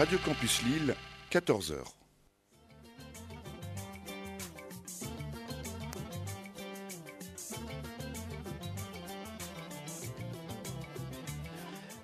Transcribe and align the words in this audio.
Radio 0.00 0.16
Campus 0.24 0.62
Lille, 0.62 0.94
14h. 1.30 1.74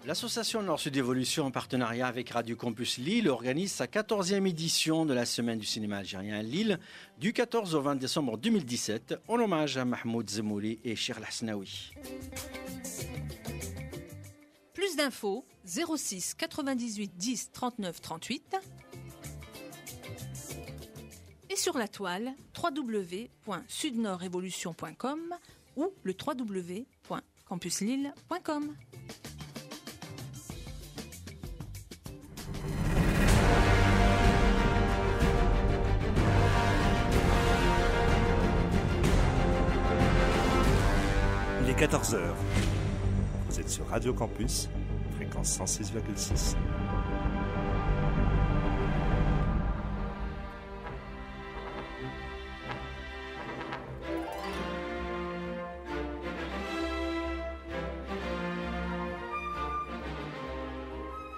L'association 0.04 0.61
Nord-Sud 0.61 0.95
Évolution, 0.95 1.46
en 1.46 1.51
partenariat 1.51 2.07
avec 2.07 2.29
Radio 2.29 2.55
Campus 2.55 2.98
Lille, 2.98 3.30
organise 3.30 3.73
sa 3.73 3.87
14e 3.87 4.47
édition 4.47 5.07
de 5.07 5.15
la 5.15 5.25
Semaine 5.25 5.59
du 5.59 5.65
cinéma 5.65 5.97
algérien 5.97 6.39
à 6.39 6.43
Lille, 6.43 6.79
du 7.19 7.33
14 7.33 7.75
au 7.75 7.81
20 7.81 7.97
décembre 7.97 8.37
2017, 8.37 9.21
en 9.27 9.41
hommage 9.41 9.79
à 9.79 9.87
Mahmoud 9.87 10.29
Zemouli 10.29 10.81
et 10.85 10.97
Shir 10.97 11.17
Hasnaoui. 11.27 11.95
Plus 14.75 14.97
d'infos 14.97 15.47
06 15.67 16.35
98 16.35 17.17
10 17.17 17.53
39 17.53 18.00
38 18.00 18.57
et 21.50 21.57
sur 21.57 21.77
la 21.79 21.89
toile 21.89 22.35
www.sudnordevolution.com 22.63 25.35
ou 25.76 25.93
le 26.03 26.14
www.campuslille.com. 26.26 28.75
Il 41.62 41.70
est 41.70 41.75
14h. 41.75 42.19
Vous 43.48 43.61
êtes 43.61 43.69
sur 43.69 43.87
Radio 43.89 44.12
Campus, 44.14 44.69
fréquence 45.36 45.58
106,6.– 45.58 46.56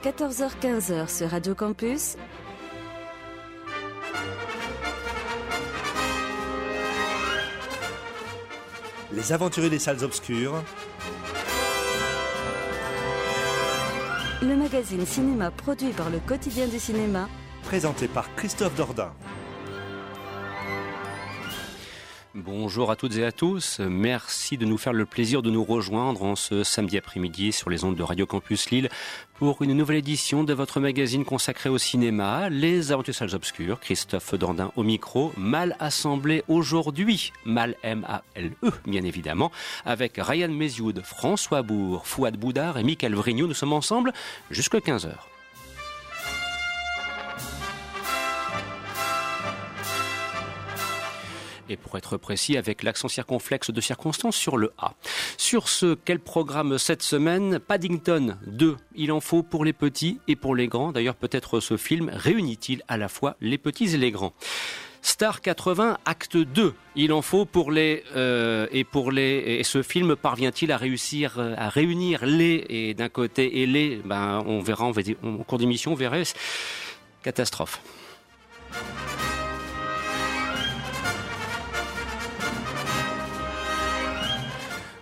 14h-15h 0.03 1.09
sur 1.09 1.31
Radio 1.31 1.55
Campus, 1.55 2.17
Les 9.13 9.33
aventuriers 9.33 9.71
des 9.71 9.79
salles 9.81 10.05
obscures, 10.05 10.63
le 14.49 14.57
magazine 14.57 15.05
cinéma 15.05 15.51
produit 15.51 15.93
par 15.93 16.09
le 16.09 16.19
quotidien 16.21 16.67
du 16.67 16.79
cinéma, 16.79 17.29
présenté 17.65 18.09
par 18.09 18.35
Christophe 18.35 18.75
Dordain. 18.77 19.13
Bonjour 22.45 22.93
à 22.93 22.95
toutes 22.95 23.17
et 23.17 23.25
à 23.25 23.33
tous. 23.33 23.81
Merci 23.81 24.57
de 24.59 24.65
nous 24.65 24.79
faire 24.79 24.93
le 24.93 25.07
plaisir 25.07 25.43
de 25.43 25.51
nous 25.51 25.65
rejoindre 25.65 26.23
en 26.23 26.37
ce 26.37 26.63
samedi 26.63 26.97
après-midi 26.97 27.51
sur 27.51 27.69
les 27.69 27.83
ondes 27.83 27.97
de 27.97 28.03
Radio 28.05 28.27
Campus 28.27 28.71
Lille 28.71 28.91
pour 29.35 29.61
une 29.63 29.73
nouvelle 29.73 29.97
édition 29.97 30.45
de 30.45 30.55
votre 30.55 30.79
magazine 30.79 31.25
consacré 31.25 31.69
au 31.69 31.79
cinéma, 31.79 32.49
Les 32.49 32.93
Aventures 32.93 33.17
Salles 33.17 33.35
Obscures. 33.35 33.81
Christophe 33.81 34.37
Dandin 34.37 34.71
au 34.77 34.85
micro, 34.85 35.33
mal 35.37 35.75
assemblé 35.81 36.45
aujourd'hui, 36.47 37.33
mal 37.45 37.75
M-A-L-E 37.83 38.71
bien 38.87 39.03
évidemment, 39.03 39.51
avec 39.85 40.13
Ryan 40.17 40.53
Mézioud, 40.53 41.03
François 41.03 41.63
Bourg, 41.63 42.07
Fouad 42.07 42.37
Boudard 42.37 42.79
et 42.79 42.85
Michael 42.85 43.17
Vrignot. 43.17 43.49
Nous 43.49 43.55
sommes 43.55 43.73
ensemble 43.73 44.13
jusqu'à 44.49 44.79
15h. 44.79 45.11
Et 51.69 51.77
pour 51.77 51.97
être 51.97 52.17
précis 52.17 52.57
avec 52.57 52.83
l'accent 52.83 53.09
circonflexe 53.09 53.71
de 53.71 53.81
circonstance 53.81 54.37
sur 54.37 54.57
le 54.57 54.73
A. 54.79 54.95
Sur 55.37 55.69
ce, 55.69 55.97
quel 56.05 56.21
programme 56.21 56.79
cette 56.79 57.03
semaine? 57.03 57.59
Paddington 57.59 58.37
2, 58.47 58.77
il 58.95 59.13
en 59.13 59.21
faut 59.21 59.43
pour 59.43 59.65
les 59.65 59.73
petits 59.73 60.21
et 60.29 60.37
pour 60.37 60.55
les 60.55 60.69
grands. 60.69 60.93
D'ailleurs, 60.93 61.17
peut-être 61.17 61.61
ce 61.61 61.77
film 61.77 62.11
réunit-il 62.13 62.83
à 62.89 62.97
la 62.97 63.09
fois 63.09 63.37
les 63.41 63.59
petits 63.59 63.95
et 63.95 63.99
les 63.99 64.11
grands. 64.11 64.33
Star 65.01 65.41
80, 65.41 65.99
acte 66.05 66.37
2. 66.37 66.75
Il 66.97 67.13
en 67.13 67.23
faut 67.23 67.45
pour 67.45 67.71
les 67.71 68.03
euh, 68.17 68.67
et 68.73 68.85
pour 68.85 69.13
les 69.13 69.59
et 69.59 69.63
ce 69.63 69.83
film 69.83 70.17
parvient-il 70.17 70.73
à 70.73 70.77
réussir 70.77 71.39
à 71.57 71.69
réunir 71.69 72.27
les 72.27 72.67
et 72.69 72.95
d'un 72.95 73.09
côté 73.09 73.63
et 73.63 73.67
les 73.67 73.97
ben 74.05 74.43
on 74.47 74.61
verra 74.61 74.85
on 74.85 74.91
va 74.91 75.03
en 75.23 75.39
cours 75.45 75.59
d'émission 75.59 75.93
on 75.93 75.95
verra 75.95 76.17
catastrophe. 77.23 77.81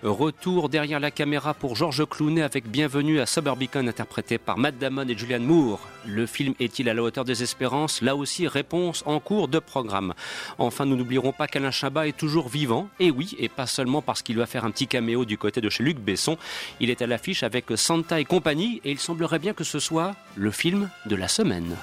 Retour 0.06 0.68
derrière 0.68 1.00
la 1.00 1.10
caméra 1.10 1.52
pour 1.52 1.74
Georges 1.74 2.06
Clooney 2.08 2.40
avec 2.40 2.68
Bienvenue 2.68 3.18
à 3.18 3.26
Suburbicon 3.26 3.88
interprété 3.88 4.38
par 4.38 4.56
Matt 4.56 4.78
Damon 4.78 5.08
et 5.08 5.18
Julianne 5.18 5.42
Moore. 5.42 5.80
Le 6.06 6.26
film 6.26 6.54
est-il 6.60 6.88
à 6.88 6.94
la 6.94 7.02
hauteur 7.02 7.24
des 7.24 7.42
espérances? 7.42 8.02
Là 8.02 8.14
aussi, 8.14 8.46
réponse 8.46 9.02
en 9.04 9.18
cours 9.18 9.48
de 9.48 9.58
programme. 9.58 10.14
Enfin, 10.58 10.86
nous 10.86 10.94
n'oublierons 10.94 11.32
pas 11.32 11.48
qu'Alain 11.48 11.72
Chabat 11.72 12.06
est 12.06 12.16
toujours 12.16 12.48
vivant. 12.48 12.88
Et 13.00 13.10
oui, 13.10 13.34
et 13.40 13.48
pas 13.48 13.66
seulement 13.66 14.00
parce 14.00 14.22
qu'il 14.22 14.36
va 14.36 14.46
faire 14.46 14.64
un 14.64 14.70
petit 14.70 14.86
caméo 14.86 15.24
du 15.24 15.38
côté 15.38 15.60
de 15.60 15.68
chez 15.68 15.82
Luc 15.82 15.98
Besson. 15.98 16.38
Il 16.78 16.88
est 16.88 17.02
à 17.02 17.08
l'affiche 17.08 17.42
avec 17.42 17.64
Santa 17.74 18.20
et 18.20 18.24
compagnie 18.24 18.80
et 18.84 18.92
il 18.92 19.00
semblerait 19.00 19.40
bien 19.40 19.54
que 19.54 19.64
ce 19.64 19.80
soit 19.80 20.14
le 20.36 20.52
film 20.52 20.88
de 21.06 21.16
la 21.16 21.26
semaine. 21.26 21.76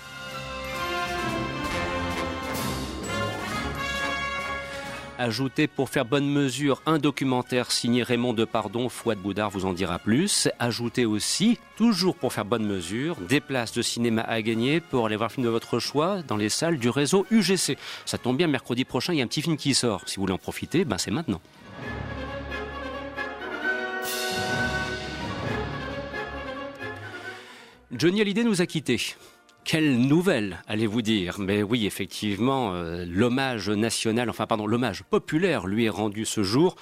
Ajouté 5.19 5.67
pour 5.67 5.89
faire 5.89 6.05
bonne 6.05 6.27
mesure 6.27 6.81
un 6.87 6.97
documentaire 6.97 7.71
signé 7.71 8.01
Raymond 8.01 8.33
Depardon, 8.33 8.89
Fouad 8.89 9.19
Boudard 9.19 9.51
vous 9.51 9.65
en 9.65 9.73
dira 9.73 9.99
plus. 9.99 10.49
Ajouté 10.57 11.05
aussi, 11.05 11.59
toujours 11.77 12.15
pour 12.15 12.33
faire 12.33 12.45
bonne 12.45 12.65
mesure, 12.65 13.15
des 13.17 13.39
places 13.39 13.73
de 13.73 13.83
cinéma 13.83 14.23
à 14.23 14.41
gagner 14.41 14.79
pour 14.79 15.05
aller 15.05 15.15
voir 15.15 15.29
le 15.29 15.33
film 15.35 15.45
de 15.45 15.51
votre 15.51 15.77
choix 15.77 16.23
dans 16.23 16.35
les 16.35 16.49
salles 16.49 16.79
du 16.79 16.89
réseau 16.89 17.27
UGC. 17.29 17.77
Ça 18.05 18.17
tombe 18.17 18.37
bien, 18.37 18.47
mercredi 18.47 18.85
prochain, 18.85 19.13
il 19.13 19.17
y 19.17 19.21
a 19.21 19.23
un 19.23 19.27
petit 19.27 19.43
film 19.43 19.55
qui 19.55 19.75
sort. 19.75 20.01
Si 20.07 20.15
vous 20.15 20.23
voulez 20.23 20.33
en 20.33 20.39
profiter, 20.39 20.83
ben 20.83 20.97
c'est 20.97 21.11
maintenant. 21.11 21.41
Johnny 27.91 28.21
Hallyday 28.21 28.43
nous 28.43 28.61
a 28.61 28.65
quittés. 28.65 29.15
Quelle 29.65 29.97
nouvelle, 29.97 30.61
allez-vous 30.67 31.01
dire? 31.01 31.39
Mais 31.39 31.63
oui, 31.63 31.85
effectivement, 31.85 32.73
euh, 32.73 33.05
l'hommage 33.07 33.69
national, 33.69 34.29
enfin 34.29 34.45
pardon, 34.45 34.67
l'hommage 34.67 35.03
populaire 35.03 35.67
lui 35.67 35.85
est 35.85 35.89
rendu 35.89 36.25
ce 36.25 36.43
jour. 36.43 36.75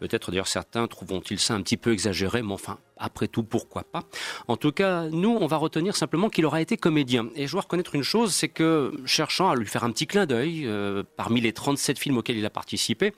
Peut-être 0.00 0.32
d'ailleurs 0.32 0.48
certains 0.48 0.88
trouveront-ils 0.88 1.38
ça 1.38 1.54
un 1.54 1.62
petit 1.62 1.76
peu 1.76 1.92
exagéré, 1.92 2.42
mais 2.42 2.52
enfin, 2.52 2.78
après 2.96 3.28
tout, 3.28 3.44
pourquoi 3.44 3.84
pas? 3.84 4.02
En 4.48 4.56
tout 4.56 4.72
cas, 4.72 5.04
nous, 5.10 5.38
on 5.40 5.46
va 5.46 5.56
retenir 5.58 5.94
simplement 5.94 6.28
qu'il 6.28 6.44
aura 6.44 6.60
été 6.60 6.76
comédien. 6.76 7.28
Et 7.36 7.46
je 7.46 7.52
dois 7.52 7.62
reconnaître 7.62 7.94
une 7.94 8.02
chose, 8.02 8.34
c'est 8.34 8.48
que, 8.48 8.92
cherchant 9.06 9.50
à 9.50 9.54
lui 9.54 9.66
faire 9.66 9.84
un 9.84 9.92
petit 9.92 10.08
clin 10.08 10.26
d'œil, 10.26 10.64
euh, 10.66 11.04
parmi 11.16 11.40
les 11.40 11.52
37 11.52 11.98
films 11.98 12.18
auxquels 12.18 12.36
il 12.36 12.46
a 12.46 12.50
participé, 12.50 13.12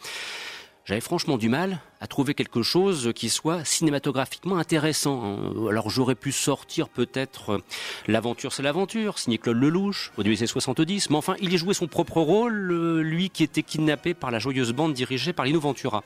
j'avais 0.87 1.01
franchement 1.01 1.37
du 1.37 1.49
mal 1.49 1.81
à 2.01 2.07
trouver 2.07 2.35
quelque 2.35 2.63
chose 2.63 3.13
qui 3.15 3.29
soit 3.29 3.65
cinématographiquement 3.65 4.57
intéressant. 4.57 5.39
Alors 5.69 5.91
j'aurais 5.91 6.15
pu 6.15 6.31
sortir 6.31 6.89
peut-être 6.89 7.51
euh, 7.51 7.59
L'aventure 8.07 8.53
c'est 8.53 8.63
l'aventure, 8.63 9.19
signé 9.19 9.37
Claude 9.37 9.57
Lelouch, 9.57 10.13
au 10.17 10.23
début 10.23 10.37
des 10.37 10.47
70, 10.47 11.11
mais 11.11 11.17
enfin 11.17 11.35
il 11.41 11.53
y 11.53 11.59
jouait 11.59 11.75
son 11.75 11.89
propre 11.89 12.21
rôle, 12.21 12.71
euh, 12.71 13.03
lui 13.03 13.31
qui 13.31 13.43
était 13.43 13.65
kidnappé 13.65 14.15
par 14.15 14.31
la 14.31 14.39
joyeuse 14.39 14.73
bande 14.73 14.95
dirigée 14.95 15.33
par 15.33 15.45
Lino 15.45 15.59
Ventura. 15.59 16.05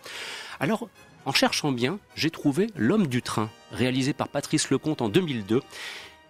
Alors, 0.60 0.88
en 1.26 1.32
cherchant 1.32 1.72
bien, 1.72 1.98
j'ai 2.16 2.30
trouvé 2.30 2.68
L'homme 2.74 3.06
du 3.06 3.20
train, 3.20 3.50
réalisé 3.72 4.14
par 4.14 4.28
Patrice 4.28 4.70
Lecomte 4.70 5.02
en 5.02 5.10
2002. 5.10 5.60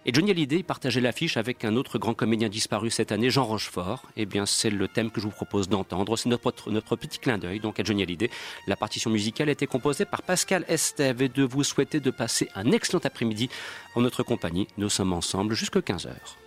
Et 0.03 0.13
Johnny 0.15 0.31
Hallyday 0.31 0.63
partageait 0.63 0.99
l'affiche 0.99 1.37
avec 1.37 1.63
un 1.63 1.75
autre 1.75 1.99
grand 1.99 2.15
comédien 2.15 2.49
disparu 2.49 2.89
cette 2.89 3.11
année, 3.11 3.29
Jean 3.29 3.45
Rochefort. 3.45 4.01
Eh 4.17 4.25
bien, 4.25 4.47
c'est 4.47 4.71
le 4.71 4.87
thème 4.87 5.11
que 5.11 5.21
je 5.21 5.27
vous 5.27 5.31
propose 5.31 5.69
d'entendre. 5.69 6.17
C'est 6.17 6.27
notre, 6.27 6.71
notre 6.71 6.95
petit 6.95 7.19
clin 7.19 7.37
d'œil, 7.37 7.59
donc, 7.59 7.79
à 7.79 7.83
Johnny 7.83 8.01
Hallyday. 8.01 8.31
La 8.65 8.75
partition 8.75 9.11
musicale 9.11 9.49
a 9.49 9.51
été 9.51 9.67
composée 9.67 10.05
par 10.05 10.23
Pascal 10.23 10.65
Estève 10.67 11.21
et 11.21 11.29
de 11.29 11.43
vous 11.43 11.63
souhaiter 11.63 11.99
de 11.99 12.09
passer 12.09 12.49
un 12.55 12.71
excellent 12.71 13.01
après-midi 13.03 13.51
en 13.93 14.01
notre 14.01 14.23
compagnie. 14.23 14.67
Nous 14.79 14.89
sommes 14.89 15.13
ensemble 15.13 15.53
jusqu'à 15.53 15.83
15 15.83 16.07
heures. 16.07 16.37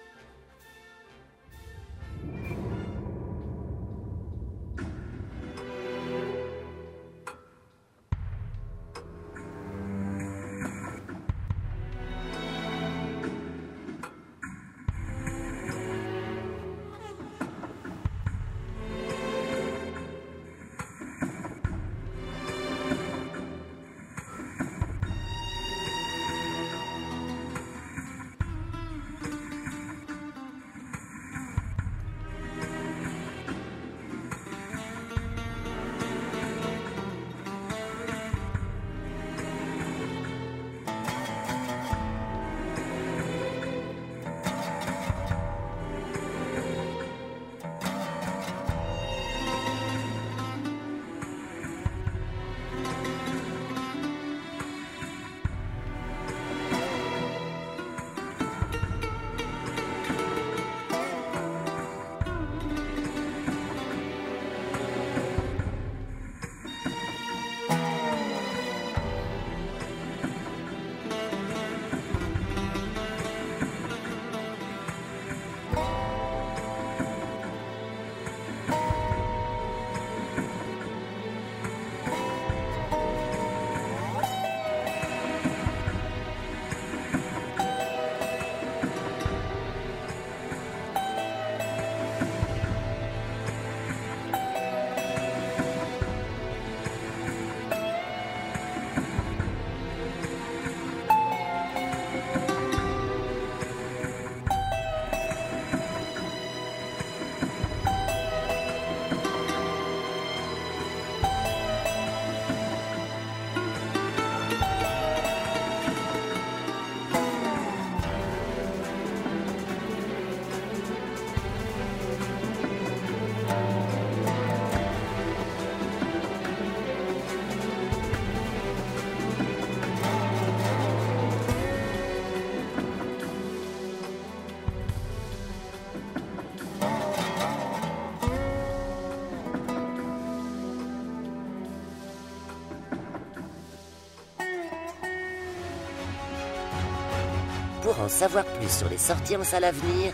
En 148.04 148.08
savoir 148.08 148.44
plus 148.44 148.68
sur 148.68 148.88
les 148.90 148.98
sorties 148.98 149.36
en 149.36 149.44
salle 149.44 149.64
à 149.64 149.72
venir, 149.72 150.12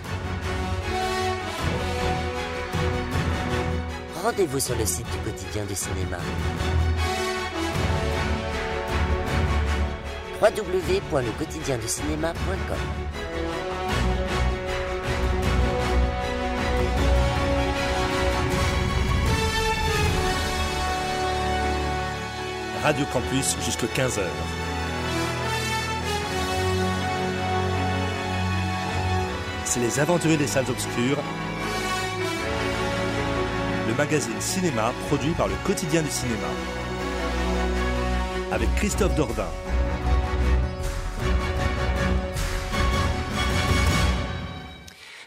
rendez-vous 4.22 4.60
sur 4.60 4.76
le 4.76 4.86
site 4.86 5.10
du 5.10 5.18
quotidien 5.18 5.64
du 5.64 5.74
cinéma. 5.74 6.18
www.lequotidienducinéma.com 10.40 12.78
Radio 22.82 23.04
Campus 23.12 23.56
jusqu'à 23.62 23.86
15h. 23.86 24.22
C'est 29.70 29.78
les 29.78 30.00
aventuriers 30.00 30.36
des 30.36 30.48
salles 30.48 30.68
obscures. 30.68 31.18
Le 33.86 33.94
magazine 33.94 34.40
cinéma 34.40 34.92
produit 35.06 35.30
par 35.30 35.46
le 35.46 35.54
quotidien 35.64 36.02
du 36.02 36.10
cinéma. 36.10 36.48
Avec 38.50 38.68
Christophe 38.74 39.14
Dordain. 39.14 39.46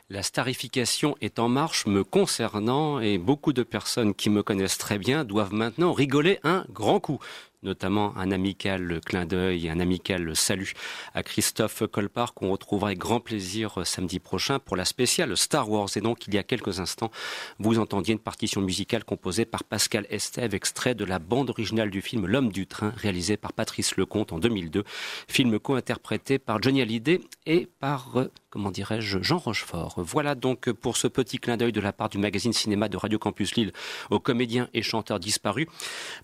La 0.10 0.24
starification 0.24 1.16
est 1.22 1.40
en 1.40 1.48
marche 1.48 1.86
me 1.86 2.04
concernant 2.04 3.00
et 3.00 3.18
beaucoup 3.18 3.54
de 3.54 3.64
personnes 3.64 4.14
qui 4.14 4.30
me 4.30 4.44
connaissent 4.44 4.78
très 4.78 5.00
bien 5.00 5.24
doivent 5.24 5.54
maintenant 5.54 5.94
rigoler 5.94 6.42
un 6.44 6.66
grand 6.70 7.00
coup 7.00 7.20
notamment 7.64 8.14
un 8.18 8.32
amical 8.32 9.00
clin 9.06 9.26
d'œil 9.26 9.68
et 9.68 9.70
un 9.70 9.80
amical 9.80 10.36
salut 10.36 10.74
à 11.14 11.24
Christophe 11.24 11.84
Colpart 11.92 12.34
qu'on 12.34 12.52
retrouvera 12.52 12.90
avec 12.90 13.00
grand 13.00 13.20
plaisir 13.20 13.80
euh, 13.80 13.84
samedi 13.84 14.20
prochain 14.20 14.60
pour 14.60 14.76
la 14.76 14.86
spéciale 14.86 15.36
Star 15.38 15.70
Wars. 15.70 15.90
Et 15.96 16.02
donc, 16.02 16.28
il 16.28 16.34
y 16.34 16.38
a 16.38 16.44
quelques 16.44 16.80
instants, 16.80 17.12
vous 17.60 17.80
entendiez 17.80 18.14
une 18.14 18.20
partition 18.20 18.62
musicale 18.62 19.04
composée 19.04 19.46
par 19.46 19.64
Pascal 19.64 20.06
Estève, 20.10 20.54
extrait 20.54 20.96
de 20.96 21.06
la 21.06 21.20
bande 21.20 21.50
originale 21.50 21.90
du 21.90 22.02
film 22.02 22.28
L'homme 22.28 22.52
du 22.52 22.68
train, 22.68 22.94
réalisé 22.96 23.38
par 23.38 23.54
Patrice 23.54 23.96
Lecomte 23.98 24.34
en 24.34 24.40
2002, 24.40 24.84
film 25.28 25.60
co-interprété 25.60 26.40
par 26.40 26.62
Johnny 26.62 26.82
Hallyday 26.82 27.22
et 27.46 27.68
par 27.80 28.18
euh, 28.18 28.32
comment 28.50 28.72
dirais-je, 28.72 29.20
Jean 29.22 29.40
Rochefort. 29.40 29.96
Voilà 29.98 30.36
donc 30.36 30.72
pour 30.72 30.96
ce 30.96 31.08
petit 31.08 31.40
clin 31.40 31.58
d'œil 31.58 31.72
de 31.72 31.82
la 31.82 31.92
part 31.92 32.10
du 32.10 32.20
magazine 32.20 32.54
cinéma 32.54 32.88
de 32.88 32.98
Radio 32.98 33.18
Campus 33.18 33.56
Lille 33.56 33.72
aux 34.12 34.20
comédiens 34.20 34.70
et 34.76 34.84
chanteurs 34.84 35.20
disparus. 35.20 35.68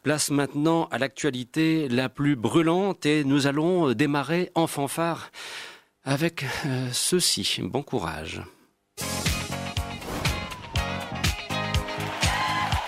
Place 0.03 0.29
maintenant 0.29 0.87
à 0.91 0.99
l'actualité 0.99 1.28
la 1.33 2.09
plus 2.09 2.35
brûlante 2.35 3.05
et 3.05 3.23
nous 3.23 3.47
allons 3.47 3.93
démarrer 3.93 4.51
en 4.55 4.67
fanfare 4.67 5.31
avec 6.03 6.43
euh, 6.65 6.87
ceci. 6.91 7.59
Bon 7.61 7.83
courage. 7.83 8.41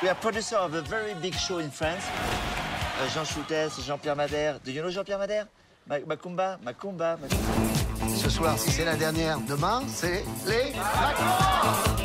We 0.01 0.10
are 0.10 0.15
producer 0.15 0.55
of 0.55 0.74
a 0.74 0.81
very 0.81 1.13
big 1.21 1.36
show 1.36 1.60
in 1.60 1.69
France. 1.69 2.03
Uh, 2.03 3.07
Jean 3.13 3.24
Choutès, 3.24 3.69
Jean-Pierre 3.86 4.15
Madère. 4.15 4.60
Do 4.65 4.71
you 4.71 4.81
know 4.81 4.89
Jean-Pierre 4.89 5.19
Madère? 5.19 5.45
Ma- 5.88 6.00
Macumba, 6.07 6.57
Macumba, 6.63 7.17
Macumba. 7.17 8.15
Ce 8.17 8.29
soir, 8.29 8.57
si 8.57 8.71
c'est 8.71 8.86
la 8.86 8.95
dernière, 8.95 9.39
demain, 9.48 9.83
c'est 9.88 10.24
les 10.48 10.71
vacances. 10.74 12.00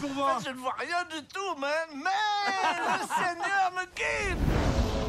Pour 0.00 0.10
voir 0.10 0.38
Je 0.44 0.50
ne 0.50 0.56
vois 0.58 0.74
rien 0.78 1.04
du 1.10 1.24
tout, 1.26 1.58
man. 1.60 1.70
Mais 1.96 2.52
le 2.78 3.00
Seigneur 3.16 3.72
me 3.74 3.84
guide 3.96 4.38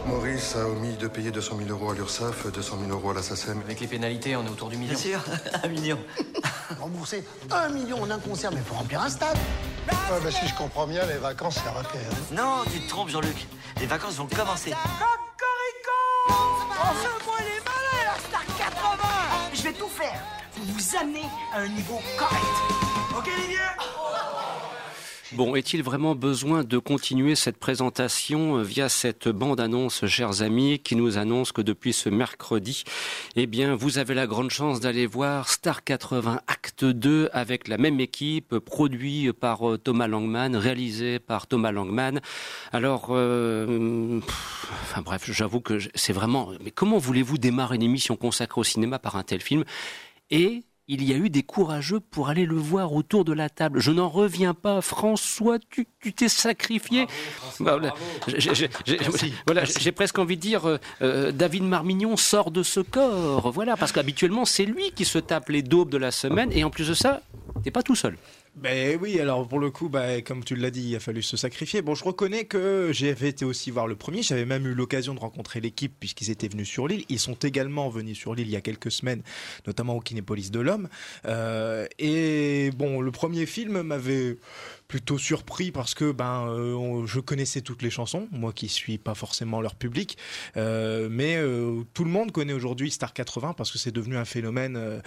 Maurice 0.08 0.56
a 0.56 0.68
omis 0.68 0.98
de 0.98 1.08
payer 1.08 1.32
200 1.32 1.58
000 1.58 1.70
euros 1.70 1.92
à 1.92 1.94
l'URSSAF, 1.94 2.48
200 2.52 2.78
000 2.88 2.92
euros 2.92 3.12
à 3.12 3.14
la 3.14 3.22
SACEM. 3.22 3.62
Avec 3.62 3.80
les 3.80 3.88
pénalités, 3.88 4.36
on 4.36 4.44
est 4.46 4.50
autour 4.50 4.70
du 4.70 4.78
million. 4.78 4.94
Bien 4.94 5.02
sûr, 5.02 5.20
un 5.64 5.68
million. 5.68 6.00
Rembourser 6.80 7.24
un 7.52 7.70
million 7.70 8.02
en 8.02 8.10
un 8.10 8.20
concert, 8.20 8.52
mais 8.52 8.62
pour 8.62 8.78
remplir 8.78 9.02
un 9.02 9.10
stade. 9.10 9.38
Ah 9.90 9.94
bah 10.24 10.32
si 10.32 10.48
je 10.48 10.56
comprends 10.56 10.88
bien, 10.88 11.06
les 11.06 11.18
vacances, 11.18 11.60
c'est 11.64 11.70
raté. 11.70 12.00
hein. 12.00 12.16
Non, 12.32 12.64
tu 12.72 12.80
te 12.82 12.90
trompes, 12.90 13.10
Jean-Luc. 13.10 13.48
Les 13.80 13.86
vacances 13.86 14.16
vont 14.16 14.28
commencer. 14.28 14.72
Cocorico 14.72 16.42
Enfin, 16.76 17.14
il 17.40 17.46
est 17.46 17.64
malin, 17.64 18.14
la 18.14 18.20
Star 18.20 18.46
80 18.58 18.98
Je 19.54 19.62
vais 19.62 19.74
tout 19.74 19.88
faire 19.90 20.20
pour 20.56 20.66
vous 20.66 20.96
amener 21.00 21.26
à 21.54 21.60
un 21.60 21.68
niveau 21.68 22.02
correct. 22.18 22.44
Ok, 23.18 23.30
Olivier 23.38 23.60
Bon, 25.36 25.56
est-il 25.56 25.82
vraiment 25.82 26.14
besoin 26.14 26.64
de 26.64 26.78
continuer 26.78 27.34
cette 27.34 27.58
présentation 27.58 28.58
euh, 28.58 28.62
via 28.62 28.88
cette 28.88 29.28
bande-annonce, 29.30 30.06
chers 30.06 30.44
amis, 30.44 30.78
qui 30.78 30.96
nous 30.96 31.18
annonce 31.18 31.52
que 31.52 31.64
depuis 31.64 31.92
ce 31.92 32.10
mercredi, 32.10 32.84
eh 33.36 33.48
bien, 33.48 33.74
vous 33.76 33.98
avez 33.98 34.14
la 34.14 34.28
grande 34.28 34.52
chance 34.52 34.80
d'aller 34.80 35.08
voir 35.08 35.50
Star 35.50 35.84
80 35.84 36.42
Acte 36.46 36.86
2 36.86 37.30
avec 37.34 37.68
la 37.68 37.80
même 37.80 38.00
équipe, 38.00 38.60
produit 38.60 39.34
par 39.34 39.72
euh, 39.72 39.78
Thomas 39.80 40.08
Langman, 40.08 40.56
réalisé 40.56 41.18
par 41.18 41.48
Thomas 41.48 41.72
Langman. 41.72 42.22
Alors, 42.72 43.08
euh, 43.10 44.20
enfin 44.84 45.02
bref, 45.02 45.32
j'avoue 45.32 45.62
que 45.62 45.80
c'est 45.96 46.14
vraiment... 46.14 46.52
Mais 46.64 46.70
comment 46.70 47.00
voulez-vous 47.00 47.40
démarrer 47.40 47.78
une 47.78 47.84
émission 47.84 48.16
consacrée 48.16 48.62
au 48.62 48.64
cinéma 48.64 49.00
par 49.00 49.16
un 49.16 49.24
tel 49.24 49.42
film? 49.42 49.64
Et 50.30 50.62
il 50.88 51.04
y 51.04 51.14
a 51.14 51.18
eu 51.18 51.30
des 51.30 51.44
courageux 51.44 52.00
pour 52.00 52.30
aller 52.30 52.46
le 52.46 52.56
voir 52.56 52.94
autour 52.94 53.24
de 53.24 53.32
la 53.34 53.50
table. 53.50 53.80
Je 53.80 53.92
n'en 53.92 54.10
reviens 54.10 54.54
pas. 54.54 54.82
François, 54.82 55.58
tu 55.70 56.14
t'es 56.14 56.28
sacrifié. 56.28 57.08
Voilà, 57.60 57.94
j'ai 59.66 59.92
presque 59.92 60.20
envie 60.20 60.36
de 60.36 60.42
dire, 60.42 60.68
euh, 60.68 60.78
euh, 61.02 61.32
David 61.32 61.64
Marmignon 61.64 62.18
sort 62.18 62.52
de 62.52 62.64
ce 62.64 62.82
corps. 62.82 63.52
Voilà, 63.52 63.78
parce 63.78 63.92
qu'habituellement, 63.92 64.46
c'est 64.46 64.66
lui 64.66 64.92
qui 64.92 65.06
se 65.06 65.20
tape 65.20 65.50
les 65.50 65.62
daubes 65.62 65.90
de 65.90 65.98
la 65.98 66.12
semaine. 66.12 66.52
Et 66.52 66.64
en 66.64 66.70
plus 66.70 66.90
de 66.90 66.94
ça, 66.94 67.22
t'es 67.64 67.72
pas 67.72 67.84
tout 67.84 67.96
seul. 67.96 68.18
Ben 68.56 69.00
oui, 69.02 69.20
alors 69.20 69.48
pour 69.48 69.58
le 69.60 69.72
coup, 69.72 69.90
bah, 69.90 70.22
comme 70.22 70.44
tu 70.44 70.56
l'as 70.56 70.70
dit, 70.70 70.90
il 70.90 70.96
a 70.96 71.00
fallu 71.00 71.24
se 71.24 71.36
sacrifier. 71.38 71.82
Bon, 71.82 71.96
je 71.96 72.04
reconnais 72.04 72.46
que 72.46 72.92
j'avais 72.94 73.30
été 73.30 73.46
aussi 73.46 73.72
voir 73.72 73.88
le 73.88 73.96
premier. 73.96 74.22
J'avais 74.22 74.46
même 74.46 74.68
eu 74.68 74.76
l'occasion 74.76 75.16
de 75.16 75.20
rencontrer 75.20 75.60
l'équipe 75.60 75.96
puisqu'ils 76.00 76.30
étaient 76.30 76.48
venus 76.50 76.70
sur 76.70 76.88
l'île. 76.88 77.04
Ils 77.10 77.18
sont 77.18 77.34
également 77.34 77.90
venus 77.90 78.16
sur 78.16 78.36
l'île 78.36 78.48
il 78.48 78.52
y 78.52 78.56
a 78.56 78.62
quelques 78.62 78.92
semaines, 78.92 79.24
notamment 79.66 79.96
au 79.96 80.02
Kinépolis 80.02 80.52
de 80.52 80.60
l'Homme. 80.60 80.88
Euh, 81.26 81.88
et 81.98 82.70
bon, 82.78 83.02
le 83.02 83.12
premier 83.12 83.48
film 83.48 83.82
m'avait 83.82 84.38
plutôt 84.88 85.18
surpris 85.18 85.72
parce 85.72 85.96
que 85.96 86.12
ben 86.12 86.46
euh, 86.48 87.08
je 87.08 87.20
connaissais 87.20 87.62
toutes 87.62 87.82
les 87.82 87.90
chansons, 87.90 88.28
moi 88.32 88.54
qui 88.54 88.68
suis 88.70 89.00
pas 89.00 89.16
forcément 89.16 89.62
leur 89.62 89.76
public, 89.76 90.18
Euh, 90.58 91.08
mais 91.10 91.38
tout 91.94 92.04
le 92.04 92.12
monde 92.12 92.32
connaît 92.32 92.54
aujourd'hui 92.54 92.92
Star 92.92 93.14
80 93.14 93.54
parce 93.54 93.72
que 93.72 93.80
c'est 93.80 93.92
devenu 93.92 94.18
un 94.18 94.26
phénomène 94.26 95.02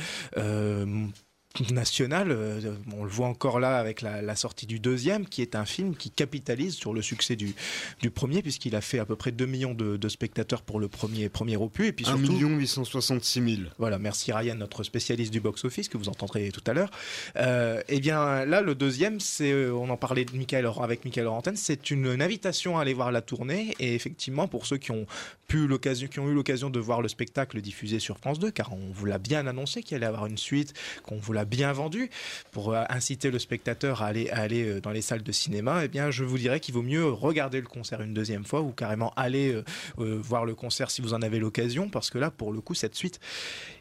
national. 1.73 2.31
euh, 2.31 2.61
On 2.97 3.05
le 3.05 3.11
voit 3.11 3.27
encore 3.29 3.61
là 3.61 3.79
avec 3.79 4.03
la, 4.03 4.23
la 4.23 4.37
sortie 4.37 4.67
du 4.67 4.79
deuxième, 4.81 5.27
qui 5.27 5.43
est 5.43 5.55
un 5.55 5.65
film 5.65 5.95
qui 5.97 6.11
capitalise 6.11 6.75
sur 6.75 6.93
le 6.95 7.03
succès 7.03 7.37
du, 7.37 7.55
du 8.01 8.11
premier, 8.11 8.43
puisqu'il 8.43 8.75
a 8.77 8.81
fait 8.81 8.99
à 8.99 9.05
peu 9.05 9.17
près 9.17 9.33
2 9.33 9.47
millions 9.47 9.75
de, 9.75 9.97
de 9.97 10.09
spectateurs 10.09 10.63
pour 10.63 10.81
le 10.81 10.89
premier, 10.89 11.29
premier 11.29 11.57
opus. 11.57 11.89
Et 11.89 11.93
puis 11.93 12.07
1 12.07 12.17
surtout, 12.19 12.39
866 12.49 13.57
000. 13.57 13.69
voilà, 13.79 13.99
merci 13.99 14.33
Ryan, 14.33 14.55
notre 14.57 14.83
spécialiste 14.83 15.33
du 15.33 15.41
box-office 15.41 15.89
que 15.89 15.99
vous 15.99 16.09
entendrez 16.09 16.51
tout 16.51 16.63
à 16.67 16.73
l'heure. 16.73 16.91
Euh, 17.37 17.83
eh 17.89 18.01
bien, 18.01 18.45
là, 18.45 18.61
le 18.61 18.75
deuxième, 18.75 19.21
c'est, 19.21 19.53
euh, 19.53 19.73
on 19.73 19.89
en 19.91 19.97
parlait 19.97 20.25
de 20.25 20.37
Michael, 20.37 20.69
avec 20.83 21.05
Michael 21.05 21.27
Orantène, 21.27 21.57
c'est 21.57 21.91
une, 21.91 22.07
une 22.07 22.23
invitation 22.23 22.79
à 22.79 22.83
aller 22.83 22.95
voir 22.95 23.13
la 23.13 23.23
tournée. 23.23 23.75
Et 23.79 23.95
effectivement, 23.95 24.49
pour 24.49 24.67
ceux 24.67 24.77
qui 24.79 24.91
ont 24.91 25.07
pu 25.49 25.67
l'occasion, 25.67 26.09
qui 26.09 26.19
ont 26.19 26.29
eu 26.29 26.35
l'occasion 26.35 26.71
de 26.71 26.81
voir 26.81 27.01
le 27.03 27.09
spectacle 27.09 27.61
diffusé 27.61 27.99
sur 28.01 28.19
France 28.19 28.39
2, 28.39 28.51
car 28.51 28.73
on 28.73 28.91
vous 28.93 29.07
l'a 29.07 29.19
bien 29.19 29.47
annoncé 29.47 29.83
qu'il 29.83 29.97
allait 29.97 30.07
avoir 30.07 30.27
une 30.27 30.39
suite, 30.39 30.75
qu'on 31.05 31.17
vous 31.17 31.33
l'a 31.33 31.45
bien 31.47 31.73
vendu, 31.73 32.11
pour 32.53 32.73
euh, 32.73 32.85
inciter 32.89 33.31
le 33.31 33.39
spectateur 33.39 34.03
à 34.03 34.07
aller, 34.07 34.31
à 34.31 34.41
aller 34.41 34.69
euh, 34.69 34.81
dans 34.81 34.91
les 34.91 35.03
salles 35.03 35.23
de 35.23 35.33
cinéma, 35.33 35.85
eh 35.85 35.89
bien, 35.89 36.11
je 36.11 36.25
vous 36.25 36.39
dirais 36.39 36.61
qu'il 36.61 36.75
vaut 36.75 36.83
mieux 36.83 37.07
regarder 37.07 37.61
le 37.61 37.67
concert 37.67 38.03
une 38.03 38.15
deuxième 38.15 38.45
fois 38.45 38.61
ou 38.61 38.73
carrément 38.73 39.13
aller 39.17 39.63
euh, 39.99 40.21
voir 40.21 40.45
le 40.45 40.55
concert 40.55 40.91
si 40.91 41.03
vous 41.03 41.15
en 41.15 41.23
avez 41.23 41.39
l'occasion, 41.39 41.89
parce 41.89 42.11
que 42.11 42.19
là, 42.19 42.31
pour 42.31 42.53
le 42.53 42.61
coup, 42.61 42.75
cette 42.75 42.95
suite, 42.95 43.21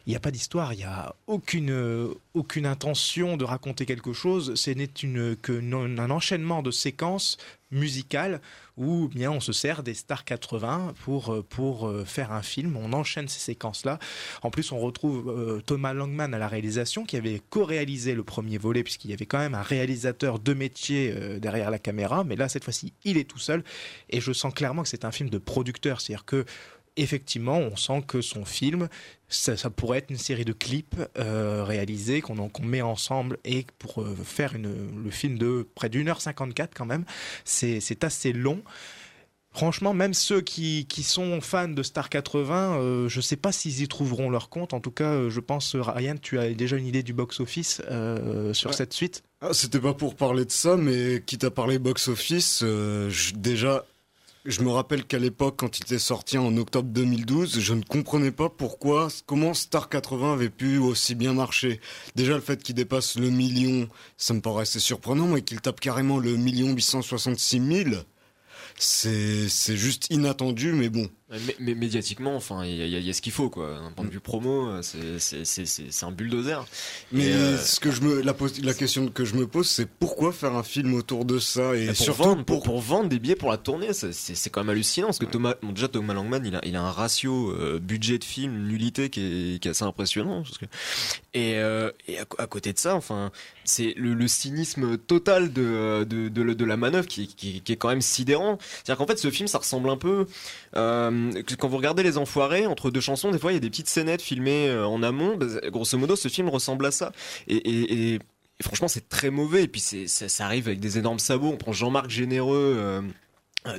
il 0.06 0.10
n'y 0.10 0.16
a 0.16 0.20
pas 0.20 0.30
d'histoire, 0.30 0.72
il 0.72 0.78
n'y 0.78 0.84
a 0.84 1.14
aucune, 1.26 2.14
aucune 2.36 2.66
intention 2.66 3.36
de 3.38 3.44
raconter 3.44 3.86
quelque 3.86 4.12
chose, 4.12 4.54
ce 4.54 4.70
n'est 4.70 4.84
une, 5.02 5.36
que 5.36 5.52
non- 5.52 5.98
un 5.98 6.10
enchaînement 6.10 6.62
de 6.62 6.70
séquences 6.70 7.38
musicales 7.70 8.40
où 8.76 9.08
bien 9.08 9.32
on 9.32 9.40
se 9.40 9.52
sert 9.52 9.82
des 9.82 9.94
stars 9.94 10.24
80 10.24 10.92
pour, 11.02 11.32
euh, 11.32 11.42
pour 11.42 11.88
euh, 11.88 12.04
faire 12.04 12.30
un 12.30 12.42
film, 12.42 12.76
on 12.76 12.92
enchaîne 12.92 13.26
ces 13.26 13.40
séquences-là. 13.40 13.98
En 14.42 14.50
plus, 14.50 14.70
on 14.70 14.78
retrouve 14.78 15.30
euh, 15.30 15.60
Thomas 15.64 15.94
Langman 15.94 16.34
à 16.34 16.38
la 16.38 16.46
réalisation 16.46 17.04
qui 17.06 17.16
avait 17.16 17.40
co-réalisé 17.48 18.14
le 18.14 18.22
premier 18.22 18.58
volet 18.58 18.84
puisqu'il 18.84 19.10
y 19.10 19.14
avait 19.14 19.26
quand 19.26 19.38
même 19.38 19.54
un 19.54 19.62
réalisateur 19.62 20.38
de 20.38 20.52
métier 20.52 21.12
derrière 21.40 21.70
la 21.70 21.78
caméra, 21.78 22.22
mais 22.22 22.36
là, 22.36 22.48
cette 22.48 22.64
fois-ci, 22.64 22.92
il 23.04 23.16
est 23.16 23.28
tout 23.28 23.38
seul. 23.38 23.64
Et 24.10 24.20
je 24.20 24.32
sens 24.32 24.52
clairement 24.52 24.82
que 24.82 24.88
c'est 24.88 25.04
un 25.06 25.12
film 25.12 25.30
de 25.30 25.38
producteur, 25.38 26.00
c'est-à-dire 26.00 26.26
que 26.26 26.44
effectivement, 26.96 27.58
on 27.58 27.76
sent 27.76 28.02
que 28.06 28.20
son 28.20 28.44
film, 28.44 28.88
ça, 29.28 29.56
ça 29.56 29.70
pourrait 29.70 29.98
être 29.98 30.10
une 30.10 30.18
série 30.18 30.44
de 30.44 30.52
clips 30.52 30.96
euh, 31.18 31.64
réalisés 31.64 32.20
qu'on 32.20 32.50
met 32.62 32.82
ensemble 32.82 33.38
et 33.44 33.66
pour 33.78 34.02
euh, 34.02 34.16
faire 34.24 34.54
une, 34.54 35.02
le 35.04 35.10
film 35.10 35.38
de 35.38 35.66
près 35.74 35.88
d'une 35.88 36.08
heure 36.08 36.20
54 36.20 36.72
quand 36.74 36.86
même, 36.86 37.04
c'est 37.44 38.04
assez 38.04 38.32
long. 38.32 38.62
franchement, 39.52 39.94
même 39.94 40.12
ceux 40.14 40.42
qui, 40.42 40.86
qui 40.86 41.02
sont 41.02 41.40
fans 41.40 41.68
de 41.68 41.82
Star 41.82 42.08
80, 42.10 42.76
euh, 42.78 43.08
je 43.08 43.20
sais 43.22 43.36
pas 43.36 43.52
s'ils 43.52 43.80
y 43.82 43.88
trouveront 43.88 44.28
leur 44.30 44.48
compte. 44.50 44.74
En 44.74 44.80
tout 44.80 44.90
cas, 44.90 45.10
euh, 45.12 45.30
je 45.30 45.40
pense, 45.40 45.74
Ryan, 45.74 46.16
tu 46.20 46.38
as 46.38 46.50
déjà 46.52 46.76
une 46.76 46.86
idée 46.86 47.02
du 47.02 47.12
box-office 47.14 47.80
euh, 47.90 48.52
sur 48.52 48.70
Ouais. 48.70 48.76
cette 48.76 48.92
suite? 48.92 49.22
Ah, 49.40 49.54
C'était 49.54 49.80
pas 49.80 49.94
pour 49.94 50.14
parler 50.14 50.44
de 50.44 50.50
ça, 50.50 50.76
mais 50.76 51.22
quitte 51.24 51.44
à 51.44 51.50
parler 51.50 51.78
box-office, 51.78 52.62
déjà, 53.34 53.84
je 54.46 54.62
me 54.62 54.70
rappelle 54.70 55.04
qu'à 55.04 55.18
l'époque, 55.18 55.56
quand 55.58 55.78
il 55.78 55.82
était 55.82 55.98
sorti 55.98 56.38
en 56.38 56.56
octobre 56.56 56.88
2012, 56.88 57.58
je 57.58 57.74
ne 57.74 57.82
comprenais 57.82 58.30
pas 58.30 58.48
pourquoi, 58.48 59.08
comment 59.26 59.54
Star 59.54 59.88
80 59.88 60.34
avait 60.34 60.50
pu 60.50 60.78
aussi 60.78 61.14
bien 61.14 61.32
marcher. 61.32 61.80
Déjà, 62.14 62.34
le 62.34 62.40
fait 62.40 62.62
qu'il 62.62 62.74
dépasse 62.74 63.18
le 63.18 63.30
million, 63.30 63.88
ça 64.16 64.34
me 64.34 64.40
paraissait 64.40 64.78
surprenant, 64.78 65.26
mais 65.26 65.42
qu'il 65.42 65.60
tape 65.60 65.80
carrément 65.80 66.18
le 66.18 66.36
million 66.36 66.72
866 66.72 67.84
000, 67.84 67.96
c'est 68.78 69.76
juste 69.76 70.06
inattendu, 70.10 70.72
mais 70.72 70.88
bon. 70.88 71.08
Mais, 71.28 71.56
mais 71.58 71.74
médiatiquement, 71.74 72.36
enfin, 72.36 72.64
il 72.64 72.76
y, 72.76 72.82
a- 72.82 72.86
il 72.86 73.04
y 73.04 73.10
a 73.10 73.12
ce 73.12 73.20
qu'il 73.20 73.32
faut, 73.32 73.50
quoi. 73.50 73.80
D'un 73.80 73.90
point 73.90 74.04
de 74.04 74.10
vue 74.10 74.20
promo, 74.20 74.68
euh, 74.68 74.80
c'est- 74.82 76.04
un 76.04 76.12
bulldozer. 76.12 76.64
Mais 77.10 77.32
euh, 77.32 77.58
ce 77.58 77.80
que 77.80 77.90
je 77.90 78.00
me, 78.02 78.20
la, 78.22 78.32
question 78.74 79.08
que 79.08 79.24
je 79.24 79.34
me 79.34 79.48
pose, 79.48 79.68
c'est 79.68 79.88
pourquoi 79.88 80.32
faire 80.32 80.54
un 80.54 80.62
film 80.62 80.94
autour 80.94 81.24
de 81.24 81.40
ça 81.40 81.74
et 81.74 81.86
pour, 81.88 81.96
surtout 81.96 82.22
vendre, 82.22 82.44
pour, 82.44 82.62
pour 82.62 82.80
vendre 82.80 83.08
des 83.08 83.18
billets 83.18 83.34
pour 83.34 83.50
la 83.50 83.56
tournée, 83.56 83.92
c'est- 83.92 84.50
quand 84.50 84.60
même 84.60 84.70
hallucinant 84.70 85.08
parce 85.08 85.18
que 85.18 85.24
Thomas, 85.24 85.54
bon, 85.60 85.72
déjà 85.72 85.88
Thomas 85.88 86.14
Langman, 86.14 86.42
il 86.46 86.54
a, 86.54 86.60
il 86.64 86.76
a 86.76 86.82
un 86.82 86.92
ratio 86.92 87.50
euh, 87.50 87.80
budget 87.80 88.18
de 88.18 88.24
film 88.24 88.68
nullité 88.68 89.10
qui 89.10 89.20
est, 89.20 89.58
qui 89.58 89.66
est 89.66 89.72
assez 89.72 89.82
impressionnant. 89.84 90.42
Parce 90.44 90.58
que, 90.58 90.66
et 91.34 91.56
euh, 91.56 91.90
et 92.06 92.18
à, 92.20 92.46
côté 92.46 92.72
de 92.72 92.78
ça, 92.78 92.94
enfin, 92.94 93.32
c'est 93.64 93.94
le, 93.96 94.14
le 94.14 94.28
cynisme 94.28 94.96
total 94.96 95.52
de, 95.52 96.04
de, 96.04 96.28
de, 96.28 96.52
de 96.54 96.64
la 96.64 96.76
manœuvre 96.76 97.08
qui, 97.08 97.26
qui, 97.26 97.62
qui 97.62 97.72
est 97.72 97.76
quand 97.76 97.88
même 97.88 98.00
sidérant. 98.00 98.58
C'est-à-dire 98.60 98.98
qu'en 98.98 99.06
fait, 99.08 99.18
ce 99.18 99.30
film, 99.32 99.48
ça 99.48 99.58
ressemble 99.58 99.90
un 99.90 99.96
peu 99.96 100.26
euh, 100.76 101.10
que 101.46 101.54
quand 101.54 101.68
vous 101.68 101.76
regardez 101.76 102.02
Les 102.02 102.18
Enfoirés 102.18 102.66
entre 102.66 102.90
deux 102.90 103.00
chansons, 103.00 103.30
des 103.30 103.38
fois 103.38 103.52
il 103.52 103.54
y 103.54 103.58
a 103.58 103.60
des 103.60 103.70
petites 103.70 103.88
scénettes 103.88 104.22
filmées 104.22 104.68
euh, 104.68 104.86
en 104.86 105.02
amont. 105.02 105.36
Bah, 105.36 105.46
grosso 105.70 105.96
modo, 105.98 106.16
ce 106.16 106.28
film 106.28 106.48
ressemble 106.48 106.86
à 106.86 106.90
ça. 106.90 107.12
Et, 107.48 108.18
franchement, 108.62 108.88
c'est 108.88 109.08
très 109.08 109.30
mauvais. 109.30 109.64
Et 109.64 109.68
puis 109.68 109.80
c'est, 109.80 110.06
ça, 110.06 110.28
ça 110.28 110.46
arrive 110.46 110.68
avec 110.68 110.80
des 110.80 110.98
énormes 110.98 111.18
sabots. 111.18 111.48
On 111.52 111.56
prend 111.56 111.72
Jean-Marc 111.72 112.10
Généreux. 112.10 112.76
euh, 112.78 113.02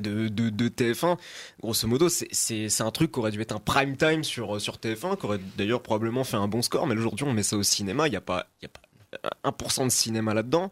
de, 0.01 0.27
de, 0.27 0.49
de 0.49 0.67
TF1, 0.67 1.17
grosso 1.61 1.87
modo, 1.87 2.09
c'est, 2.09 2.81
un 2.81 2.91
truc 2.91 3.13
qui 3.13 3.19
aurait 3.19 3.31
dû 3.31 3.39
être 3.39 3.55
un 3.55 3.59
prime 3.59 3.95
time 3.95 4.25
sur, 4.25 4.59
sur 4.59 4.75
TF1, 4.75 5.17
qui 5.17 5.25
aurait 5.25 5.39
d'ailleurs 5.57 5.81
probablement 5.81 6.25
fait 6.25 6.35
un 6.35 6.49
bon 6.49 6.61
score, 6.61 6.87
mais 6.87 6.95
aujourd'hui 6.95 7.25
on 7.25 7.31
met 7.31 7.41
ça 7.41 7.55
au 7.55 7.63
cinéma, 7.63 8.07
il 8.07 8.09
n'y 8.09 8.15
y 8.15 8.17
a 8.17 8.21
pas 8.21 8.47
1% 9.43 9.85
de 9.85 9.89
cinéma 9.89 10.33
là-dedans, 10.33 10.71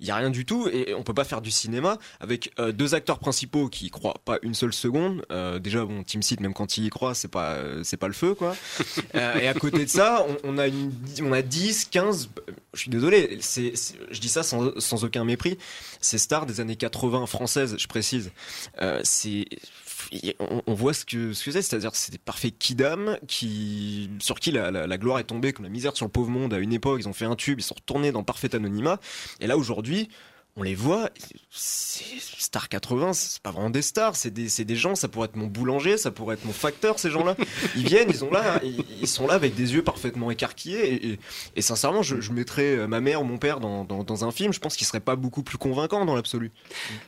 il 0.00 0.06
y 0.06 0.10
a 0.10 0.16
rien 0.16 0.30
du 0.30 0.44
tout 0.44 0.68
et 0.68 0.94
on 0.94 1.02
peut 1.02 1.14
pas 1.14 1.24
faire 1.24 1.40
du 1.40 1.50
cinéma 1.50 1.98
avec 2.20 2.52
euh, 2.58 2.72
deux 2.72 2.94
acteurs 2.94 3.18
principaux 3.18 3.68
qui 3.68 3.86
y 3.86 3.90
croient 3.90 4.20
pas 4.24 4.38
une 4.42 4.54
seule 4.54 4.72
seconde. 4.72 5.24
Euh, 5.30 5.58
déjà 5.58 5.84
bon, 5.84 6.02
Team 6.02 6.22
Seat 6.22 6.40
même 6.40 6.54
quand 6.54 6.76
il 6.76 6.84
y 6.84 6.90
croit, 6.90 7.14
c'est 7.14 7.28
pas 7.28 7.52
euh, 7.52 7.82
c'est 7.84 7.96
pas 7.96 8.08
le 8.08 8.14
feu 8.14 8.34
quoi. 8.34 8.56
Et 9.14 9.48
à 9.48 9.54
côté 9.54 9.84
de 9.84 9.90
ça, 9.90 10.24
on, 10.28 10.54
on 10.54 10.58
a 10.58 10.66
une 10.66 10.92
on 11.22 11.32
a 11.32 11.42
10 11.42 11.86
15 11.86 12.30
je 12.74 12.80
suis 12.80 12.90
désolé, 12.90 13.38
c'est 13.40 13.72
je 14.10 14.20
dis 14.20 14.28
ça 14.28 14.42
sans, 14.42 14.78
sans 14.78 15.04
aucun 15.04 15.24
mépris, 15.24 15.56
ces 16.00 16.18
stars 16.18 16.44
des 16.44 16.60
années 16.60 16.76
80 16.76 17.26
françaises, 17.26 17.76
je 17.78 17.86
précise. 17.86 18.30
C'est 19.02 19.46
on, 20.66 20.74
voit 20.74 20.92
ce 20.94 21.04
que 21.04 21.32
ce 21.32 21.44
que 21.44 21.50
c'est, 21.50 21.62
c'est-à-dire 21.62 21.90
c'est 21.94 22.12
des 22.12 22.18
parfaits 22.18 22.56
kidam 22.58 23.18
qui 23.26 24.10
sur 24.18 24.38
qui 24.40 24.52
la, 24.52 24.70
la- 24.70 24.86
la 24.86 24.98
gloire 24.98 25.18
est 25.18 25.24
tombée 25.24 25.52
comme 25.52 25.64
la 25.64 25.70
misère 25.70 25.96
sur 25.96 26.06
le 26.06 26.10
pauvre 26.10 26.30
monde 26.30 26.54
à 26.54 26.58
une 26.58 26.72
époque. 26.72 27.00
Ils 27.00 27.08
ont 27.08 27.12
fait 27.12 27.24
un 27.24 27.36
tube, 27.36 27.58
ils 27.60 27.62
sont 27.62 27.74
retournés 27.74 28.12
dans 28.12 28.22
parfait 28.24 28.54
anonymat. 28.54 29.00
Et 29.40 29.46
là 29.46 29.56
aujourd'hui, 29.56 30.08
on 30.56 30.62
les 30.62 30.74
voit, 30.74 31.10
c'est 31.50 32.04
Star 32.20 32.68
80, 32.68 33.12
c'est 33.12 33.42
pas 33.42 33.50
vraiment 33.50 33.70
des 33.70 33.82
stars, 33.82 34.16
c'est 34.16 34.30
des, 34.30 34.48
c'est 34.48 34.64
des 34.64 34.76
gens, 34.76 34.94
ça 34.94 35.08
pourrait 35.08 35.26
être 35.26 35.36
mon 35.36 35.46
boulanger, 35.46 35.98
ça 35.98 36.10
pourrait 36.10 36.34
être 36.34 36.44
mon 36.44 36.52
facteur, 36.52 36.98
ces 36.98 37.10
gens-là. 37.10 37.36
Ils 37.76 37.86
viennent, 37.86 38.08
ils 38.08 38.16
sont 38.16 38.30
là, 38.30 38.60
ils, 38.64 38.82
ils 39.00 39.06
sont 39.08 39.26
là 39.26 39.34
avec 39.34 39.54
des 39.54 39.74
yeux 39.74 39.82
parfaitement 39.82 40.30
écarquillés. 40.30 40.94
Et, 40.94 41.06
et- 41.12 41.18
et 41.56 41.62
sincèrement, 41.62 42.02
je, 42.02 42.20
je 42.20 42.32
mettrais 42.32 42.76
euh, 42.76 42.86
ma 42.86 43.00
mère 43.00 43.20
ou 43.22 43.24
mon 43.24 43.38
père 43.38 43.60
dans, 43.60 43.84
dans- 43.84 44.04
dans 44.04 44.24
un 44.24 44.30
film, 44.30 44.52
je 44.52 44.60
pense 44.60 44.76
qu'ils 44.76 44.86
seraient 44.86 45.00
pas 45.00 45.16
beaucoup 45.16 45.42
plus 45.42 45.58
convaincants 45.58 46.04
dans 46.04 46.14
l'absolu. 46.14 46.50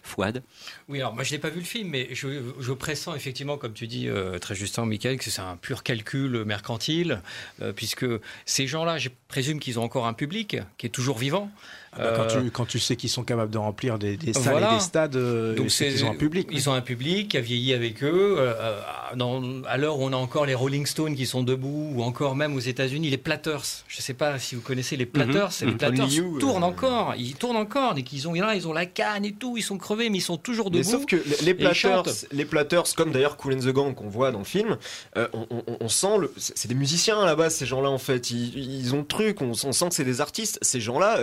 Fouad? 0.02 0.42
Oui, 0.88 1.00
alors 1.00 1.14
moi 1.14 1.22
je 1.24 1.32
n'ai 1.32 1.38
pas 1.38 1.50
vu 1.50 1.60
le 1.60 1.66
film, 1.66 1.88
mais 1.88 2.08
je, 2.12 2.28
je 2.58 2.72
pressens 2.72 3.14
effectivement, 3.14 3.56
comme 3.58 3.72
tu 3.72 3.86
dis 3.86 4.08
euh, 4.08 4.38
très 4.38 4.54
justement, 4.54 4.86
Michael, 4.86 5.18
que 5.18 5.30
c'est 5.30 5.40
un 5.42 5.56
pur 5.56 5.82
calcul 5.82 6.44
mercantile, 6.44 7.22
euh, 7.62 7.72
puisque 7.72 8.06
ces 8.46 8.66
gens-là, 8.66 8.98
je 8.98 9.08
présume 9.28 9.58
qu'ils 9.60 9.78
ont 9.78 9.84
encore 9.84 10.06
un 10.06 10.14
public 10.14 10.58
qui 10.78 10.86
est 10.86 10.90
toujours 10.90 11.18
vivant. 11.18 11.50
Bah, 11.96 12.12
quand, 12.16 12.22
Euh, 12.36 12.42
tu, 12.42 12.50
quand 12.50 12.66
tu 12.66 12.78
sais 12.78 12.96
qu'ils 12.96 13.08
sont 13.10 13.24
capables 13.24 13.50
de 13.50 13.58
remplir 13.58 13.98
des, 13.98 14.16
des 14.16 14.32
salles 14.32 14.42
Voilà. 14.52 14.72
et 14.72 14.74
des 14.76 14.80
stades, 14.80 15.16
euh, 15.16 15.54
Donc 15.54 15.70
c'est 15.70 15.88
qu'ils 15.88 16.04
ont 16.04 16.10
un 16.12 16.14
public. 16.16 16.48
Ils 16.52 16.68
ont 16.68 16.72
un 16.74 16.80
public 16.82 17.28
qui 17.28 17.36
a 17.36 17.40
vieilli 17.40 17.72
avec 17.72 18.02
eux. 18.04 18.36
euh, 18.38 18.80
dans- 19.16 19.62
à 19.64 19.78
l'heure 19.78 19.98
où 19.98 20.04
on 20.04 20.12
a 20.12 20.16
encore 20.16 20.44
les 20.44 20.54
Rolling 20.54 20.84
Stones 20.84 21.14
qui 21.16 21.26
sont 21.26 21.42
debout, 21.42 21.92
ou 21.94 22.02
encore 22.02 22.36
même 22.36 22.54
aux 22.54 22.60
États-Unis 22.60 23.08
les 23.10 23.16
Platters. 23.16 23.62
Je 23.88 23.98
ne 23.98 24.02
sais 24.02 24.12
pas 24.14 24.38
si 24.38 24.54
vous 24.54 24.60
connaissez 24.60 24.96
les 24.96 25.06
Platters. 25.06 25.46
Mhm. 25.46 25.50
c'est 25.50 25.66
Les. 25.66 25.72
Platters 25.72 26.08
You, 26.12 26.38
tournent 26.38 26.62
euh, 26.62 26.66
encore. 26.66 27.14
Ils 27.16 27.34
tournent 27.34 27.56
encore. 27.56 27.94
Et 27.96 28.02
qu'ils 28.02 28.28
ont 28.28 28.34
là, 28.34 28.54
ils 28.54 28.68
ont 28.68 28.72
la 28.74 28.86
canne 28.86 29.24
et 29.24 29.32
tout. 29.32 29.56
Ils 29.56 29.62
sont 29.62 29.78
crevés, 29.78 30.10
mais 30.10 30.18
ils 30.18 30.22
sont 30.22 30.36
toujours 30.36 30.70
Mais 30.70 30.78
debout. 30.80 30.90
sauf 30.90 31.06
que 31.06 31.16
les- 31.16 31.50
ils 31.50 31.56
platters, 31.56 32.02
les 32.32 32.44
platters, 32.44 32.82
comme 32.96 33.12
d'ailleurs 33.12 33.36
Cool 33.38 33.54
and 33.54 33.58
the 33.60 33.68
Gang 33.72 33.94
qu'on 33.94 34.08
voit 34.08 34.30
dans 34.30 34.40
le 34.40 34.44
film, 34.44 34.76
euh, 35.16 35.26
on, 35.32 35.46
on- 35.50 35.76
on 35.80 35.88
sent, 35.88 36.18
le- 36.18 36.32
c'est 36.36 36.56
c'est 36.58 36.68
des 36.68 36.74
musiciens 36.74 37.20
à 37.20 37.24
la 37.26 37.34
base, 37.36 37.54
ces 37.54 37.66
gens-là 37.66 37.88
en 37.90 37.98
fait. 37.98 38.30
Ils, 38.30 38.58
ils 38.80 38.94
ont 38.94 38.98
le 38.98 39.06
truc, 39.06 39.40
on, 39.40 39.50
on 39.64 39.72
sent 39.72 39.88
que 39.88 39.94
c'est 39.94 40.04
des 40.04 40.20
artistes. 40.20 40.58
Ces 40.60 40.80
gens-là, 40.80 41.18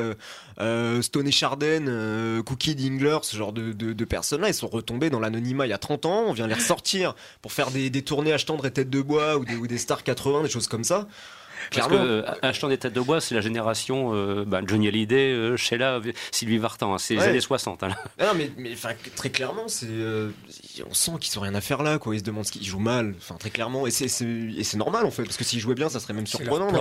euh, 0.59 1.01
Stone 1.01 1.27
et 1.27 1.31
Charden, 1.31 1.87
euh, 1.89 2.41
Cookie 2.43 2.75
Dingler, 2.75 3.17
ce 3.23 3.35
genre 3.35 3.51
de, 3.53 3.73
de- 3.73 3.93
de 3.93 4.05
personnes-là, 4.05 4.47
ils 4.47 4.53
sont 4.53 4.67
retombés 4.67 5.09
dans 5.09 5.19
l'anonymat 5.19 5.65
il 5.65 5.69
y 5.69 5.73
a 5.73 5.77
30 5.77 6.05
ans. 6.05 6.23
On 6.27 6.33
vient 6.33 6.47
les 6.47 6.53
ressortir 6.53 7.15
pour 7.41 7.51
faire 7.51 7.71
des, 7.71 7.89
des 7.89 8.01
tournées 8.03 8.33
à 8.33 8.37
tendre 8.45 8.65
et 8.65 8.71
tête 8.71 8.89
de 8.89 9.01
bois 9.01 9.37
ou 9.37 9.45
des, 9.45 9.55
ou 9.55 9.67
des 9.67 9.77
stars 9.77 10.03
80, 10.03 10.43
des 10.43 10.49
choses 10.49 10.67
comme 10.67 10.83
ça. 10.83 11.07
Parce 11.73 11.87
que 11.87 11.93
euh, 11.95 12.21
achetant 12.41 12.69
des 12.69 12.77
têtes 12.77 12.93
de 12.93 13.01
bois, 13.01 13.21
c'est 13.21 13.35
la 13.35 13.41
génération 13.41 14.11
euh, 14.13 14.45
bah, 14.45 14.61
Johnny 14.65 14.87
Hallyday, 14.87 15.31
euh, 15.33 15.57
Sheila, 15.57 16.01
Sylvie 16.31 16.57
Vartan, 16.57 16.93
hein, 16.93 16.97
c'est 16.97 17.15
les 17.15 17.23
années 17.23 17.41
60. 17.41 17.83
hein, 17.83 17.89
là. 17.89 17.97
Ah 18.19 18.25
non, 18.27 18.31
mais, 18.35 18.51
mais 18.57 18.73
enfin, 18.73 18.89
très 19.15 19.29
clairement, 19.29 19.67
c'est, 19.67 19.87
euh, 19.89 20.31
on 20.89 20.93
sent 20.93 21.11
qu'ils 21.19 21.37
ont 21.37 21.41
rien 21.41 21.55
à 21.55 21.61
faire 21.61 21.83
là, 21.83 21.97
quoi. 21.99 22.15
Ils 22.15 22.19
se 22.19 22.23
demandent 22.23 22.45
ce 22.45 22.51
qu'ils 22.51 22.65
jouent 22.65 22.79
mal, 22.79 23.15
enfin, 23.17 23.35
très 23.35 23.49
clairement. 23.49 23.87
Et 23.87 23.91
c'est, 23.91 24.75
normal, 24.75 25.05
en 25.05 25.11
fait, 25.11 25.23
parce 25.23 25.37
que 25.37 25.43
s'ils 25.43 25.59
jouaient 25.59 25.75
bien, 25.75 25.89
ça 25.89 25.99
serait 25.99 26.13
même 26.13 26.27
surprenant. 26.27 26.71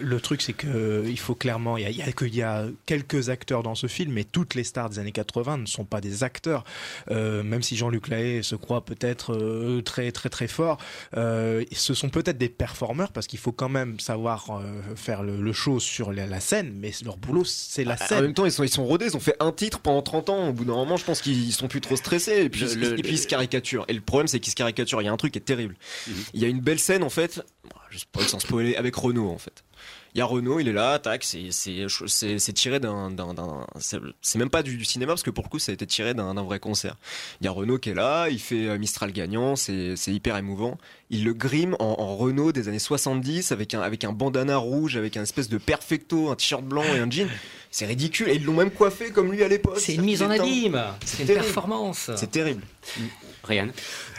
Le 0.00 0.20
truc, 0.20 0.42
c'est 0.42 0.52
que 0.52 0.66
euh, 0.66 1.08
il 1.08 1.18
faut 1.18 1.34
clairement, 1.34 1.76
il 1.76 1.82
y 1.82 1.86
a, 1.86 1.90
il 1.90 1.96
y 1.96 2.02
a 2.02 2.12
qu'il 2.12 2.34
y 2.34 2.42
a 2.42 2.64
quelques 2.86 3.28
acteurs 3.28 3.62
dans 3.62 3.74
ce 3.74 3.86
film, 3.86 4.12
mais 4.12 4.24
toutes 4.24 4.54
les 4.54 4.64
stars 4.64 4.90
des 4.90 4.98
années 4.98 5.12
80 5.12 5.58
ne 5.58 5.66
sont 5.66 5.84
pas 5.84 6.00
des 6.00 6.24
acteurs. 6.24 6.64
Euh, 7.10 7.42
même 7.42 7.62
si 7.62 7.76
Jean-Luc 7.76 8.08
Lahaye 8.08 8.42
se 8.42 8.54
croit 8.54 8.84
peut-être 8.84 9.34
euh, 9.34 9.82
très 9.82 10.10
très 10.12 10.28
très 10.28 10.48
fort, 10.48 10.78
euh, 11.16 11.64
ce 11.72 11.94
sont 11.94 12.08
peut-être 12.08 12.38
des 12.38 12.48
performeurs 12.48 13.12
parce 13.12 13.26
qu'il 13.26 13.38
faut 13.38 13.52
quand 13.52 13.65
même 13.68 13.98
savoir 14.00 14.50
euh, 14.50 14.80
faire 14.96 15.22
le, 15.22 15.40
le 15.40 15.52
show 15.52 15.78
sur 15.80 16.12
la, 16.12 16.26
la 16.26 16.40
scène, 16.40 16.72
mais 16.78 16.92
leur 17.04 17.16
boulot 17.16 17.44
c'est 17.44 17.84
la 17.84 17.96
Ah, 17.98 18.04
En 18.04 18.06
scène. 18.08 18.22
même 18.22 18.34
temps, 18.34 18.44
ils 18.46 18.52
sont, 18.52 18.62
ils 18.64 18.68
sont 18.68 18.84
rodés, 18.84 19.06
ils 19.06 19.16
ont 19.16 19.20
fait 19.20 19.36
un 19.40 19.52
titre 19.52 19.80
pendant 19.80 20.02
30 20.02 20.30
ans. 20.30 20.48
Au 20.48 20.52
bout 20.52 20.64
d'un 20.64 20.74
moment, 20.74 20.96
je 20.96 21.04
pense 21.04 21.20
qu'ils 21.20 21.52
sont 21.52 21.68
plus 21.68 21.80
trop 21.80 21.96
stressés. 21.96 22.42
Et 22.44 22.48
puis, 22.48 22.60
Le- 22.62 22.72
ils- 22.72 22.78
le- 22.80 22.98
et 22.98 23.02
puis 23.02 23.12
ils 23.14 23.18
se 23.18 23.26
caricaturent. 23.26 23.84
Et 23.88 23.92
le 23.92 24.00
problème, 24.00 24.28
c'est 24.28 24.40
qu'ils 24.40 24.50
se 24.50 24.56
caricaturent. 24.56 25.02
Il 25.02 25.06
y 25.06 25.08
a 25.08 25.12
un 25.12 25.16
truc 25.16 25.32
qui 25.32 25.38
est 25.38 25.42
terrible. 25.42 25.76
Il 26.34 26.40
y 26.40 26.44
a 26.44 26.48
une 26.48 26.60
belle 26.60 26.78
scène, 26.78 27.02
en 27.02 27.10
fait, 27.10 27.42
je 27.90 27.98
spoil 27.98 28.26
sans 28.26 28.38
spoiler, 28.38 28.76
avec 28.76 28.94
Renault, 28.96 29.30
en 29.30 29.38
fait. 29.38 29.64
Il 30.16 30.20
y 30.20 30.22
a 30.22 30.24
Renault, 30.24 30.60
il 30.60 30.68
est 30.68 30.72
là, 30.72 30.98
tac, 30.98 31.24
c'est 31.24 31.48
c'est 31.50 31.88
c'est 32.06 32.38
c'est 32.38 32.52
tiré 32.54 32.80
d'un 32.80 33.14
c'est 34.22 34.38
même 34.38 34.48
pas 34.48 34.62
du, 34.62 34.78
du 34.78 34.84
cinéma 34.86 35.12
parce 35.12 35.22
que 35.22 35.28
pour 35.28 35.44
le 35.44 35.50
coup 35.50 35.58
ça 35.58 35.72
a 35.72 35.74
été 35.74 35.86
tiré 35.86 36.14
d'un 36.14 36.32
vrai 36.42 36.58
concert. 36.58 36.96
Il 37.42 37.44
y 37.44 37.48
a 37.48 37.50
Renault 37.50 37.76
qui 37.76 37.90
est 37.90 37.94
là, 37.94 38.28
il 38.30 38.40
fait 38.40 38.66
euh, 38.66 38.78
Mistral 38.78 39.12
gagnant, 39.12 39.56
c'est 39.56 39.94
hyper 40.06 40.38
émouvant. 40.38 40.78
Il 41.10 41.22
le 41.22 41.34
grime 41.34 41.76
en, 41.80 41.96
en 41.98 42.16
Renault 42.16 42.52
des 42.52 42.68
années 42.68 42.78
70 42.78 43.52
avec 43.52 43.74
un 43.74 43.82
avec 43.82 44.04
un 44.04 44.12
bandana 44.12 44.56
rouge, 44.56 44.96
avec 44.96 45.18
un 45.18 45.22
espèce 45.22 45.50
de 45.50 45.58
perfecto, 45.58 46.30
un 46.30 46.34
t-shirt 46.34 46.64
blanc 46.64 46.84
et 46.84 46.98
un 46.98 47.10
jean. 47.10 47.28
C'est 47.70 47.84
ridicule 47.84 48.30
et 48.30 48.36
ils 48.36 48.44
l'ont 48.44 48.54
même 48.54 48.70
coiffé 48.70 49.10
comme 49.10 49.30
lui 49.30 49.44
à 49.44 49.48
l'époque. 49.48 49.80
C'est 49.80 49.96
une 49.96 50.02
mise 50.04 50.22
en 50.22 50.30
abîme. 50.30 50.82
C'est 51.04 51.24
une 51.24 51.34
performance. 51.34 52.10
C'est 52.16 52.30
terrible. 52.30 52.62
Ryan. 53.44 53.68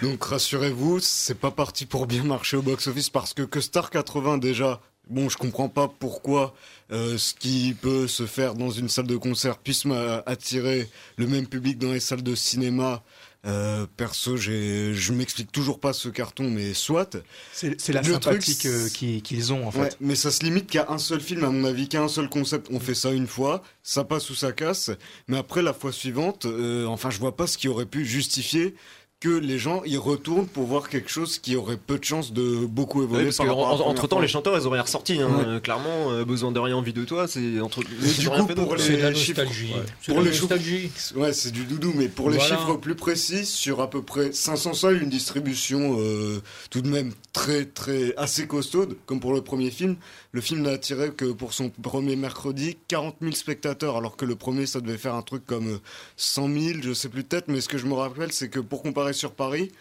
Donc 0.04 0.24
rassurez-vous, 0.24 1.00
c'est 1.00 1.39
pas 1.39 1.50
parti 1.50 1.88
pour 1.88 2.06
bien 2.06 2.24
marcher 2.24 2.56
au 2.56 2.62
box-office 2.62 3.10
parce 3.10 3.34
que 3.34 3.42
que 3.42 3.62
Star 3.62 3.89
80 3.89 4.38
déjà, 4.38 4.80
bon, 5.09 5.29
je 5.29 5.37
comprends 5.37 5.69
pas 5.69 5.87
pourquoi 5.87 6.53
euh, 6.91 7.17
ce 7.17 7.33
qui 7.33 7.75
peut 7.79 8.07
se 8.07 8.25
faire 8.25 8.55
dans 8.55 8.69
une 8.71 8.89
salle 8.89 9.07
de 9.07 9.17
concert 9.17 9.57
puisse 9.57 9.83
attirer 10.25 10.89
le 11.17 11.27
même 11.27 11.47
public 11.47 11.77
dans 11.77 11.91
les 11.91 11.99
salles 11.99 12.23
de 12.23 12.35
cinéma. 12.35 13.03
Euh, 13.45 13.85
perso, 13.95 14.35
je 14.35 15.13
m'explique 15.13 15.51
toujours 15.53 15.79
pas 15.79 15.93
ce 15.93 16.09
carton, 16.09 16.49
mais 16.49 16.73
soit. 16.73 17.15
C'est 17.53 17.77
la 17.93 18.01
Le 18.01 18.13
sympathie 18.13 18.57
truc, 18.57 18.71
que- 18.99 19.19
qu'ils 19.19 19.53
ont 19.53 19.65
en 19.65 19.71
fait. 19.71 19.79
Ouais, 19.79 19.89
mais 20.01 20.15
ça 20.15 20.31
se 20.31 20.43
limite 20.43 20.67
qu'à 20.67 20.87
un 20.89 20.97
seul 20.97 21.21
film, 21.21 21.45
à 21.45 21.49
mon 21.49 21.63
avis, 21.63 21.87
qu'à 21.87 22.01
un 22.01 22.09
seul 22.09 22.27
concept. 22.29 22.67
On 22.71 22.79
fait 22.81 22.95
ça 22.95 23.11
une 23.11 23.27
fois, 23.27 23.63
ça 23.83 24.03
passe 24.03 24.29
ou 24.31 24.35
ça 24.35 24.51
casse. 24.51 24.89
Mais 25.29 25.37
après, 25.37 25.61
la 25.61 25.73
fois 25.73 25.93
suivante, 25.93 26.45
euh, 26.45 26.87
enfin, 26.87 27.09
je 27.09 27.19
vois 27.19 27.37
pas 27.37 27.47
ce 27.47 27.57
qui 27.57 27.69
aurait 27.69 27.85
pu 27.85 28.05
justifier 28.05 28.75
que 29.19 29.29
les 29.29 29.57
gens 29.57 29.81
y 29.83 29.97
retournent 29.97 30.45
pour 30.45 30.65
voir 30.65 30.89
quelque 30.89 31.09
chose 31.09 31.39
qui 31.39 31.55
aurait 31.55 31.77
peu 31.77 31.97
de 31.97 32.03
chances 32.03 32.33
de 32.33 32.67
beaucoup 32.67 33.01
évoluer. 33.01 33.24
parce 33.25 33.38
par 33.38 33.47
que 33.47 33.50
rapport 33.50 33.65
à 33.65 33.69
la 33.69 33.74
en- 33.74 33.77
première 33.77 33.91
entre 33.93 34.07
temps, 34.07 34.15
fois. 34.17 34.21
les 34.21 34.27
chanteurs, 34.27 34.57
ils 34.57 34.67
ont 34.67 34.69
rien 34.69 34.83
ressorti. 34.83 35.19
hein. 35.19 35.27
Ouais. 35.27 35.43
Euh, 35.47 35.59
Clairement, 35.59 36.12
euh, 36.12 36.24
besoin 36.24 36.51
de 36.51 36.59
rien, 36.59 36.75
envie 36.77 36.93
de 36.93 37.03
toi, 37.03 37.27
c'est 37.27 37.59
entre. 37.59 37.79
Du 37.83 37.88
coup, 38.29 38.45
pour 38.55 38.75
les 38.75 38.81
C'est 38.83 38.97
de 38.97 39.01
la 39.01 39.13
chiffres, 39.15 39.41
nostalgie. 39.41 39.74
ouais. 39.74 39.81
C'est 40.01 40.12
pour 40.13 40.21
la 40.24 40.29
les 40.29 40.33
chiffres- 40.38 41.17
ouais, 41.17 41.33
c'est 41.33 41.50
du 41.51 41.63
doudou, 41.63 41.93
mais 41.95 42.09
pour 42.09 42.29
les 42.29 42.39
chiffres 42.39 42.75
plus 42.75 42.93
précis, 42.95 43.45
sur 43.47 43.81
à 43.81 43.89
peu 43.89 44.03
près 44.03 44.31
500 44.33 44.74
salles, 44.75 45.01
une 45.01 45.09
distribution 45.09 45.97
euh, 46.00 46.39
tout 46.69 46.81
de 46.81 46.89
même 46.89 47.12
très, 47.33 47.65
très, 47.65 48.15
assez 48.17 48.45
costaude, 48.45 48.97
comme 49.07 49.19
pour 49.19 49.33
le 49.33 49.41
premier 49.41 49.71
film. 49.71 49.96
Le 50.31 50.42
film 50.42 50.61
n'a 50.61 50.72
attiré 50.72 51.09
que 51.09 51.25
pour 51.25 51.53
son 51.53 51.70
premier 51.72 52.15
mercredi 52.15 52.77
40 52.87 53.15
000 53.22 53.33
spectateurs, 53.33 53.98
alors 53.98 54.15
que 54.15 54.25
le 54.25 54.35
premier, 54.35 54.68
ça 54.68 54.79
devait 54.79 54.98
faire 55.00 55.15
un 55.15 55.24
truc 55.24 55.44
comme 55.48 55.68
euh, 55.70 55.79
100 56.18 56.48
000, 56.50 56.79
je 56.83 56.94
sais 56.94 57.09
plus 57.09 57.24
de 57.24 57.27
tête, 57.27 57.46
mais 57.48 57.61
ce 57.61 57.68
que 57.70 57.79
je 57.79 57.87
me 57.87 57.94
rappelle, 57.94 58.31
c'est 58.31 58.50
que 58.50 58.59
pour 58.59 58.83
comparer 58.83 59.06
sur 59.13 59.33
Paris, 59.33 59.72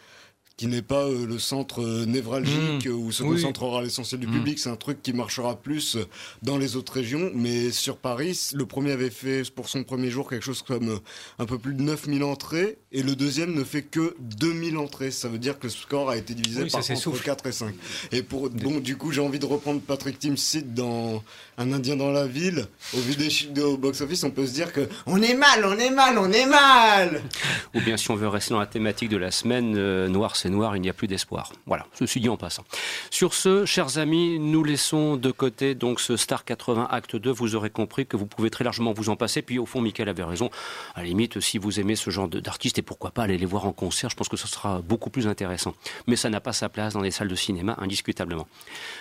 qui 0.57 0.69
n'est 0.69 0.81
pas 0.83 1.05
euh, 1.05 1.27
le 1.27 1.39
centre 1.39 1.83
euh, 1.83 2.07
névralgique 2.07 2.87
Mmh. 2.87 2.89
euh, 2.89 2.93
où 2.93 3.13
se 3.13 3.23
Oui. 3.23 3.37
concentrera 3.43 3.83
l'essentiel 3.83 4.21
du 4.21 4.27
Mmh. 4.27 4.33
public. 4.33 4.59
C'est 4.59 4.71
un 4.71 4.77
truc 4.77 5.03
qui 5.03 5.13
marchera 5.13 5.55
plus 5.57 5.99
dans 6.43 6.57
les 6.57 6.77
autres 6.77 6.95
régions. 6.95 7.31
Mais 7.35 7.71
sur 7.71 7.99
Paris, 7.99 8.51
le 8.55 8.65
premier 8.65 8.93
avait 8.93 9.11
fait 9.11 9.43
pour 9.51 9.69
son 9.69 9.85
premier 9.85 10.09
jour 10.11 10.31
quelque 10.31 10.45
chose 10.45 10.63
comme 10.63 11.01
un 11.39 11.45
peu 11.45 11.59
plus 11.59 11.75
de 11.75 11.83
9000 11.83 12.25
entrées 12.25 12.79
et 12.91 13.03
le 13.03 13.15
deuxième 13.15 13.53
ne 13.55 13.65
fait 13.65 13.83
que 13.83 14.15
2000 14.21 14.79
entrées. 14.79 15.11
Ça 15.11 15.29
veut 15.29 15.39
dire 15.39 15.59
que 15.59 15.65
le 15.65 15.71
score 15.71 16.09
a 16.09 16.17
été 16.17 16.33
divisé 16.35 16.63
Oui, 16.63 16.71
par 16.71 16.79
entre 16.79 16.87
s'essouffle. 16.87 17.23
4 17.23 17.47
et 17.47 17.53
5. 17.53 17.75
Et 18.13 18.23
pour, 18.23 18.49
bon, 18.49 18.81
du 18.81 18.97
coup, 18.97 19.13
j'ai 19.13 19.21
envie 19.21 19.39
de 19.39 19.47
reprendre 19.47 19.81
Patrick 19.83 20.19
Timsit 20.19 20.73
dans 20.75 21.23
Un 21.59 21.73
Indien 21.73 21.97
dans 21.97 22.11
la 22.11 22.27
ville. 22.27 22.67
Au 22.95 22.99
vu 23.01 23.15
des 23.15 23.29
chiffres 23.29 23.61
au 23.63 23.77
box-office, 23.77 24.25
on 24.25 24.31
peut 24.31 24.47
se 24.47 24.53
dire 24.53 24.73
que 24.73 24.89
on 25.07 25.21
est 25.21 25.35
mal, 25.35 25.65
on 25.67 25.79
est 25.79 25.91
mal, 25.91 26.17
on 26.19 26.33
est 26.33 26.47
mal 26.47 27.23
Ou 27.75 27.81
bien 27.83 27.97
si 27.99 28.11
on 28.11 28.17
veut 28.17 28.29
rester 28.29 28.55
dans 28.55 28.61
la 28.61 28.67
thématique 28.67 29.11
de 29.11 29.17
la 29.19 29.31
semaine, 29.31 29.75
euh, 29.77 30.09
noir 30.09 30.35
c'est 30.37 30.46
noir, 30.49 30.77
il 30.77 30.81
n'y 30.81 30.89
a 30.89 30.93
plus 30.93 31.07
d'espoir. 31.07 31.53
Voilà, 31.67 31.87
ceci 31.93 32.21
dit 32.21 32.29
en 32.29 32.37
passant. 32.37 32.65
Sur 33.11 33.35
ce, 33.35 33.65
chers 33.65 33.99
amis, 33.99 34.39
nous 34.39 34.65
laissons 34.65 35.17
de 35.17 35.31
côté 35.31 35.75
donc 35.75 36.01
ce 36.01 36.17
Star 36.17 36.45
80 36.45 36.89
Acte 36.91 37.17
2. 37.17 37.31
Vous 37.31 37.55
aurez 37.55 37.71
compris 37.71 38.07
que 38.07 38.17
vous 38.17 38.27
pouvez 38.27 38.51
très 38.51 38.65
largement 38.65 38.93
vous 38.93 39.09
en 39.09 39.17
passer. 39.17 39.43
Puis 39.43 39.59
au 39.59 39.67
fond, 39.67 39.81
Michael 39.81 40.09
avait 40.09 40.25
raison. 40.25 40.51
À 40.95 41.01
la 41.03 41.07
limite, 41.07 41.41
si 41.41 41.59
vous 41.59 41.81
aimez 41.81 41.97
ce 41.97 42.11
genre 42.11 42.29
d'artistes 42.29 42.79
et 42.79 42.83
pourquoi 42.83 43.11
pas 43.11 43.25
aller 43.25 43.39
les 43.39 43.47
voir 43.47 43.67
en 43.67 43.73
concert, 43.73 44.11
je 44.11 44.17
pense 44.17 44.29
que 44.29 44.37
ce 44.37 44.49
sera 44.49 44.81
beaucoup 44.83 45.11
plus 45.11 45.27
intéressant. 45.27 45.75
Mais 46.07 46.17
ça 46.17 46.31
n'a 46.31 46.41
pas 46.41 46.53
sa 46.53 46.69
place 46.69 46.95
dans 46.95 47.01
les 47.01 47.11
salles 47.11 47.29
de 47.29 47.35
cinéma, 47.35 47.77
indiscutablement. 47.79 48.47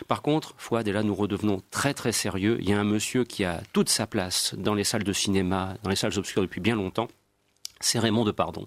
Par 0.07 0.21
contre, 0.21 0.53
Fouad, 0.57 0.87
et 0.87 0.91
là 0.91 1.03
nous 1.03 1.15
redevenons 1.15 1.61
très 1.71 1.93
très 1.93 2.11
sérieux, 2.11 2.57
il 2.61 2.69
y 2.69 2.73
a 2.73 2.79
un 2.79 2.83
monsieur 2.83 3.23
qui 3.23 3.43
a 3.43 3.61
toute 3.73 3.89
sa 3.89 4.07
place 4.07 4.55
dans 4.57 4.73
les 4.73 4.83
salles 4.83 5.03
de 5.03 5.13
cinéma, 5.13 5.75
dans 5.83 5.89
les 5.89 5.95
salles 5.95 6.17
obscures 6.17 6.41
depuis 6.41 6.61
bien 6.61 6.75
longtemps. 6.75 7.07
C'est 7.81 7.99
Raymond 7.99 8.23
Depardon, 8.23 8.65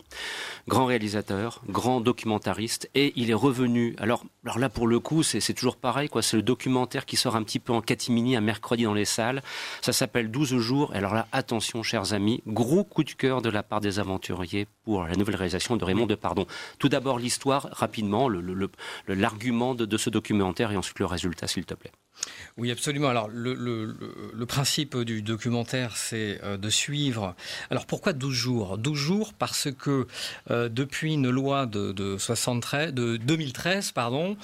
grand 0.68 0.84
réalisateur, 0.84 1.62
grand 1.66 2.02
documentariste, 2.02 2.90
et 2.94 3.14
il 3.16 3.30
est 3.30 3.34
revenu. 3.34 3.96
Alors, 3.98 4.22
là, 4.56 4.68
pour 4.68 4.86
le 4.86 5.00
coup, 5.00 5.22
c'est 5.22 5.54
toujours 5.54 5.76
pareil, 5.76 6.10
quoi. 6.10 6.20
C'est 6.20 6.36
le 6.36 6.42
documentaire 6.42 7.06
qui 7.06 7.16
sort 7.16 7.34
un 7.34 7.42
petit 7.42 7.58
peu 7.58 7.72
en 7.72 7.80
catimini 7.80 8.36
un 8.36 8.42
mercredi 8.42 8.84
dans 8.84 8.92
les 8.92 9.06
salles. 9.06 9.42
Ça 9.80 9.94
s'appelle 9.94 10.30
12 10.30 10.58
jours. 10.58 10.94
Et 10.94 10.98
alors 10.98 11.14
là, 11.14 11.26
attention, 11.32 11.82
chers 11.82 12.12
amis, 12.12 12.42
gros 12.46 12.84
coup 12.84 13.02
de 13.02 13.12
cœur 13.12 13.40
de 13.40 13.48
la 13.48 13.62
part 13.62 13.80
des 13.80 13.98
aventuriers 13.98 14.66
pour 14.84 15.04
la 15.04 15.16
nouvelle 15.16 15.36
réalisation 15.36 15.76
de 15.76 15.84
Raymond 15.84 16.06
Depardon. 16.06 16.46
Tout 16.78 16.90
d'abord, 16.90 17.18
l'histoire, 17.18 17.68
rapidement, 17.72 18.28
l'argument 19.08 19.74
de 19.74 19.96
ce 19.96 20.10
documentaire, 20.10 20.70
et 20.70 20.76
ensuite 20.76 20.98
le 20.98 21.06
résultat, 21.06 21.46
s'il 21.46 21.64
te 21.64 21.74
plaît. 21.74 21.92
Oui, 22.56 22.72
absolument. 22.72 23.08
Alors, 23.08 23.28
le, 23.28 24.44
principe 24.46 24.96
du 24.98 25.22
documentaire, 25.22 25.96
c'est 25.96 26.40
euh, 26.42 26.56
de 26.56 26.70
suivre. 26.70 27.36
Alors, 27.70 27.86
pourquoi 27.86 28.12
12 28.12 28.34
jours? 28.34 28.78
12 28.78 28.96
jours 28.98 29.32
parce 29.34 29.68
que 29.70 30.06
euh, 30.50 30.68
depuis 30.68 31.14
une 31.14 31.30
loi 31.30 31.66
de, 31.66 31.92
de 31.92 32.18
73, 32.18 32.92
de 32.92 33.16
2013, 33.16 33.92
pardon, 33.92 34.36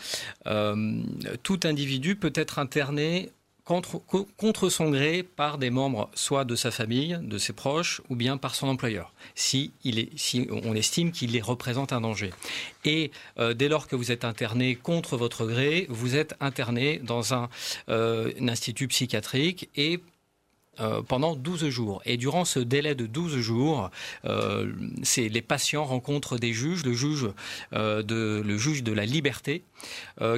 euh, 0.47 1.03
tout 1.43 1.61
individu 1.65 2.15
peut 2.15 2.33
être 2.35 2.59
interné 2.59 3.33
contre, 3.65 3.99
co- 3.99 4.29
contre 4.37 4.69
son 4.69 4.91
gré 4.91 5.23
par 5.23 5.59
des 5.59 5.71
membres 5.71 6.11
soit 6.15 6.45
de 6.45 6.55
sa 6.55 6.71
famille, 6.71 7.19
de 7.23 7.39
ses 7.39 7.53
proches, 7.53 8.03
ou 8.11 8.17
bien 8.17 8.37
par 8.37 8.55
son 8.55 8.69
employeur, 8.69 9.13
si, 9.35 9.73
on 10.51 10.75
estime 10.75 11.13
qu'il 11.13 11.33
les 11.33 11.41
représente 11.41 11.93
un 11.93 12.03
danger. 12.03 12.31
Et 12.85 13.11
euh, 13.39 13.55
dès 13.55 13.69
lors 13.69 13.89
que 13.89 13.97
vous 13.97 14.13
êtes 14.13 14.25
interné 14.25 14.77
contre 14.77 15.17
votre 15.17 15.47
gré, 15.47 15.87
vous 15.89 16.15
êtes 16.15 16.35
interné 16.41 16.99
dans 16.99 17.35
un, 17.35 17.49
euh, 17.89 18.33
institut 18.41 18.89
psychiatrique 18.89 19.71
et 19.77 20.01
euh, 20.81 21.03
pendant 21.03 21.37
12 21.37 21.69
jours. 21.69 22.03
Et 22.05 22.17
durant 22.17 22.45
ce 22.45 22.59
délai 22.59 22.95
de 22.95 23.07
12 23.07 23.39
jours, 23.39 23.91
les 24.25 25.43
patients 25.43 25.85
rencontrent 25.85 26.37
des 26.37 26.53
juges, 26.53 26.85
le 26.85 26.93
juge, 26.93 27.29
de, 27.73 28.43
le 28.45 28.59
juge 28.59 28.83
de 28.83 28.93
la 28.93 29.07
liberté, 29.07 29.63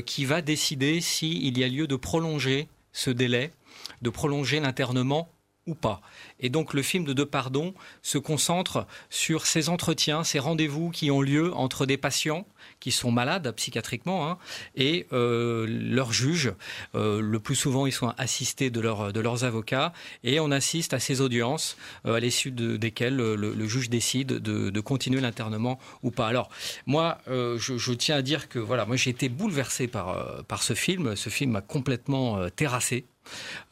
qui 0.04 0.26
va 0.26 0.42
décider 0.42 1.00
s'il 1.00 1.56
y 1.56 1.64
a 1.64 1.68
lieu 1.68 1.86
de 1.86 1.96
prolonger 1.96 2.68
ce 2.96 3.11
délai, 3.11 3.52
de 4.00 4.09
prolonger 4.09 4.59
l'internement 4.59 5.30
ou 5.66 5.74
pas. 5.74 6.00
Et 6.40 6.48
donc 6.48 6.72
le 6.72 6.82
film 6.82 7.04
de 7.04 7.12
Depardon 7.12 7.74
se 8.00 8.18
concentre 8.18 8.87
sur 9.11 9.46
ces 9.46 9.68
entretiens, 9.68 10.24
ces 10.24 10.38
rendez-vous 10.38 10.90
qui 10.90 11.11
ont 11.11 11.20
lieu 11.20 11.52
entre 11.54 11.85
des 11.85 11.98
patients 11.98 12.46
qui 12.80 12.92
sont 12.92 13.10
malades 13.10 13.52
psychiatriquement 13.56 14.28
hein, 14.28 14.38
et 14.74 15.06
euh, 15.12 15.66
leurs 15.68 16.12
juges. 16.12 16.52
Euh, 16.94 17.20
le 17.20 17.40
plus 17.40 17.54
souvent, 17.54 17.86
ils 17.86 17.92
sont 17.92 18.12
assistés 18.18 18.70
de, 18.70 18.80
de 18.80 19.20
leurs 19.20 19.44
avocats 19.44 19.92
et 20.24 20.40
on 20.40 20.50
assiste 20.50 20.94
à 20.94 21.00
ces 21.00 21.20
audiences 21.20 21.76
euh, 22.06 22.14
à 22.14 22.20
l'issue 22.20 22.50
de- 22.50 22.76
desquelles 22.76 23.16
le, 23.16 23.66
juge 23.66 23.90
décide 23.90 24.28
de, 24.28 24.70
de 24.70 24.80
continuer 24.80 25.20
l'internement 25.20 25.78
ou 26.02 26.10
pas. 26.10 26.28
Alors 26.28 26.50
moi, 26.86 27.18
je, 27.26 27.92
tiens 27.92 28.16
à 28.16 28.22
dire 28.22 28.48
que 28.48 28.58
voilà, 28.58 28.86
moi 28.86 28.96
j'ai 28.96 29.10
été 29.10 29.28
bouleversé 29.28 29.88
par, 29.88 30.44
par 30.44 30.62
ce 30.62 30.74
film. 30.74 31.16
Ce 31.16 31.30
film 31.30 31.52
m'a 31.52 31.60
complètement 31.60 32.48
terrassé. 32.50 33.06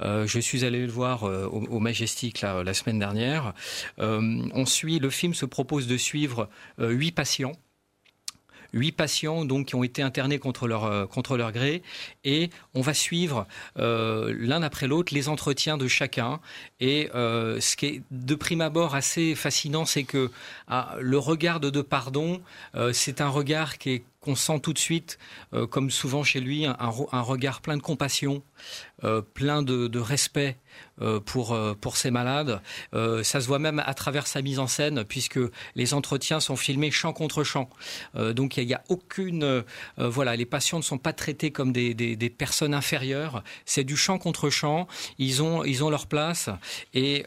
Je 0.00 0.38
suis 0.40 0.64
allé 0.64 0.84
le 0.84 0.90
voir 0.90 1.22
au, 1.22 1.78
Majestic 1.78 2.40
la, 2.40 2.74
semaine 2.74 2.98
dernière. 2.98 3.54
On 3.98 4.66
suit, 4.66 4.98
le 4.98 5.10
film 5.10 5.34
se 5.34 5.46
propose 5.46 5.86
de 5.86 5.96
suivre 5.96 6.48
huit 6.78 7.12
patients 7.12 7.52
huit 8.74 8.92
patients 8.92 9.44
donc 9.44 9.68
qui 9.68 9.74
ont 9.74 9.84
été 9.84 10.02
internés 10.02 10.38
contre 10.38 10.68
leur 10.68 10.84
euh, 10.84 11.06
gré. 11.52 11.82
Et 12.24 12.50
on 12.74 12.80
va 12.80 12.92
suivre 12.92 13.46
euh, 13.78 14.34
l'un 14.38 14.62
après 14.62 14.86
l'autre 14.86 15.14
les 15.14 15.28
entretiens 15.28 15.78
de 15.78 15.88
chacun. 15.88 16.40
Et 16.80 17.10
euh, 17.14 17.60
ce 17.60 17.76
qui 17.76 17.86
est 17.86 18.02
de 18.10 18.34
prime 18.34 18.60
abord 18.60 18.94
assez 18.94 19.34
fascinant 19.34 19.84
c'est 19.84 20.04
que 20.04 20.30
ah, 20.68 20.96
le 21.00 21.18
regard 21.18 21.60
de 21.60 21.70
Depardon 21.70 22.42
euh, 22.74 22.92
c'est 22.92 23.20
un 23.20 23.28
regard 23.28 23.78
qui 23.78 23.90
est 23.90 24.04
qu'on 24.24 24.34
sent 24.34 24.60
tout 24.60 24.72
de 24.72 24.78
suite, 24.78 25.18
euh, 25.52 25.66
comme 25.66 25.90
souvent 25.90 26.24
chez 26.24 26.40
lui, 26.40 26.64
un, 26.64 27.20
regard 27.20 27.60
plein 27.60 27.76
de 27.76 27.82
compassion, 27.82 28.42
euh, 29.04 29.20
plein 29.20 29.62
de, 29.62 29.98
respect 29.98 30.56
euh, 31.02 31.20
pour, 31.20 31.56
pour 31.80 31.96
malades. 32.10 32.60
Ça 32.92 33.40
se 33.40 33.46
voit 33.46 33.58
même 33.58 33.82
à 33.84 33.92
travers 33.94 34.26
sa 34.26 34.40
mise 34.40 34.58
en 34.58 34.66
scène, 34.66 35.04
puisque 35.04 35.38
les 35.74 35.92
entretiens 35.92 36.40
sont 36.40 36.56
filmés 36.56 36.90
champ 36.90 37.12
contre 37.12 37.44
champ. 37.44 37.68
Donc 38.14 38.56
il 38.56 38.66
n'y 38.66 38.74
a, 38.74 38.82
aucune... 38.88 39.64
voilà, 39.98 40.36
les 40.36 40.46
patients 40.46 40.78
ne 40.78 40.82
sont 40.82 40.98
pas 40.98 41.12
traités 41.12 41.50
comme 41.50 41.72
des 41.72 42.34
personnes 42.36 42.74
inférieures. 42.74 43.44
C'est 43.66 43.84
du 43.84 43.96
champ 43.96 44.18
contre 44.18 44.48
champ. 44.48 44.88
Ils 45.18 45.42
ont, 45.42 45.64
ils 45.64 45.84
ont 45.84 45.90
leur 45.90 46.06
place. 46.06 46.48
Et... 46.94 47.26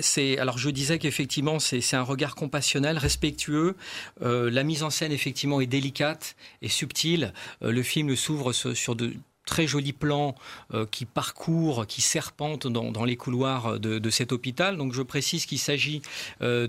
c'est 0.00 0.38
alors 0.38 0.58
je 0.58 0.70
disais 0.70 0.98
qu'effectivement 0.98 1.58
c'est 1.58 1.94
un 1.94 2.02
regard 2.02 2.34
compassionnel, 2.34 2.98
respectueux. 2.98 3.76
Euh, 4.22 4.50
la 4.50 4.62
mise 4.62 4.82
en 4.82 4.90
scène 4.90 5.12
effectivement 5.12 5.60
est 5.60 5.66
délicate 5.66 6.36
et 6.62 6.68
subtile. 6.68 7.32
Euh, 7.62 7.72
le 7.72 7.82
film 7.82 8.14
s'ouvre 8.16 8.52
sur 8.52 8.96
de 8.96 9.12
très 9.46 9.66
jolis 9.66 9.94
plans 9.94 10.34
euh, 10.74 10.84
qui 10.90 11.06
parcourent, 11.06 11.86
qui 11.86 12.02
serpentent 12.02 12.66
dans, 12.66 13.04
les 13.04 13.16
couloirs 13.16 13.78
de, 13.80 14.10
cet 14.10 14.32
hôpital. 14.32 14.76
Donc 14.76 14.92
je 14.92 15.02
précise 15.02 15.46
qu'il 15.46 15.58
s'agit 15.58 16.02
euh, 16.42 16.66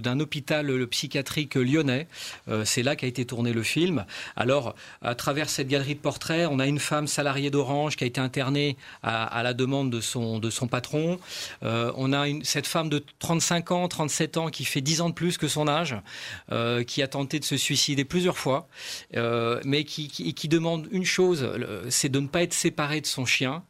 d'un 0.00 0.20
hôpital 0.20 0.86
psychiatrique 0.88 1.56
lyonnais. 1.56 2.06
Euh, 2.48 2.64
c'est 2.64 2.82
là 2.82 2.94
qu'a 2.94 3.06
été 3.06 3.24
tourné 3.24 3.52
le 3.52 3.62
film. 3.62 4.04
Alors 4.36 4.74
à 5.00 5.14
travers 5.14 5.48
cette 5.48 5.68
galerie 5.68 5.94
de 5.94 6.00
portraits, 6.00 6.46
on 6.50 6.58
a 6.58 6.66
une 6.66 6.78
femme 6.78 7.08
salariée 7.08 7.50
d'Orange 7.50 7.96
qui 7.96 8.04
a 8.04 8.06
été 8.06 8.20
internée 8.20 8.76
à, 9.02 9.42
la 9.42 9.54
demande 9.54 9.90
de 9.90 10.00
son, 10.00 10.38
de 10.38 10.50
son 10.50 10.68
patron. 10.68 11.18
On 11.62 12.12
a 12.12 12.26
cette 12.42 12.66
femme 12.66 12.90
de 12.90 13.02
35 13.20 13.70
ans, 13.70 13.88
37 13.88 14.36
ans 14.36 14.48
qui 14.50 14.64
fait 14.64 14.82
10 14.82 15.00
ans 15.00 15.08
de 15.08 15.14
plus 15.14 15.38
que 15.38 15.48
son 15.48 15.66
âge, 15.66 15.96
qui 16.86 17.02
a 17.02 17.08
tenté 17.08 17.38
de 17.38 17.44
se 17.44 17.56
suicider 17.56 18.04
plusieurs 18.04 18.36
fois, 18.36 18.68
mais 19.64 19.84
qui, 19.84 20.08
qui- 20.08 20.48
demande 20.48 20.86
une 20.90 21.04
chose, 21.04 21.48
c'est 22.02 22.08
de 22.08 22.18
ne 22.18 22.26
pas 22.26 22.42
être 22.42 22.52
séparée 22.52 23.00
de 23.00 23.06
son 23.06 23.24
chien. 23.24 23.62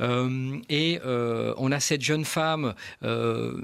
Euh, 0.00 0.58
et 0.68 1.00
euh, 1.06 1.54
on 1.56 1.72
a 1.72 1.80
cette 1.80 2.02
jeune 2.02 2.26
femme 2.26 2.74
euh, 3.02 3.58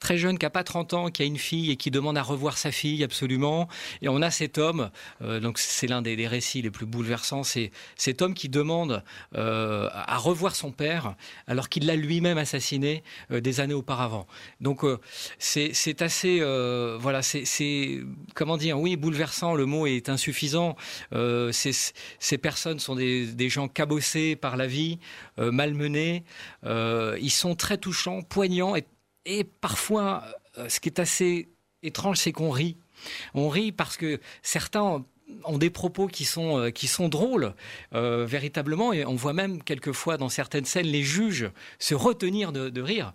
très 0.00 0.18
jeune, 0.18 0.38
qui 0.38 0.46
a 0.46 0.50
pas 0.50 0.64
30 0.64 0.94
ans, 0.94 1.10
qui 1.10 1.22
a 1.22 1.24
une 1.24 1.38
fille 1.38 1.70
et 1.70 1.76
qui 1.76 1.90
demande 1.90 2.18
à 2.18 2.22
revoir 2.22 2.58
sa 2.58 2.72
fille 2.72 3.04
absolument. 3.04 3.68
Et 4.02 4.08
on 4.08 4.22
a 4.22 4.30
cet 4.30 4.58
homme, 4.58 4.90
euh, 5.22 5.38
donc 5.38 5.58
c'est 5.58 5.86
l'un 5.86 6.02
des, 6.02 6.16
des, 6.16 6.26
récits 6.26 6.62
les 6.62 6.70
plus 6.70 6.86
bouleversants, 6.86 7.44
c'est 7.44 7.70
cet 7.96 8.22
homme 8.22 8.34
qui 8.34 8.48
demande 8.48 9.04
euh, 9.36 9.88
à 9.92 10.16
revoir 10.16 10.56
son 10.56 10.72
père 10.72 11.14
alors 11.46 11.68
qu'il 11.68 11.86
l'a 11.86 11.96
lui-même 11.96 12.38
assassiné 12.38 13.02
euh, 13.30 13.40
des 13.40 13.60
années 13.60 13.74
auparavant. 13.74 14.26
Donc 14.60 14.84
euh, 14.84 14.98
c'est 15.38 16.02
assez, 16.02 16.38
euh, 16.40 16.96
voilà, 17.00 17.22
c'est 17.22 18.00
comment 18.34 18.56
dire, 18.56 18.78
oui, 18.78 18.96
bouleversant. 18.96 19.54
Le 19.54 19.66
mot 19.66 19.86
est 19.86 20.08
insuffisant. 20.08 20.76
ces 21.52 22.38
personnes 22.40 22.78
sont 22.78 22.94
des, 22.94 23.26
des, 23.26 23.48
gens 23.48 23.68
cabossés 23.68 24.36
par 24.36 24.56
la 24.56 24.66
vie, 24.66 24.98
malmenés. 25.38 26.24
ils 26.64 27.30
sont 27.30 27.54
très 27.54 27.78
touchants, 27.78 28.22
poignants 28.22 28.76
et 28.76 28.84
et 29.30 29.44
parfois, 29.44 30.24
euh, 30.58 30.68
ce 30.68 30.80
qui 30.80 30.88
est 30.88 30.98
assez 30.98 31.48
étrange, 31.82 32.18
c'est 32.18 32.32
qu'on 32.32 32.50
rit. 32.50 32.76
On 33.34 33.48
rit 33.48 33.70
parce 33.70 33.96
que 33.96 34.20
certains 34.42 35.04
ont 35.44 35.58
des 35.58 35.70
propos 35.70 36.08
qui 36.08 36.24
sont, 36.24 36.58
euh, 36.58 36.70
qui 36.70 36.88
sont 36.88 37.08
drôles, 37.08 37.54
euh, 37.94 38.26
véritablement, 38.26 38.92
et 38.92 39.06
on 39.06 39.14
voit 39.14 39.32
même 39.32 39.62
quelquefois 39.62 40.16
dans 40.16 40.28
certaines 40.28 40.64
scènes 40.64 40.88
les 40.88 41.04
juges 41.04 41.48
se 41.78 41.94
retenir 41.94 42.50
de, 42.50 42.80
rire. 42.80 43.12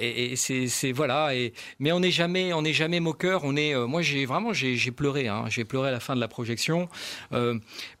Et, 0.00 0.34
c'est 0.34 0.90
voilà. 0.90 1.30
Mais 1.78 1.92
on 1.92 2.00
n'est 2.00 2.10
jamais, 2.10 2.50
jamais 2.72 2.98
moqueur. 2.98 3.42
On 3.44 3.54
est, 3.54 3.76
moi, 3.86 4.02
j'ai 4.02 4.26
vraiment, 4.26 4.52
j'ai 4.52 4.90
pleuré. 4.90 5.28
Hein, 5.28 5.44
j'ai 5.48 5.64
pleuré 5.64 5.90
à 5.90 5.92
la 5.92 6.00
fin 6.00 6.16
de 6.16 6.20
la 6.20 6.28
projection 6.28 6.88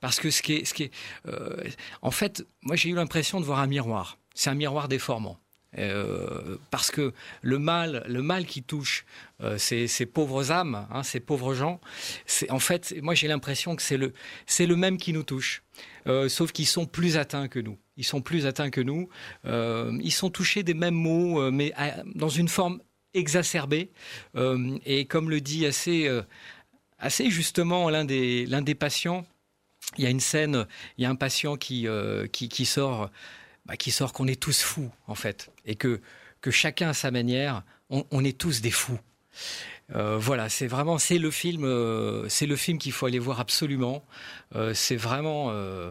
parce 0.00 0.18
que 0.18 0.30
ce 0.30 0.42
qui 0.42 0.54
est, 0.54 0.64
ce 0.64 0.74
qui 0.74 0.84
est, 0.84 0.90
en 2.02 2.10
fait, 2.10 2.44
moi, 2.62 2.74
j'ai 2.74 2.88
eu 2.88 2.94
l'impression 2.94 3.40
de 3.40 3.44
voir 3.44 3.60
un 3.60 3.68
miroir. 3.68 4.18
C'est 4.34 4.50
un 4.50 4.54
miroir 4.54 4.88
déformant. 4.88 5.38
Euh, 5.78 6.56
parce 6.70 6.90
que 6.90 7.12
le 7.42 7.58
mal, 7.58 8.04
le 8.08 8.22
mal 8.22 8.46
qui 8.46 8.62
touche 8.62 9.04
euh, 9.42 9.58
ces, 9.58 10.06
pauvres 10.06 10.52
âmes, 10.52 10.86
hein, 10.90 11.02
ces 11.02 11.20
pauvres 11.20 11.54
gens, 11.54 11.80
c'est 12.26 12.50
en 12.50 12.58
fait, 12.60 12.94
moi 13.02 13.14
j'ai 13.14 13.28
l'impression 13.28 13.74
que 13.74 13.82
c'est 13.82 13.96
le, 13.96 14.12
c'est 14.46 14.66
le 14.66 14.76
même 14.76 14.96
qui 14.98 15.12
nous 15.12 15.24
touche, 15.24 15.62
euh, 16.06 16.28
sauf 16.28 16.52
qu'ils 16.52 16.66
sont 16.66 16.86
plus 16.86 17.16
atteints 17.16 17.48
que 17.48 17.58
nous. 17.58 17.78
Ils 17.96 18.04
sont 18.04 18.20
plus 18.20 18.46
atteints 18.46 18.70
que 18.70 18.80
nous. 18.80 19.08
Euh, 19.46 19.96
ils 20.02 20.12
sont 20.12 20.30
touchés 20.30 20.62
des 20.62 20.74
mêmes 20.74 21.06
euh, 21.06 21.50
mais 21.50 21.72
dans 22.14 22.28
une 22.28 22.48
forme 22.48 22.80
exacerbée. 23.14 23.90
Et 24.84 25.06
comme 25.06 25.30
le 25.30 25.40
dit 25.40 25.66
assez, 25.66 26.10
assez 26.98 27.30
justement 27.30 27.88
l'un 27.88 28.04
des, 28.04 28.44
l'un 28.46 28.62
des 28.62 28.74
patients, 28.74 29.24
il 29.96 30.04
y 30.04 30.06
a 30.06 30.10
une 30.10 30.20
scène, 30.20 30.66
il 30.98 31.04
y 31.04 31.06
a 31.06 31.10
un 31.10 31.14
patient 31.14 31.56
qui, 31.56 31.86
qui 32.32 32.64
sort 32.66 33.10
bah, 33.66 33.76
qui 33.76 33.90
sort 33.90 34.12
qu'on 34.12 34.26
est 34.26 34.40
tous 34.40 34.62
fous, 34.62 34.90
en 35.06 35.14
fait, 35.14 35.50
et 35.64 35.74
que, 35.76 36.00
que 36.40 36.50
chacun 36.50 36.90
à 36.90 36.94
sa 36.94 37.10
manière, 37.10 37.62
on, 37.90 38.04
on 38.10 38.24
est 38.24 38.38
tous 38.38 38.60
des 38.60 38.70
fous. 38.70 39.00
Euh, 39.94 40.16
voilà, 40.16 40.48
c'est 40.48 40.66
vraiment 40.66 40.96
c'est 40.96 41.18
le 41.18 41.30
film, 41.30 41.64
euh, 41.64 42.26
c'est 42.30 42.46
le 42.46 42.56
film 42.56 42.78
qu'il 42.78 42.92
faut 42.92 43.04
aller 43.04 43.18
voir 43.18 43.38
absolument. 43.38 44.02
Euh, 44.54 44.72
c'est 44.72 44.96
vraiment. 44.96 45.50
Euh, 45.50 45.90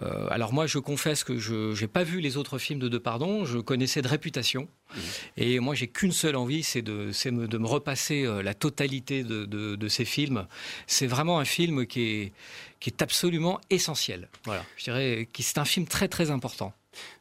euh, 0.00 0.28
alors 0.30 0.52
moi, 0.52 0.68
je 0.68 0.78
confesse 0.78 1.24
que 1.24 1.38
je 1.38 1.78
n'ai 1.80 1.88
pas 1.88 2.04
vu 2.04 2.20
les 2.20 2.36
autres 2.36 2.58
films 2.58 2.78
de 2.78 2.88
Depardon. 2.88 3.44
Je 3.44 3.58
connaissais 3.58 4.00
de 4.00 4.06
réputation, 4.06 4.68
mmh. 4.94 5.00
et 5.38 5.58
moi, 5.58 5.74
j'ai 5.74 5.88
qu'une 5.88 6.12
seule 6.12 6.36
envie, 6.36 6.62
c'est 6.62 6.82
de, 6.82 7.10
de 7.46 7.58
me 7.58 7.66
repasser 7.66 8.24
la 8.44 8.54
totalité 8.54 9.24
de, 9.24 9.44
de, 9.44 9.74
de 9.74 9.88
ces 9.88 10.04
films. 10.04 10.46
C'est 10.86 11.08
vraiment 11.08 11.40
un 11.40 11.44
film 11.44 11.86
qui 11.86 12.02
est 12.02 12.32
qui 12.78 12.90
est 12.90 13.02
absolument 13.02 13.60
essentiel. 13.70 14.28
Voilà, 14.44 14.64
je 14.76 14.84
dirais 14.84 15.28
que 15.32 15.42
c'est 15.42 15.58
un 15.58 15.64
film 15.64 15.86
très 15.88 16.06
très 16.06 16.30
important. 16.30 16.72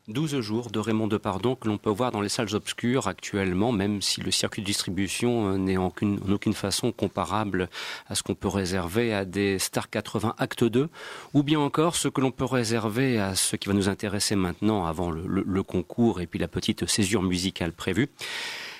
12 0.07 0.39
jours 0.41 0.71
de 0.71 0.79
Raymond 0.79 1.07
Depardon 1.07 1.55
que 1.55 1.67
l'on 1.67 1.77
peut 1.77 1.89
voir 1.89 2.11
dans 2.11 2.21
les 2.21 2.29
salles 2.29 2.53
obscures 2.53 3.07
actuellement, 3.07 3.71
même 3.71 4.01
si 4.01 4.21
le 4.21 4.31
circuit 4.31 4.61
de 4.61 4.67
distribution 4.67 5.57
n'est 5.57 5.77
en, 5.77 5.93
aucune 6.29 6.53
façon 6.53 6.91
comparable 6.91 7.69
à 8.07 8.15
ce 8.15 8.23
qu'on 8.23 8.35
peut 8.35 8.47
réserver 8.47 9.13
à 9.13 9.25
des 9.25 9.59
Star 9.59 9.89
80 9.89 10.35
Acte 10.37 10.63
2, 10.63 10.89
ou 11.33 11.43
bien 11.43 11.59
encore 11.59 11.95
ce 11.95 12.07
que 12.07 12.21
l'on 12.21 12.31
peut 12.31 12.45
réserver 12.45 13.19
à 13.19 13.35
ce 13.35 13.55
qui 13.55 13.67
va 13.67 13.73
nous 13.73 13.89
intéresser 13.89 14.35
maintenant 14.35 14.85
avant 14.85 15.11
le 15.11 15.63
concours 15.63 16.21
et 16.21 16.27
puis 16.27 16.39
la 16.39 16.47
petite 16.47 16.87
césure 16.87 17.21
musicale 17.23 17.71
prévue 17.71 18.09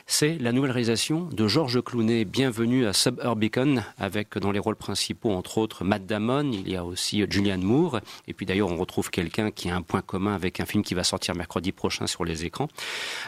c'est 0.07 0.37
la 0.37 0.51
nouvelle 0.51 0.71
réalisation 0.71 1.29
de 1.31 1.47
Georges 1.47 1.81
Clooney, 1.81 2.25
Bienvenue 2.25 2.85
à 2.85 2.93
Suburbicon, 2.93 3.83
avec 3.97 4.37
dans 4.37 4.51
les 4.51 4.59
rôles 4.59 4.75
principaux, 4.75 5.31
entre 5.31 5.57
autres, 5.57 5.83
Matt 5.83 6.05
Damon, 6.05 6.51
il 6.51 6.69
y 6.69 6.75
a 6.75 6.83
aussi 6.83 7.25
Julianne 7.29 7.63
Moore, 7.63 7.99
et 8.27 8.33
puis 8.33 8.45
d'ailleurs 8.45 8.71
on 8.71 8.77
retrouve 8.77 9.09
quelqu'un 9.09 9.51
qui 9.51 9.69
a 9.69 9.75
un 9.75 9.81
point 9.81 10.01
commun 10.01 10.33
avec 10.33 10.59
un 10.59 10.65
film 10.65 10.83
qui 10.83 10.93
va 10.93 11.03
sortir 11.03 11.35
mercredi 11.35 11.71
prochain 11.71 12.07
sur 12.07 12.25
les 12.25 12.45
écrans. 12.45 12.67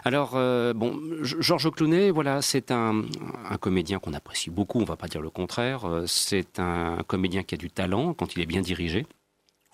Alors, 0.03 0.31
euh, 0.35 0.73
bon, 0.73 0.99
Georges 1.21 1.71
Clooney, 1.71 2.11
voilà, 2.11 2.41
c'est 2.41 2.71
un, 2.71 3.03
un, 3.49 3.57
comédien 3.57 3.99
qu'on 3.99 4.13
apprécie 4.13 4.49
beaucoup, 4.49 4.79
on 4.79 4.85
va 4.85 4.95
pas 4.95 5.07
dire 5.07 5.21
le 5.21 5.29
contraire, 5.29 5.85
euh, 5.85 6.05
c'est 6.07 6.59
un 6.59 6.97
comédien 7.07 7.43
qui 7.43 7.55
a 7.55 7.57
du 7.57 7.69
talent 7.69 8.13
quand 8.13 8.35
il 8.35 8.41
est 8.41 8.45
bien 8.45 8.61
dirigé. 8.61 9.05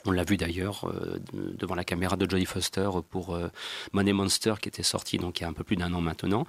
On 0.09 0.11
l'a 0.11 0.23
vu 0.23 0.37
d'ailleurs 0.37 0.87
euh, 0.87 1.19
devant 1.33 1.75
la 1.75 1.83
caméra 1.83 2.17
de 2.17 2.27
Jodie 2.27 2.47
Foster 2.47 2.89
pour 3.11 3.35
euh, 3.35 3.49
Money 3.93 4.11
Monster 4.11 4.55
qui 4.59 4.67
était 4.67 4.81
sorti 4.81 5.19
donc 5.19 5.39
il 5.39 5.43
y 5.43 5.45
a 5.45 5.49
un 5.49 5.53
peu 5.53 5.63
plus 5.63 5.75
d'un 5.75 5.93
an 5.93 6.01
maintenant. 6.01 6.47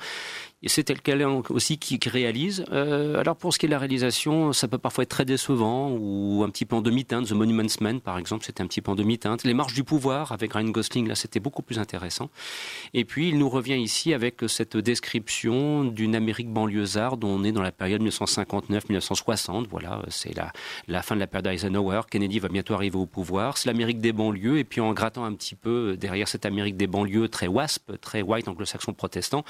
Et 0.62 0.68
c'est 0.68 0.84
quelqu'un 0.84 1.42
aussi 1.48 1.78
qui, 1.78 1.98
réalise. 2.06 2.64
Euh, 2.70 3.18
alors 3.18 3.36
pour 3.36 3.54
ce 3.54 3.58
qui 3.58 3.64
est 3.64 3.68
de 3.68 3.72
la 3.72 3.78
réalisation, 3.78 4.52
ça 4.52 4.68
peut 4.68 4.76
parfois 4.76 5.04
être 5.04 5.10
très 5.10 5.24
décevant 5.24 5.90
ou 5.90 6.42
un 6.44 6.50
petit 6.50 6.66
peu 6.66 6.76
en 6.76 6.82
demi-teinte. 6.82 7.28
The 7.28 7.32
Monuments 7.32 7.80
Man 7.80 8.00
par 8.00 8.18
exemple, 8.18 8.44
c'était 8.44 8.62
un 8.62 8.66
petit 8.66 8.82
peu 8.82 8.90
en 8.90 8.94
demi-teinte. 8.94 9.44
Les 9.44 9.54
marches 9.54 9.72
du 9.72 9.84
pouvoir 9.84 10.32
avec 10.32 10.52
Ryan 10.52 10.68
Gosling, 10.68 11.08
là 11.08 11.14
c'était 11.14 11.40
beaucoup 11.40 11.62
plus 11.62 11.78
intéressant. 11.78 12.28
Et 12.92 13.06
puis 13.06 13.30
il 13.30 13.38
nous 13.38 13.48
revient 13.48 13.80
ici 13.80 14.12
avec 14.12 14.42
cette 14.48 14.76
description 14.76 15.84
d'une 15.84 16.14
Amérique 16.14 16.52
banlieusarde. 16.52 17.24
On 17.24 17.42
est 17.42 17.52
dans 17.52 17.62
la 17.62 17.72
période 17.72 18.02
1959-1960. 18.02 19.66
Voilà, 19.70 20.02
c'est 20.08 20.34
la, 20.36 21.02
fin 21.02 21.14
de 21.14 21.20
la 21.20 21.26
période 21.26 21.46
Eisenhower. 21.46 22.02
Kennedy 22.10 22.38
va 22.38 22.48
bientôt 22.48 22.74
arriver 22.74 22.98
au 22.98 23.06
pouvoir. 23.06 23.56
C'est 23.56 23.68
l'Amérique 23.70 24.00
des 24.00 24.12
banlieues. 24.12 24.58
Et 24.58 24.64
puis 24.64 24.82
en 24.82 24.92
grattant 24.92 25.24
un 25.24 25.32
petit 25.32 25.54
peu 25.54 25.96
derrière 25.96 26.28
cette 26.28 26.44
Amérique 26.44 26.76
des 26.76 26.86
banlieues 26.86 27.28
très 27.28 27.46
WASP, 27.46 27.98
très 28.02 28.20
white 28.20 28.46
anglo-saxon 28.46 28.92
protestant, 28.92 29.42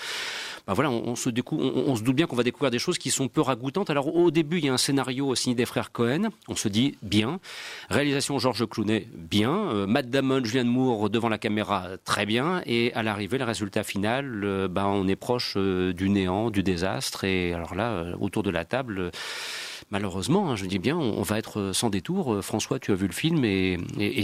ben 0.69 0.75
voilà, 0.75 1.00
on, 1.05 1.17
se 1.17 1.31
on, 1.31 1.57
on, 1.57 1.97
se 1.97 2.03
doute 2.03 2.17
bien 2.17 2.27
qu'on 2.27 2.37
va 2.37 2.43
découvrir 2.43 2.71
des 2.71 2.79
choses 2.79 2.99
qui 2.99 3.11
sont 3.11 3.29
peu 3.29 3.41
ragoûtantes. 3.41 3.91
Alors 3.91 4.15
au 4.15 4.31
début, 4.31 4.59
il 4.59 4.65
y 4.65 4.69
a 4.69 4.73
un 4.73 4.79
scénario 4.79 5.35
signé 5.35 5.55
des 5.55 5.67
frères 5.67 5.93
Cohen. 5.93 6.29
On 6.49 6.57
se 6.57 6.69
dit 6.69 6.97
bien. 7.03 7.41
Réalisation 7.89 8.39
Georges 8.39 8.69
Clooney, 8.69 9.09
bien. 9.15 9.71
Euh, 9.71 9.87
Matt 9.87 10.11
Damon, 10.11 10.45
Julianne 10.45 10.69
Moore 10.69 11.11
devant 11.11 11.29
la 11.29 11.39
caméra, 11.39 11.89
très 12.05 12.27
bien. 12.27 12.63
Et 12.67 12.93
à 12.95 13.03
l'arrivée, 13.03 13.39
le 13.39 13.45
résultat 13.45 13.83
final, 13.83 14.45
euh, 14.45 14.69
ben, 14.69 14.87
on 14.87 15.09
est 15.09 15.17
proche 15.17 15.55
euh, 15.57 15.93
du 15.93 16.09
néant, 16.09 16.51
du 16.51 16.63
désastre. 16.63 17.25
Et 17.25 17.53
alors 17.53 17.75
là, 17.75 17.91
euh, 17.91 18.15
autour 18.21 18.43
de 18.43 18.51
la 18.51 18.65
table 18.65 19.11
malheureusement, 19.91 20.51
hein, 20.51 20.57
je 20.57 20.67
dis 20.67 20.79
bien, 20.79 20.97
on, 20.97 21.23
va 21.23 21.39
être 21.39 21.73
sans 21.73 21.91
détour. 21.91 22.43
François, 22.43 22.79
tu 22.79 22.93
as 22.93 22.95
vu 22.95 23.07
le 23.07 23.13
film 23.13 23.45
et, 23.45 23.79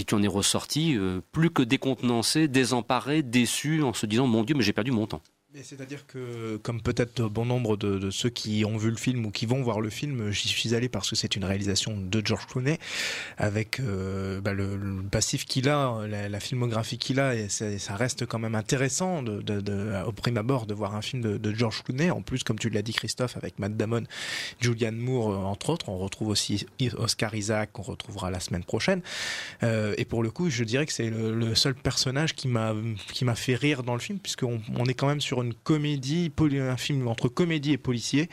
tu 0.07 0.15
en 0.15 0.23
es 0.23 0.29
ressorti 0.29 0.97
euh, 0.97 1.21
plus 1.33 1.51
que 1.51 1.63
décontenancé, 1.63 2.49
désemparé, 2.49 3.23
déçu, 3.23 3.83
en 3.83 3.93
se 3.93 4.07
disant, 4.07 4.27
mon 4.27 4.45
Dieu, 4.45 4.55
mais 4.55 4.63
j'ai 4.63 4.73
perdu 4.73 4.93
mon 4.93 5.07
temps. 5.07 5.23
C'est-à-dire 5.63 6.07
que, 6.07 6.57
comme 6.59 6.83
peut-être 6.83 7.23
bon 7.29 7.47
nombre 7.47 7.77
de, 7.77 8.11
ceux 8.11 8.29
qui 8.29 8.65
ont 8.65 8.77
vu 8.77 8.91
le 8.91 8.97
film 8.97 9.25
ou 9.27 9.31
qui 9.31 9.47
vont 9.47 9.63
voir 9.63 9.81
le 9.81 9.91
film, 9.91 10.31
j'y 10.31 10.49
suis 10.49 10.75
allé 10.75 10.89
parce 10.89 11.11
que 11.11 11.17
c'est 11.17 11.37
une 11.37 11.45
réalisation 11.45 11.97
de 11.99 12.23
George 12.25 12.47
Clooney, 12.47 12.79
avec 13.39 13.81
euh, 13.81 14.41
bah, 14.41 14.53
le, 14.53 14.79
passif 15.11 15.45
qu'il 15.45 15.69
a, 15.69 16.07
la, 16.07 16.41
filmographie 16.41 16.99
qu'il 16.99 17.21
a, 17.21 17.35
et 17.35 17.49
ça 17.49 17.97
reste 17.97 18.27
quand 18.27 18.39
même 18.39 18.55
intéressant 18.55 19.25
au 19.25 20.13
prime 20.13 20.37
abord 20.37 20.67
de 20.67 20.75
voir 20.75 20.95
un 20.95 21.03
film 21.03 21.39
de, 21.39 21.55
George 21.55 21.83
Clooney. 21.85 22.11
En 22.11 22.23
plus, 22.23 22.43
comme 22.43 22.59
tu 22.59 22.69
l'as 22.69 22.83
dit, 22.83 22.93
Christophe, 22.93 23.37
avec 23.37 23.59
Matt 23.59 23.77
Damon, 23.77 24.05
Julianne 24.61 24.97
Moore, 24.97 25.31
euh, 25.31 25.37
entre 25.37 25.71
autres, 25.71 25.89
on 25.89 25.99
retrouve 25.99 26.29
aussi 26.29 26.67
Oscar 26.97 27.35
Isaac, 27.35 27.71
qu'on 27.73 27.83
retrouvera 27.83 28.31
la 28.31 28.41
semaine 28.41 28.65
prochaine. 28.65 29.01
Euh, 29.63 29.95
et 29.97 30.05
pour 30.05 30.23
le 30.23 30.31
coup, 30.31 30.51
je 30.51 30.65
dirais 30.65 30.87
que 30.87 30.93
c'est 30.93 31.11
le, 31.11 31.55
seul 31.55 31.75
personnage 31.75 32.35
qui 32.35 32.49
m'a 32.49 32.75
fait 33.35 33.55
rire 33.55 33.83
dans 33.83 33.95
le 33.95 34.01
film, 34.01 34.19
puisqu'on 34.19 34.61
on 34.77 34.85
est 34.85 34.95
quand 34.95 35.07
même 35.07 35.21
sur 35.21 35.43
une 35.43 35.46
comédie, 35.53 36.33
un 36.41 36.77
film 36.77 37.09
entre 37.09 37.29
comédie 37.29 37.73
et 37.73 37.79
policier. 37.79 38.29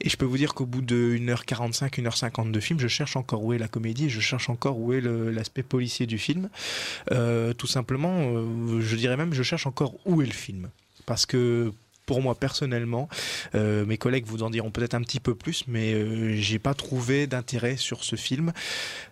Et 0.00 0.08
je 0.08 0.16
peux 0.16 0.24
vous 0.24 0.36
dire 0.36 0.54
qu'au 0.54 0.66
bout 0.66 0.82
de 0.82 1.16
1h45, 1.16 2.00
1h50 2.00 2.50
de 2.50 2.60
film, 2.60 2.78
je 2.78 2.88
cherche 2.88 3.16
encore 3.16 3.42
où 3.44 3.52
est 3.52 3.58
la 3.58 3.68
comédie, 3.68 4.10
je 4.10 4.20
cherche 4.20 4.50
encore 4.50 4.78
où 4.78 4.92
est 4.92 5.00
l'aspect 5.00 5.62
policier 5.62 6.06
du 6.06 6.18
film. 6.18 6.50
Euh, 7.12 7.52
tout 7.52 7.66
simplement, 7.66 8.18
euh, 8.20 8.80
je 8.80 8.96
dirais 8.96 9.16
même, 9.16 9.32
je 9.32 9.42
cherche 9.42 9.66
encore 9.66 9.94
où 10.04 10.20
est 10.22 10.26
le 10.26 10.32
film. 10.32 10.68
Parce 11.06 11.26
que 11.26 11.72
pour 12.06 12.22
moi 12.22 12.34
personnellement. 12.34 13.08
Euh, 13.54 13.84
mes 13.86 13.98
collègues 13.98 14.26
vous 14.26 14.42
en 14.42 14.50
diront 14.50 14.70
peut-être 14.70 14.94
un 14.94 15.02
petit 15.02 15.20
peu 15.20 15.34
plus, 15.34 15.64
mais 15.66 15.94
euh, 15.94 16.34
j'ai 16.36 16.58
pas 16.58 16.74
trouvé 16.74 17.26
d'intérêt 17.26 17.76
sur 17.76 18.04
ce 18.04 18.16
film. 18.16 18.52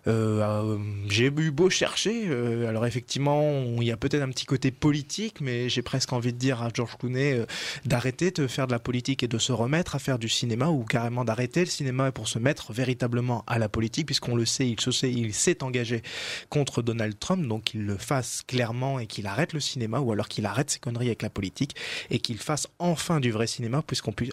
Euh, 0.06 0.78
j'ai 1.08 1.26
eu 1.26 1.50
beau 1.50 1.70
chercher, 1.70 2.24
euh, 2.26 2.68
alors 2.68 2.86
effectivement, 2.86 3.62
il 3.80 3.84
y 3.84 3.92
a 3.92 3.96
peut-être 3.96 4.22
un 4.22 4.28
petit 4.28 4.46
côté 4.46 4.70
politique, 4.70 5.40
mais 5.40 5.68
j'ai 5.68 5.82
presque 5.82 6.12
envie 6.12 6.32
de 6.32 6.38
dire 6.38 6.62
à 6.62 6.68
George 6.72 6.96
Clooney 6.98 7.34
euh, 7.34 7.46
d'arrêter 7.84 8.30
de 8.30 8.46
faire 8.46 8.66
de 8.66 8.72
la 8.72 8.78
politique 8.78 9.22
et 9.22 9.28
de 9.28 9.38
se 9.38 9.52
remettre 9.52 9.94
à 9.94 9.98
faire 9.98 10.18
du 10.18 10.28
cinéma, 10.28 10.68
ou 10.68 10.84
carrément 10.84 11.24
d'arrêter 11.24 11.60
le 11.60 11.66
cinéma 11.66 12.12
pour 12.12 12.28
se 12.28 12.38
mettre 12.38 12.72
véritablement 12.72 13.44
à 13.46 13.58
la 13.58 13.68
politique, 13.68 14.06
puisqu'on 14.06 14.34
le 14.34 14.44
sait, 14.44 14.68
il 14.68 14.80
se 14.80 14.90
sait, 14.90 15.10
il 15.10 15.34
s'est 15.34 15.62
engagé 15.62 16.02
contre 16.50 16.82
Donald 16.82 17.18
Trump, 17.18 17.46
donc 17.46 17.64
qu'il 17.64 17.84
le 17.86 17.96
fasse 17.96 18.42
clairement 18.46 18.98
et 18.98 19.06
qu'il 19.06 19.26
arrête 19.26 19.52
le 19.52 19.60
cinéma, 19.60 20.00
ou 20.00 20.12
alors 20.12 20.28
qu'il 20.28 20.46
arrête 20.46 20.70
ses 20.70 20.78
conneries 20.78 21.06
avec 21.06 21.22
la 21.22 21.30
politique 21.30 21.76
et 22.10 22.18
qu'il 22.18 22.38
fasse 22.38 22.66
enfin 22.82 23.20
du 23.20 23.30
vrai 23.30 23.46
cinéma, 23.46 23.82
puisqu'on 23.82 24.12
puisse, 24.12 24.32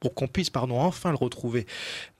pour 0.00 0.14
qu'on 0.14 0.26
puisse 0.26 0.50
pardon 0.50 0.80
enfin 0.80 1.10
le 1.10 1.16
retrouver 1.16 1.66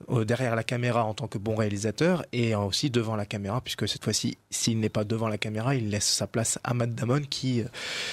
euh, 0.09 0.23
derrière 0.23 0.55
la 0.55 0.63
caméra 0.63 1.03
en 1.03 1.15
tant 1.15 1.27
que 1.27 1.39
bon 1.39 1.55
réalisateur 1.55 2.23
et 2.31 2.55
aussi 2.55 2.91
devant 2.91 3.15
la 3.15 3.25
caméra 3.25 3.59
puisque 3.59 3.87
cette 3.87 4.03
fois-ci 4.03 4.37
s'il 4.51 4.79
n'est 4.79 4.89
pas 4.89 5.03
devant 5.03 5.27
la 5.27 5.39
caméra 5.39 5.75
il 5.75 5.89
laisse 5.89 6.07
sa 6.07 6.27
place 6.27 6.59
à 6.63 6.75
Matt 6.75 6.93
Damon 6.93 7.21
qui 7.27 7.61
euh, 7.61 7.65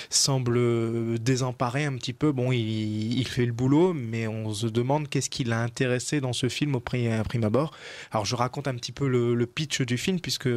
semble 0.09 0.57
euh, 0.57 1.19
désemparé 1.19 1.85
un 1.85 1.95
petit 1.97 2.15
peu. 2.15 2.33
Bon 2.33 2.51
il, 2.51 3.29
fait 3.29 3.45
le 3.45 3.53
boulot 3.53 3.93
mais 3.93 4.27
on 4.27 4.55
se 4.55 4.67
demande 4.67 5.09
qu'est-ce 5.09 5.29
qui 5.29 5.45
l'a 5.45 5.61
intéressé 5.61 6.23
dans 6.23 6.33
ce 6.33 6.49
film 6.49 6.75
au 6.77 6.81
prime, 6.81 7.23
abord. 7.43 7.75
Alors 8.11 8.25
je 8.25 8.35
raconte 8.35 8.69
un 8.69 8.75
petit 8.75 8.93
peu 8.93 9.07
le, 9.07 9.47
pitch 9.47 9.83
du 9.83 9.99
film 9.99 10.19
puisque 10.19 10.49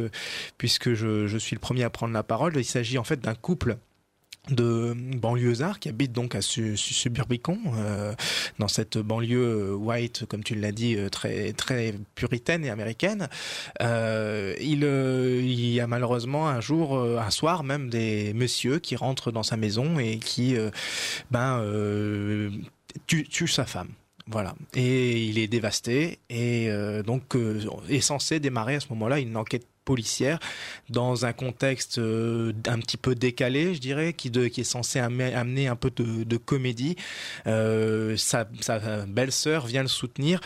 puisque 0.56 0.94
je 0.94 1.36
suis 1.38 1.54
le 1.54 1.60
premier 1.60 1.84
à 1.84 1.90
prendre 1.90 2.14
la 2.14 2.22
parole. 2.22 2.54
Il 2.56 2.64
s'agit 2.64 2.96
en 2.96 3.04
fait 3.04 3.20
d'un 3.20 3.34
couple 3.34 3.76
de 4.50 4.94
banlieusards 4.96 5.78
qui 5.78 5.88
habitent 5.88 6.12
donc 6.12 6.34
à 6.34 6.42
Suburbicon, 6.42 7.58
euh, 7.76 8.12
dans 8.58 8.66
cette 8.66 8.98
banlieue 8.98 9.70
euh, 9.70 9.74
white, 9.74 10.26
comme 10.26 10.42
tu 10.42 10.56
l'as 10.56 10.72
dit, 10.72 10.96
euh, 10.96 11.08
très 11.08 11.52
très 11.52 11.94
puritaine 12.16 12.64
et 12.64 12.70
américaine. 12.70 13.28
Il, 13.80 14.84
y 15.74 15.80
a 15.80 15.86
malheureusement 15.86 16.48
un 16.48 16.60
jour, 16.60 16.98
un 16.98 17.30
soir 17.30 17.62
même, 17.62 17.88
des 17.88 18.32
messieurs 18.34 18.78
qui 18.78 18.96
rentrent 18.96 19.30
dans 19.30 19.42
sa 19.42 19.56
maison 19.56 19.98
et 19.98 20.18
qui, 20.18 20.56
ben, 21.30 21.62
tuent 23.06 23.28
tue 23.28 23.48
sa 23.48 23.64
femme. 23.64 23.88
Voilà. 24.26 24.54
Et 24.74 25.24
il 25.24 25.38
est 25.38 25.48
dévasté 25.48 26.18
et 26.30 26.68
donc 27.04 27.36
est 27.88 28.00
censé 28.00 28.40
démarrer 28.40 28.76
à 28.76 28.80
ce 28.80 28.88
moment-là 28.90 29.18
une 29.18 29.36
enquête 29.36 29.66
policière 29.84 30.38
dans 30.90 31.26
un 31.26 31.32
contexte 31.32 31.98
euh, 31.98 32.52
un 32.66 32.78
petit 32.78 32.96
peu 32.96 33.14
décalé, 33.14 33.74
je 33.74 33.80
dirais, 33.80 34.12
qui, 34.12 34.30
qui 34.30 34.60
est 34.60 34.64
censé 34.64 34.98
amener 34.98 35.66
un 35.66 35.76
peu 35.76 35.90
de, 35.90 36.36
comédie. 36.36 36.96
Euh, 37.46 38.16
sa, 38.16 38.44
belle-sœur 39.06 39.66
vient 39.66 39.82
le 39.82 39.88
soutenir 39.88 40.40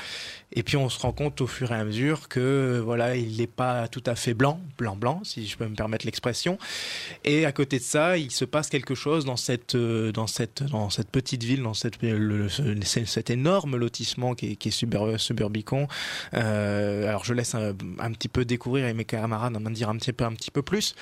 et 0.52 0.62
puis 0.62 0.76
on 0.76 0.88
se 0.88 0.98
rend 1.00 1.12
compte 1.12 1.40
au 1.40 1.46
fur 1.46 1.72
et 1.72 1.74
à 1.74 1.84
mesure 1.84 2.28
que 2.28 2.80
voilà, 2.82 3.16
il 3.16 3.36
n'est 3.38 3.46
pas 3.46 3.88
tout 3.88 4.02
à 4.06 4.14
fait 4.14 4.32
blanc, 4.32 4.60
blanc 4.78 4.96
blanc, 4.96 5.20
si 5.24 5.46
je 5.46 5.56
peux 5.56 5.66
me 5.66 5.74
permettre 5.74 6.06
l'expression. 6.06 6.58
Et 7.24 7.44
à 7.44 7.52
côté 7.52 7.78
de 7.78 7.84
ça, 7.84 8.16
il 8.16 8.30
se 8.30 8.44
passe 8.44 8.68
quelque 8.68 8.94
chose 8.94 9.24
dans 9.24 9.36
cette 9.36 9.74
euh, 9.74 10.12
dans 10.12 10.26
cette 10.26 10.62
dans 10.62 10.88
cette 10.88 11.10
petite 11.10 11.42
ville, 11.42 11.62
dans 11.62 11.74
cette 11.74 12.00
le, 12.02 12.48
cet 12.48 13.30
énorme 13.30 13.76
lotissement 13.76 14.34
qui 14.34 14.52
est, 14.52 14.56
qui 14.56 14.68
est 14.68 14.70
Suburb, 14.72 15.16
Suburbicon. 15.18 15.88
Alors 16.32 17.24
je 17.24 17.34
laisse 17.34 17.54
un, 17.54 18.12
petit 18.12 18.28
peu 18.28 18.44
découvrir 18.44 18.86
et 18.86 18.94
mes 18.94 19.04
en 19.32 19.70
dire 19.70 19.88
un 19.88 19.96
petit 19.96 20.12
peu 20.12 20.24
un 20.24 20.32
petit 20.32 20.50
peu 20.50 20.62
plus. 20.62 20.94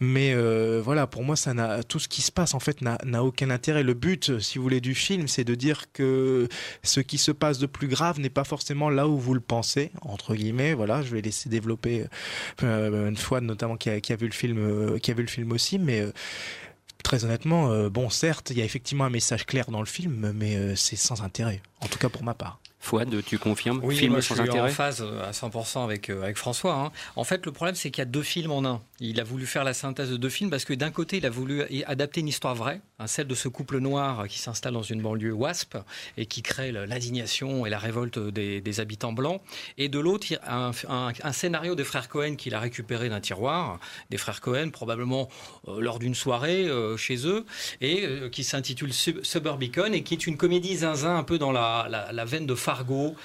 Mais 0.00 0.32
euh, 0.34 0.80
voilà, 0.82 1.06
pour 1.06 1.22
moi, 1.22 1.36
ça 1.36 1.50
tout 1.84 1.98
ce 1.98 2.08
qui 2.08 2.22
se 2.22 2.32
passe 2.32 2.54
en 2.54 2.60
fait 2.60 2.80
n'a 2.82 3.24
aucun 3.24 3.50
intérêt. 3.50 3.82
Le 3.82 3.94
but, 3.94 4.38
si 4.40 4.58
vous 4.58 4.62
voulez, 4.62 4.80
du 4.80 4.94
film, 4.94 5.28
c'est 5.28 5.44
de 5.44 5.54
dire 5.54 5.92
que 5.92 6.48
ce 6.82 7.00
qui 7.00 7.18
se 7.18 7.32
passe 7.32 7.58
de 7.58 7.66
plus 7.66 7.88
grave 7.88 8.20
n'est 8.20 8.30
pas 8.30 8.44
forcément 8.44 8.90
là 8.90 9.08
où 9.08 9.18
vous 9.18 9.34
le 9.34 9.40
pensez, 9.40 9.90
entre 10.02 10.34
guillemets. 10.34 10.74
Voilà, 10.74 11.02
je 11.02 11.10
vais 11.14 11.20
laisser 11.20 11.48
développer 11.48 12.06
euh, 12.62 13.08
une 13.08 13.16
fois 13.16 13.40
notamment 13.40 13.76
qui 13.76 13.90
a, 13.90 14.16
vu 14.16 14.26
le 14.26 14.32
film, 14.32 14.58
euh, 14.58 14.98
qui 14.98 15.10
a 15.10 15.14
vu 15.14 15.22
le 15.22 15.28
film 15.28 15.52
aussi, 15.52 15.78
mais 15.78 16.00
euh, 16.00 16.12
très 17.02 17.24
honnêtement, 17.24 17.70
euh, 17.70 17.88
bon, 17.90 18.10
certes, 18.10 18.50
il 18.50 18.58
y 18.58 18.62
a 18.62 18.64
effectivement 18.64 19.04
un 19.04 19.10
message 19.10 19.46
clair 19.46 19.70
dans 19.70 19.80
le 19.80 19.86
film, 19.86 20.32
mais 20.34 20.56
euh, 20.56 20.76
c'est 20.76 20.96
sans 20.96 21.22
intérêt, 21.22 21.62
en 21.80 21.86
tout 21.86 21.98
cas 21.98 22.08
pour 22.08 22.22
ma 22.22 22.34
part. 22.34 22.59
Fouad, 22.82 23.14
tu 23.24 23.38
confirmes 23.38 23.80
Oui, 23.82 23.94
film 23.94 24.12
moi, 24.12 24.22
sans 24.22 24.34
je 24.34 24.40
suis 24.40 24.48
intérêt 24.48 24.70
en 24.70 24.72
phase 24.72 25.02
euh, 25.02 25.22
à 25.22 25.32
100% 25.32 25.84
avec, 25.84 26.08
euh, 26.08 26.22
avec 26.22 26.38
François. 26.38 26.74
Hein. 26.74 26.92
En 27.14 27.24
fait, 27.24 27.44
le 27.44 27.52
problème, 27.52 27.74
c'est 27.74 27.90
qu'il 27.90 28.00
y 28.00 28.02
a 28.02 28.06
deux 28.06 28.22
films 28.22 28.50
en 28.50 28.64
un. 28.64 28.80
Il 29.00 29.20
a 29.20 29.24
voulu 29.24 29.44
faire 29.44 29.64
la 29.64 29.74
synthèse 29.74 30.10
de 30.10 30.16
deux 30.16 30.30
films 30.30 30.48
parce 30.48 30.64
que 30.64 30.72
d'un 30.72 30.90
côté, 30.90 31.18
il 31.18 31.26
a 31.26 31.30
voulu 31.30 31.62
adapter 31.84 32.20
une 32.20 32.28
histoire 32.28 32.54
vraie, 32.54 32.80
celle 33.06 33.26
de 33.26 33.34
ce 33.34 33.48
couple 33.48 33.78
noir 33.78 34.26
qui 34.28 34.38
s'installe 34.38 34.74
dans 34.74 34.82
une 34.82 35.02
banlieue 35.02 35.32
WASP 35.32 35.78
et 36.16 36.26
qui 36.26 36.42
crée 36.42 36.72
l'indignation 36.72 37.66
et 37.66 37.70
la 37.70 37.78
révolte 37.78 38.18
des, 38.18 38.80
habitants 38.80 39.12
blancs. 39.12 39.40
Et 39.78 39.88
de 39.88 39.98
l'autre, 39.98 40.26
un, 40.46 41.32
scénario 41.32 41.74
des 41.74 41.84
frères 41.84 42.08
Cohen 42.08 42.36
qu'il 42.36 42.54
a 42.54 42.60
récupéré 42.60 43.08
d'un 43.08 43.20
tiroir, 43.20 43.80
des 44.10 44.16
frères 44.16 44.40
Cohen, 44.40 44.70
probablement 44.70 45.28
euh, 45.68 45.80
lors 45.80 45.98
d'une 45.98 46.14
soirée 46.14 46.66
euh, 46.66 46.96
chez 46.96 47.26
eux, 47.26 47.44
et 47.80 48.04
euh, 48.04 48.28
qui 48.28 48.44
s'intitule 48.44 48.92
Sub 48.92 49.22
Suburbicon 49.22 49.92
et 49.92 50.02
qui 50.02 50.14
est 50.14 50.26
une 50.26 50.36
comédie 50.36 50.76
zinzin 50.76 51.16
un 51.16 51.24
peu 51.24 51.38
dans 51.38 51.52
la, 51.52 52.24
veine 52.24 52.46
de 52.46 52.54
Fargo 52.54 53.16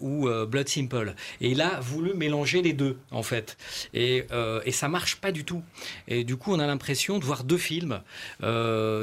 ou 0.00 0.28
Blood 0.46 0.68
Simple. 0.68 1.14
Et 1.40 1.50
il 1.50 1.60
a 1.60 1.80
voulu 1.80 2.14
mélanger 2.14 2.62
les 2.62 2.72
deux, 2.72 2.98
en 3.10 3.22
fait. 3.22 3.56
Et, 3.94 4.24
et 4.64 4.72
ça 4.72 4.88
marche 4.88 5.16
pas 5.16 5.32
du 5.32 5.44
tout. 5.44 5.62
Et 6.08 6.24
du 6.24 6.36
coup, 6.36 6.52
on 6.52 6.58
a 6.58 6.66
l'impression 6.66 7.18
de 7.18 7.24
voir 7.24 7.44
deux 7.44 7.58
films. 7.58 8.00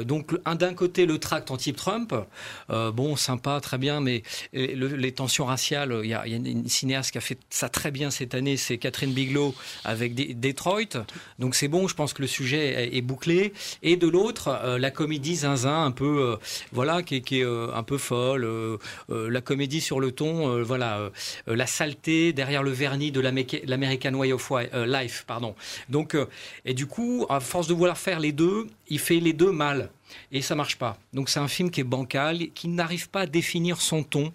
Donc, 0.04 0.32
un 0.44 0.54
d'un 0.54 0.74
côté, 0.74 1.06
le 1.06 1.18
tract 1.18 1.50
anti-Trump. 1.50 2.14
Euh, 2.70 2.90
bon, 2.92 3.16
sympa, 3.16 3.60
très 3.60 3.78
bien, 3.78 4.00
mais 4.00 4.22
le, 4.52 4.88
les 4.88 5.12
tensions 5.12 5.44
raciales, 5.44 6.00
il 6.02 6.10
y, 6.10 6.14
a, 6.14 6.26
une 6.26 6.68
cinéaste 6.68 7.12
qui 7.12 7.18
a 7.18 7.20
fait 7.20 7.38
ça 7.50 7.68
très 7.68 7.90
bien 7.90 8.10
cette 8.10 8.34
année, 8.34 8.56
c'est 8.56 8.78
Catherine 8.78 9.12
Bigelow 9.12 9.54
avec 9.84 10.14
Detroit. 10.40 11.04
Donc, 11.38 11.54
c'est 11.54 11.68
bon, 11.68 11.88
je 11.88 11.94
pense 11.94 12.12
que 12.12 12.22
le 12.22 12.28
sujet 12.28 12.96
est, 12.96 13.02
bouclé. 13.02 13.52
Et 13.82 13.96
de 13.96 14.08
l'autre, 14.08 14.48
euh, 14.48 14.78
la 14.78 14.90
comédie 14.90 15.36
zinzin, 15.36 15.84
un 15.84 15.90
peu, 15.90 16.20
euh, 16.20 16.36
voilà, 16.72 17.02
qui, 17.02 17.16
est 17.16 17.44
euh, 17.44 17.72
un 17.74 17.82
peu 17.82 17.98
folle. 17.98 18.48
la 19.08 19.40
comédie 19.40 19.80
sur 19.80 20.00
le 20.00 20.12
ton, 20.12 20.48
euh, 20.50 20.62
voilà, 20.62 20.98
euh, 20.98 21.10
la 21.46 21.66
saleté 21.66 22.32
derrière 22.32 22.62
le 22.62 22.70
vernis 22.70 23.12
de 23.12 23.20
l'American 23.20 24.14
Way 24.14 24.32
of 24.32 24.52
euh, 24.52 24.86
Life, 24.86 25.24
pardon. 25.26 25.54
Donc, 25.88 26.16
et 26.64 26.74
du 26.74 26.86
coup, 26.86 27.26
à 27.28 27.40
force 27.40 27.66
de 27.66 27.74
vouloir 27.74 27.98
faire 27.98 28.20
les 28.20 28.32
deux, 28.32 28.66
il 28.88 28.98
fait 28.98 29.20
les 29.20 29.32
deux 29.32 29.52
mal 29.52 29.79
et 30.32 30.42
ça 30.42 30.54
marche 30.54 30.76
pas. 30.76 30.96
Donc 31.12 31.28
c'est 31.28 31.40
un 31.40 31.48
film 31.48 31.70
qui 31.70 31.80
est 31.80 31.84
bancal, 31.84 32.50
qui 32.54 32.68
n'arrive 32.68 33.10
pas 33.10 33.20
à 33.20 33.26
définir 33.26 33.80
son 33.80 34.02
ton. 34.02 34.32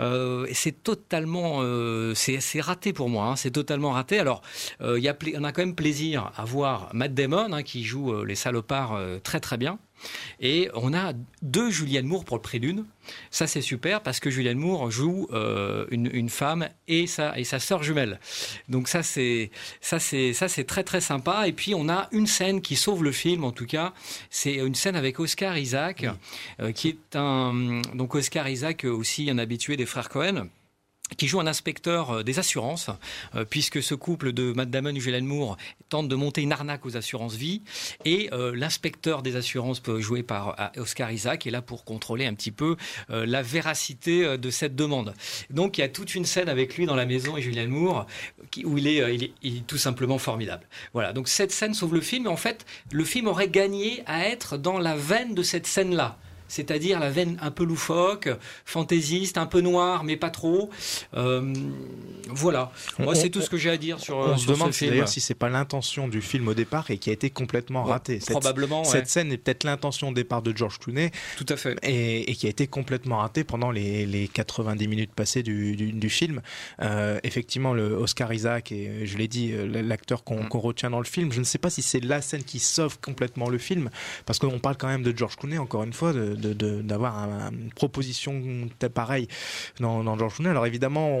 Euh, 0.00 0.46
c'est 0.52 0.82
totalement, 0.82 1.58
euh, 1.60 2.14
c'est 2.14 2.60
raté 2.60 2.92
pour 2.92 3.08
moi. 3.08 3.26
Hein, 3.26 3.36
c'est 3.36 3.50
totalement 3.50 3.92
raté. 3.92 4.18
Alors 4.18 4.42
euh, 4.80 4.98
y 4.98 5.08
a 5.08 5.16
on 5.36 5.44
a 5.44 5.52
quand 5.52 5.62
même 5.62 5.74
plaisir 5.74 6.32
à 6.36 6.44
voir 6.44 6.90
Matt 6.92 7.14
Damon 7.14 7.52
hein, 7.52 7.62
qui 7.62 7.84
joue 7.84 8.12
euh, 8.12 8.24
les 8.24 8.34
salopards 8.34 8.98
très 9.22 9.40
très 9.40 9.56
bien. 9.56 9.78
Et 10.40 10.68
on 10.74 10.94
a 10.94 11.12
deux 11.42 11.70
Julianne 11.70 12.06
Moore 12.06 12.24
pour 12.24 12.36
le 12.36 12.42
prix 12.42 12.60
d'une. 12.60 12.84
Ça, 13.30 13.46
c'est 13.46 13.60
super 13.60 14.02
parce 14.02 14.20
que 14.20 14.30
Julianne 14.30 14.58
Moore 14.58 14.90
joue 14.90 15.28
euh, 15.32 15.86
une, 15.90 16.10
une, 16.12 16.28
femme 16.28 16.68
et 16.88 17.06
sa, 17.06 17.38
et 17.38 17.44
sa 17.44 17.58
sœur 17.58 17.82
jumelle. 17.82 18.18
Donc 18.68 18.88
ça, 18.88 19.02
c'est 19.02 19.50
ça, 19.80 19.98
c'est 19.98 20.32
ça, 20.32 20.48
c'est 20.48 20.64
très 20.64 20.84
très 20.84 21.00
sympa. 21.00 21.46
Et 21.46 21.52
puis 21.52 21.74
on 21.74 21.88
a 21.88 22.08
une 22.12 22.26
scène 22.26 22.60
qui 22.60 22.76
sauve 22.76 23.04
le 23.04 23.12
film. 23.12 23.44
En 23.44 23.52
tout 23.52 23.66
cas, 23.66 23.92
c'est 24.30 24.54
une 24.54 24.74
scène 24.74 24.96
avec 24.96 25.20
Oscar 25.20 25.56
Isaac, 25.56 26.00
oui. 26.02 26.08
euh, 26.60 26.72
qui 26.72 26.88
est 26.88 27.16
un 27.16 27.82
donc 27.94 28.14
Oscar 28.14 28.48
Isaac 28.48 28.84
aussi 28.84 29.30
un 29.30 29.38
habitué 29.38 29.76
des 29.76 29.86
frères 29.86 30.08
Cohen 30.08 30.48
qui 31.16 31.28
joue 31.28 31.40
un 31.40 31.46
inspecteur 31.46 32.24
des 32.24 32.38
assurances, 32.38 32.90
euh, 33.34 33.44
puisque 33.44 33.82
ce 33.82 33.94
couple 33.94 34.32
de 34.32 34.52
Matt 34.52 34.70
Damon 34.70 34.94
et 34.94 35.00
Julianne 35.00 35.24
Moore 35.24 35.56
tente 35.88 36.08
de 36.08 36.16
monter 36.16 36.42
une 36.42 36.52
arnaque 36.52 36.84
aux 36.84 36.96
assurances 36.96 37.36
vie, 37.36 37.62
et 38.04 38.28
euh, 38.32 38.54
l'inspecteur 38.54 39.22
des 39.22 39.36
assurances 39.36 39.80
joué 39.98 40.22
par 40.22 40.56
euh, 40.76 40.82
Oscar 40.82 41.12
Isaac 41.12 41.46
est 41.46 41.50
là 41.50 41.62
pour 41.62 41.84
contrôler 41.84 42.26
un 42.26 42.34
petit 42.34 42.50
peu 42.50 42.76
euh, 43.10 43.24
la 43.24 43.42
véracité 43.42 44.36
de 44.36 44.50
cette 44.50 44.74
demande. 44.74 45.14
Donc 45.50 45.78
il 45.78 45.82
y 45.82 45.84
a 45.84 45.88
toute 45.88 46.14
une 46.14 46.24
scène 46.24 46.48
avec 46.48 46.76
lui 46.76 46.86
dans 46.86 46.96
la 46.96 47.06
maison 47.06 47.36
et 47.36 47.42
Julianne 47.42 47.70
Moore 47.70 48.06
qui, 48.50 48.64
où 48.64 48.78
il 48.78 48.86
est, 48.86 49.14
il 49.14 49.24
est, 49.24 49.32
il 49.42 49.56
est 49.58 49.66
tout 49.66 49.78
simplement 49.78 50.18
formidable. 50.18 50.66
Voilà, 50.92 51.12
donc 51.12 51.28
cette 51.28 51.52
scène 51.52 51.74
sauve 51.74 51.94
le 51.94 52.00
film, 52.00 52.26
et 52.26 52.28
en 52.28 52.36
fait 52.36 52.66
le 52.90 53.04
film 53.04 53.28
aurait 53.28 53.48
gagné 53.48 54.02
à 54.06 54.26
être 54.26 54.56
dans 54.56 54.78
la 54.78 54.96
veine 54.96 55.34
de 55.34 55.42
cette 55.42 55.66
scène-là 55.66 56.18
c'est-à-dire 56.48 57.00
la 57.00 57.10
veine 57.10 57.38
un 57.42 57.50
peu 57.50 57.64
loufoque, 57.64 58.28
fantaisiste, 58.64 59.38
un 59.38 59.46
peu 59.46 59.60
noire, 59.60 60.04
mais 60.04 60.16
pas 60.16 60.30
trop. 60.30 60.70
Euh, 61.14 61.52
voilà. 62.28 62.72
Moi, 62.98 63.14
c'est 63.14 63.30
tout 63.30 63.40
ce 63.40 63.50
que 63.50 63.56
j'ai 63.56 63.70
à 63.70 63.76
dire 63.76 64.00
sur. 64.00 64.16
On 64.16 64.36
sur 64.36 64.46
se 64.48 64.52
demande 64.52 64.72
ce 64.72 64.78
film. 64.78 64.90
d'ailleurs 64.90 65.08
si 65.08 65.20
c'est 65.20 65.34
pas 65.34 65.48
l'intention 65.48 66.08
du 66.08 66.20
film 66.20 66.48
au 66.48 66.54
départ 66.54 66.90
et 66.90 66.98
qui 66.98 67.10
a 67.10 67.12
été 67.12 67.30
complètement 67.30 67.84
Ouais, 67.84 67.92
ratée. 67.92 68.20
Cette- 68.20 68.30
probablement, 68.30 68.82
ouais. 68.82 68.88
Cette 68.88 69.08
scène 69.08 69.32
est 69.32 69.38
peut-être 69.38 69.64
l'intention 69.64 70.08
au 70.08 70.12
départ 70.12 70.42
de 70.42 70.56
George 70.56 70.78
Clooney. 70.78 71.10
Tout 71.36 71.46
à 71.48 71.56
fait. 71.56 71.76
Et, 71.82 72.30
et 72.30 72.34
qui 72.34 72.46
a 72.46 72.50
été 72.50 72.66
complètement 72.66 73.18
ratée 73.18 73.44
pendant 73.44 73.70
les, 73.70 74.06
les 74.06 74.28
90 74.28 74.88
minutes 74.88 75.12
passées 75.14 75.42
du, 75.42 75.76
du, 75.76 75.92
du 75.92 76.10
film. 76.10 76.40
Euh, 76.82 77.18
effectivement, 77.22 77.72
le 77.74 77.92
Oscar 77.94 78.32
Isaac, 78.32 78.72
et 78.72 79.06
je 79.06 79.16
l'ai 79.18 79.28
dit, 79.28 79.52
euh, 79.52 79.66
l'acteur 79.82 80.24
qu'on 80.24 80.36
Mm. 80.36 80.48
qu'on 80.48 80.58
retient 80.60 80.90
dans 80.90 80.98
le 80.98 81.06
film, 81.06 81.32
je 81.32 81.38
ne 81.40 81.44
sais 81.44 81.56
pas 81.58 81.70
si 81.70 81.80
c'est 81.82 81.98
la 82.00 82.20
scène 82.20 82.44
qui 82.44 82.58
sauve 82.58 82.98
complètement 83.00 83.48
le 83.48 83.56
film, 83.58 83.88
parce 84.26 84.38
qu'on 84.38 84.58
parle 84.58 84.76
quand 84.76 84.86
même 84.88 85.02
de 85.02 85.16
George 85.16 85.36
Clooney, 85.36 85.56
encore 85.58 85.82
une 85.82 85.92
fois, 85.94 86.12
de, 86.12 86.34
de, 86.36 86.52
de- 86.52 86.82
d'avoir 86.82 87.18
un- 87.18 87.50
une 87.50 87.72
proposition 87.72 88.42
pareille 88.94 89.28
dans, 89.80 90.04
dans 90.04 90.16
George 90.18 90.34
Clooney. 90.34 90.50
Alors 90.50 90.66
évidemment, 90.66 91.18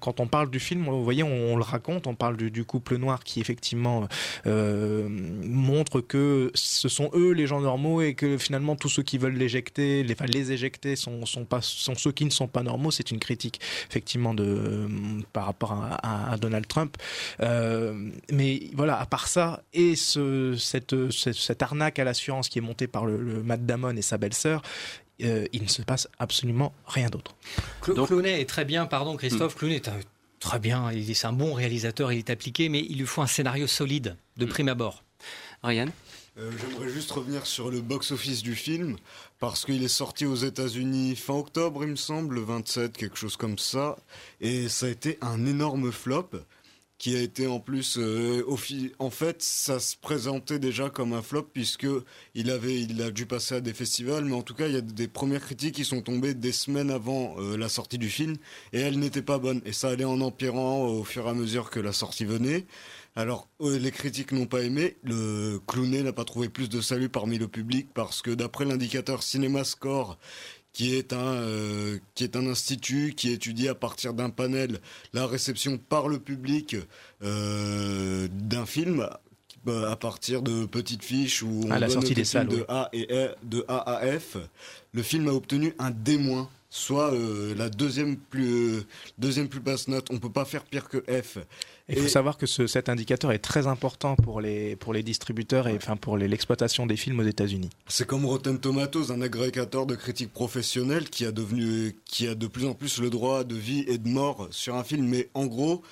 quand 0.00 0.20
on 0.20 0.26
parle 0.26 0.50
du 0.50 0.60
film, 0.60 0.84
vous 0.84 1.04
voyez, 1.04 1.22
on, 1.22 1.56
le 1.56 1.62
raconte, 1.62 2.06
on 2.06 2.14
parle 2.14 2.36
du, 2.36 2.64
couple 2.64 2.96
noir 2.96 3.24
qui 3.24 3.40
effectivement 3.40 4.08
euh, 4.46 5.08
montre 5.08 6.00
que 6.00 6.50
ce 6.54 6.88
sont 6.88 7.10
eux 7.14 7.32
les 7.32 7.46
gens 7.46 7.60
normaux 7.60 8.00
et 8.02 8.14
que 8.14 8.38
finalement 8.38 8.76
tous 8.76 8.88
ceux 8.88 9.02
qui 9.02 9.18
veulent 9.18 9.34
l'éjecter, 9.34 10.04
les, 10.04 10.52
éjecter 10.52 10.96
sont, 10.96 11.24
ceux 11.26 12.12
qui 12.12 12.24
ne 12.24 12.30
sont 12.30 12.48
pas 12.48 12.62
normaux. 12.62 12.90
C'est 12.90 13.10
une 13.10 13.18
critique 13.18 13.60
effectivement 13.90 14.34
de, 14.34 14.86
par 15.32 15.46
rapport 15.46 15.72
à, 15.72 16.36
Donald 16.38 16.66
Trump. 16.66 16.96
Euh, 17.40 18.10
mais 18.30 18.70
voilà, 18.74 18.98
à 18.98 19.06
part 19.06 19.28
ça, 19.28 19.62
et 19.72 19.96
ce, 19.96 20.56
cette, 20.56 21.62
arnaque 21.62 21.98
à 21.98 22.04
l'assurance 22.04 22.48
qui 22.48 22.58
est 22.58 22.62
montée 22.62 22.86
par 22.86 23.06
le, 23.06 23.16
le 23.20 23.42
Matt 23.42 23.66
Damon 23.66 23.96
et 23.96 24.02
sa 24.02 24.18
euh, 24.46 25.46
il 25.52 25.62
ne 25.62 25.68
se 25.68 25.82
passe 25.82 26.08
absolument 26.18 26.72
rien 26.86 27.08
d'autre. 27.10 27.34
Clo- 27.80 28.06
Clooney 28.06 28.40
est 28.40 28.48
très 28.48 28.64
bien, 28.64 28.86
pardon 28.86 29.16
Christophe, 29.16 29.54
Clooney 29.56 29.76
est 29.76 29.88
un- 29.88 30.00
très 30.40 30.58
bien, 30.58 30.90
il 30.92 31.08
est 31.08 31.14
c'est 31.14 31.26
un 31.28 31.32
bon 31.32 31.54
réalisateur, 31.54 32.12
il 32.12 32.18
est 32.18 32.30
appliqué, 32.30 32.68
mais 32.68 32.80
il 32.88 32.98
lui 32.98 33.06
faut 33.06 33.22
un 33.22 33.26
scénario 33.28 33.66
solide, 33.66 34.16
de 34.36 34.44
prime 34.46 34.68
abord. 34.68 35.04
Ryan 35.62 35.86
Euh, 36.38 36.50
J'aimerais 36.58 36.88
juste 36.88 37.10
revenir 37.12 37.44
sur 37.46 37.70
le 37.70 37.82
box-office 37.82 38.42
du 38.42 38.54
film, 38.56 38.96
parce 39.38 39.66
qu'il 39.66 39.82
est 39.84 39.88
sorti 39.88 40.24
aux 40.24 40.34
États-Unis 40.34 41.14
fin 41.14 41.34
octobre, 41.34 41.84
il 41.84 41.90
me 41.90 41.96
semble, 41.96 42.36
le 42.36 42.40
27, 42.40 42.96
quelque 42.96 43.18
chose 43.18 43.36
comme 43.36 43.58
ça, 43.58 43.98
et 44.40 44.70
ça 44.70 44.86
a 44.86 44.88
été 44.88 45.18
un 45.20 45.44
énorme 45.44 45.92
flop 45.92 46.30
qui 47.02 47.16
a 47.16 47.20
été 47.20 47.48
en 47.48 47.58
plus 47.58 47.98
euh, 47.98 48.44
en 49.00 49.10
fait 49.10 49.42
ça 49.42 49.80
se 49.80 49.96
présentait 49.96 50.60
déjà 50.60 50.88
comme 50.88 51.14
un 51.14 51.20
flop 51.20 51.48
puisque 51.52 51.88
il 52.36 52.48
avait 52.48 52.80
il 52.80 53.02
a 53.02 53.10
dû 53.10 53.26
passer 53.26 53.56
à 53.56 53.60
des 53.60 53.74
festivals 53.74 54.24
mais 54.24 54.36
en 54.36 54.42
tout 54.42 54.54
cas 54.54 54.68
il 54.68 54.74
y 54.74 54.76
a 54.76 54.82
des 54.82 55.08
premières 55.08 55.40
critiques 55.40 55.74
qui 55.74 55.84
sont 55.84 56.00
tombées 56.00 56.32
des 56.34 56.52
semaines 56.52 56.92
avant 56.92 57.34
euh, 57.40 57.56
la 57.56 57.68
sortie 57.68 57.98
du 57.98 58.08
film 58.08 58.36
et 58.72 58.78
elles 58.78 59.00
n'étaient 59.00 59.20
pas 59.20 59.38
bonnes 59.38 59.62
et 59.66 59.72
ça 59.72 59.88
allait 59.88 60.04
en 60.04 60.20
empirant 60.20 60.86
au 60.86 61.02
fur 61.02 61.26
et 61.26 61.30
à 61.30 61.34
mesure 61.34 61.70
que 61.70 61.80
la 61.80 61.92
sortie 61.92 62.24
venait 62.24 62.66
alors, 63.14 63.50
euh, 63.60 63.78
les 63.78 63.90
critiques 63.90 64.32
n'ont 64.32 64.46
pas 64.46 64.62
aimé. 64.62 64.96
Le 65.02 65.60
Clooney 65.66 66.02
n'a 66.02 66.14
pas 66.14 66.24
trouvé 66.24 66.48
plus 66.48 66.70
de 66.70 66.80
salut 66.80 67.10
parmi 67.10 67.36
le 67.36 67.46
public 67.46 67.88
parce 67.92 68.22
que 68.22 68.30
d'après 68.30 68.64
l'indicateur 68.64 69.22
CinemaScore, 69.22 70.18
qui 70.72 70.94
est 70.94 71.12
un 71.12 71.34
euh, 71.34 71.98
qui 72.14 72.24
est 72.24 72.36
un 72.36 72.46
institut 72.46 73.14
qui 73.16 73.30
étudie 73.30 73.68
à 73.68 73.74
partir 73.74 74.14
d'un 74.14 74.30
panel 74.30 74.80
la 75.12 75.26
réception 75.26 75.76
par 75.78 76.08
le 76.08 76.18
public 76.18 76.76
euh, 77.22 78.28
d'un 78.32 78.66
film 78.66 79.08
bah, 79.64 79.90
à 79.90 79.96
partir 79.96 80.42
de 80.42 80.64
petites 80.66 81.04
fiches 81.04 81.42
où 81.42 81.62
on 81.66 81.70
À 81.70 81.78
la 81.78 81.86
donne 81.86 81.94
sortie 82.00 82.14
des 82.14 82.24
salles, 82.24 82.48
de 82.48 82.56
oui. 82.56 82.64
A 82.68 82.88
et 82.92 83.06
E- 83.12 83.34
de 83.44 83.64
A 83.68 83.98
à 83.98 84.18
F. 84.18 84.36
Le 84.92 85.02
film 85.02 85.28
a 85.28 85.32
obtenu 85.32 85.74
un 85.78 85.90
D-, 85.90 86.18
soit 86.74 87.12
euh, 87.12 87.54
la 87.54 87.68
deuxième 87.68 88.16
plus 88.16 88.48
euh, 88.78 88.84
deuxième 89.18 89.46
plus 89.46 89.60
basse 89.60 89.88
note. 89.88 90.06
On 90.10 90.18
peut 90.18 90.32
pas 90.32 90.46
faire 90.46 90.64
pire 90.64 90.88
que 90.88 90.98
F. 91.06 91.36
Il 91.90 91.98
faut 91.98 92.06
Et- 92.06 92.08
savoir 92.08 92.38
que 92.38 92.46
ce- 92.46 92.66
cet 92.66 92.88
indicateur 92.88 93.30
est 93.30 93.40
très 93.40 93.66
important 93.66 94.16
pour 94.16 94.40
les, 94.40 94.74
pour 94.76 94.94
les 94.94 95.02
distributeurs 95.02 95.68
et 95.68 95.76
enfin 95.76 95.96
pour 95.96 96.16
l'exploitation 96.16 96.86
des 96.86 96.96
films 96.96 97.20
aux 97.20 97.26
États-Unis. 97.26 97.68
C'est 97.88 98.06
comme 98.06 98.24
Rotten 98.24 98.58
Tomatoes, 98.58 99.10
un 99.12 99.20
agrégateur 99.20 99.84
de 99.84 99.94
critiques 99.94 100.32
professionnels 100.32 101.10
qui 101.10 101.26
a 101.26 101.32
devenu, 101.32 101.94
qui 102.06 102.26
a 102.26 102.34
de 102.34 102.46
plus 102.46 102.64
en 102.64 102.72
plus 102.72 103.00
le 103.02 103.10
droit 103.10 103.44
de 103.44 103.54
vie 103.54 103.84
et 103.86 103.98
de 103.98 104.08
mort 104.08 104.48
sur 104.50 104.74
un 104.74 104.84
film. 104.84 105.06
Mais 105.06 105.28
en 105.34 105.44
gros, 105.46 105.82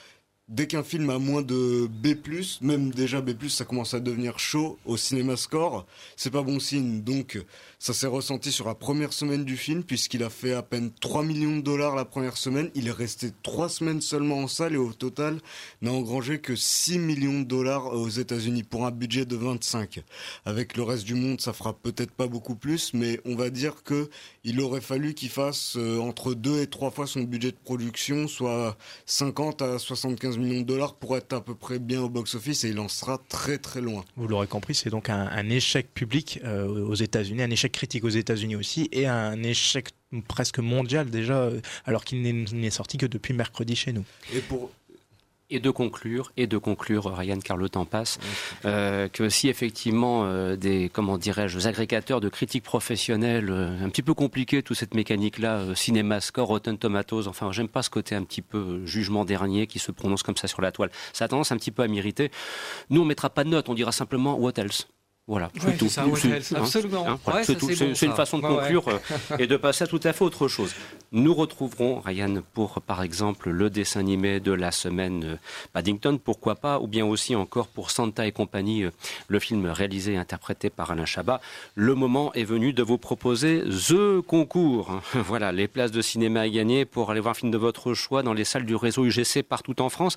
dès 0.51 0.67
qu'un 0.67 0.83
film 0.83 1.09
a 1.11 1.19
moins 1.19 1.43
de 1.43 1.89
B+, 1.89 2.17
même 2.61 2.91
déjà 2.91 3.21
B+, 3.21 3.31
ça 3.49 3.65
commence 3.65 3.95
à 3.95 4.01
devenir 4.01 4.39
chaud 4.39 4.79
au 4.85 4.97
cinéma 4.97 5.37
score, 5.37 5.87
c'est 6.17 6.31
pas 6.31 6.43
bon 6.43 6.59
signe. 6.59 7.03
Donc, 7.03 7.39
ça 7.79 7.95
s'est 7.95 8.09
ressenti 8.09 8.53
sur 8.53 8.67
la 8.67 8.75
première 8.75 9.13
semaine 9.13 9.45
du 9.45 9.57
film, 9.57 9.85
puisqu'il 9.85 10.23
a 10.25 10.29
fait 10.29 10.53
à 10.53 10.63
peine 10.63 10.91
3 11.01 11.23
millions 11.23 11.57
de 11.57 11.63
dollars 11.63 11.95
la 11.95 12.05
première 12.05 12.37
semaine. 12.37 12.71
Il 12.75 12.89
est 12.89 12.93
resté 12.93 13.31
3 13.43 13.69
semaines 13.69 14.01
seulement 14.01 14.39
en 14.39 14.49
salle 14.49 14.75
et 14.75 14.79
au 14.79 14.93
total 14.93 15.39
n'a 15.81 15.93
engrangé 15.93 16.41
que 16.41 16.57
6 16.57 16.99
millions 16.99 17.41
de 17.41 17.45
dollars 17.45 17.87
aux 17.87 18.09
États-Unis 18.09 18.65
pour 18.65 18.87
un 18.87 18.91
budget 18.91 19.25
de 19.25 19.37
25. 19.37 20.03
Avec 20.45 20.77
le 20.77 20.83
reste 20.83 21.05
du 21.05 21.15
monde, 21.15 21.41
ça 21.41 21.53
fera 21.53 21.73
peut-être 21.73 22.13
pas 22.13 22.27
beaucoup 22.27 22.57
plus, 22.57 22.93
mais 22.93 23.21
on 23.25 23.37
va 23.37 23.51
dire 23.51 23.85
que 23.85 24.11
il 24.43 24.61
aurait 24.61 24.81
fallu 24.81 25.15
qu'il 25.15 25.29
fasse 25.29 25.77
euh, 25.77 25.99
entre 25.99 26.35
2 26.35 26.61
et 26.61 26.67
3 26.67 26.91
fois 26.91 27.07
son 27.07 27.23
budget 27.23 27.53
de 27.53 27.57
production, 27.63 28.27
soit 28.27 28.77
50 29.07 29.63
à 29.63 29.79
75 29.79 30.40
millions 30.41 30.61
de 30.61 30.67
dollars 30.67 30.95
pour 30.95 31.17
être 31.17 31.33
à 31.33 31.41
peu 31.41 31.55
près 31.55 31.79
bien 31.79 32.01
au 32.01 32.09
box-office 32.09 32.65
et 32.65 32.71
il 32.71 32.79
en 32.79 32.89
sera 32.89 33.21
très 33.29 33.59
très 33.59 33.81
loin. 33.81 34.05
Vous 34.17 34.29
l'aurez 34.29 34.47
compris, 34.47 34.75
c'est 34.75 34.91
donc 34.91 35.09
un, 35.11 35.27
un 35.27 35.49
échec 35.49 35.93
public 35.93 36.41
euh, 36.45 36.67
aux 36.67 36.95
États-Unis, 36.95 37.43
un 37.43 37.51
échec 37.51 37.73
critique 37.73 38.05
aux 38.05 38.09
États-Unis 38.09 38.57
aussi, 38.57 38.89
et 38.93 39.07
un 39.07 39.43
échec 39.43 39.89
presque 40.29 40.59
mondial 40.59 41.09
déjà, 41.11 41.39
euh, 41.39 41.61
alors 41.85 42.05
qu'il 42.05 42.23
n'est 42.23 42.33
n'est 42.53 42.71
sorti 42.71 42.99
que 42.99 43.07
depuis 43.07 43.35
mercredi 43.35 43.77
chez 43.77 43.93
nous. 43.93 44.05
Et 44.35 44.41
pour 44.41 44.71
et 45.51 45.61
de 45.61 45.71
conclure, 45.71 46.33
et 46.37 46.47
de 46.47 46.59
conclure, 46.59 47.07
Ryan, 47.07 47.39
car 47.39 47.57
le 47.57 47.69
temps 47.69 47.85
passe, 47.85 48.19
euh, 48.65 49.09
que 49.09 49.29
si 49.29 49.49
effectivement 49.49 50.25
euh, 50.25 50.57
des, 50.57 50.89
comment 50.93 51.19
dirais-je, 51.19 51.67
agrégateurs 51.67 52.21
de 52.21 52.29
critiques 52.29 52.65
professionnelles, 52.65 53.51
euh, 53.51 53.85
un 53.85 53.89
petit 53.89 54.03
peu 54.03 54.15
compliqué 54.15 54.63
toute 54.63 54.77
cette 54.77 54.95
mécanique-là, 54.95 55.59
euh, 55.59 55.75
cinéma 55.75 56.21
score, 56.21 56.49
Rotten 56.49 56.79
Tomatoes, 56.79 57.27
enfin 57.27 57.53
j'aime 57.53 57.69
pas 57.69 57.83
ce 57.83 57.91
côté 57.91 58.15
un 58.15 58.23
petit 58.23 58.43
peu 58.43 58.59
euh, 58.59 58.87
jugement 58.87 59.25
dernier 59.25 59.67
qui 59.67 59.79
se 59.79 59.93
prononce 59.93 60.23
comme 60.23 60.37
ça 60.37 60.49
sur 60.49 60.63
la 60.63 60.73
toile. 60.73 60.91
Ça 61.13 61.25
a 61.25 61.29
tendance 61.29 61.53
un 61.53 61.57
petit 61.57 61.71
peu 61.71 61.83
à 61.83 61.89
m'irriter. 61.89 62.31
Nous 62.89 63.01
on 63.01 63.05
mettra 63.05 63.31
pas 63.31 63.45
de 63.45 63.49
note, 63.51 63.69
on 63.69 63.75
dira 63.75 63.93
simplement 63.93 64.39
what 64.39 64.53
else. 64.57 64.87
Voilà, 65.31 65.49
Ouais, 65.55 65.77
c'est 65.77 66.01
Ouais, 67.29 67.45
bon, 67.55 67.95
c'est 67.95 68.07
une 68.07 68.15
façon 68.15 68.39
de 68.39 68.43
conclure 68.43 68.89
euh, 68.89 68.99
et 69.39 69.47
de 69.47 69.57
passer 69.57 69.85
à 69.85 69.87
tout 69.87 70.01
à 70.03 70.13
fait 70.13 70.25
autre 70.25 70.49
chose. 70.49 70.75
Nous 71.13 71.35
retrouverons, 71.35 71.99
Ryan, 71.99 72.41
pour 72.55 72.81
par 72.83 73.03
exemple 73.03 73.51
le 73.51 73.69
dessin 73.69 73.99
animé 73.99 74.39
de 74.39 74.53
la 74.53 74.71
semaine 74.71 75.25
euh, 75.25 75.37
Paddington, 75.73 76.21
pourquoi 76.23 76.55
pas, 76.55 76.79
ou 76.79 76.87
bien 76.87 77.05
aussi 77.05 77.35
encore 77.35 77.67
pour 77.67 77.91
Santa 77.91 78.29
et 78.29 78.31
compagnie, 78.31 78.85
euh, 78.85 78.93
le 79.27 79.41
film 79.41 79.67
réalisé 79.67 80.13
et 80.13 80.17
interprété 80.17 80.71
par 80.71 80.93
Alain 80.93 81.07
Chabat. 81.07 81.41
Le 81.75 81.97
moment 81.97 82.33
est 82.35 82.45
venu 82.45 82.73
de 82.73 82.85
vous 82.85 82.97
proposer 82.97 83.65
The 83.89 84.21
Concours. 84.21 85.01
Voilà, 85.15 85.51
les 85.51 85.67
places 85.67 85.91
de 85.91 86.01
cinéma 86.01 86.43
à 86.43 86.49
gagner 86.49 86.85
pour 86.85 87.11
aller 87.11 87.19
voir 87.19 87.33
un 87.33 87.35
film 87.35 87.51
de 87.51 87.59
votre 87.59 87.93
choix 87.93 88.23
dans 88.23 88.33
les 88.33 88.45
salles 88.45 88.65
du 88.65 88.77
réseau 88.77 89.05
UGC 89.05 89.43
partout 89.43 89.83
en 89.83 89.89
France. 89.89 90.17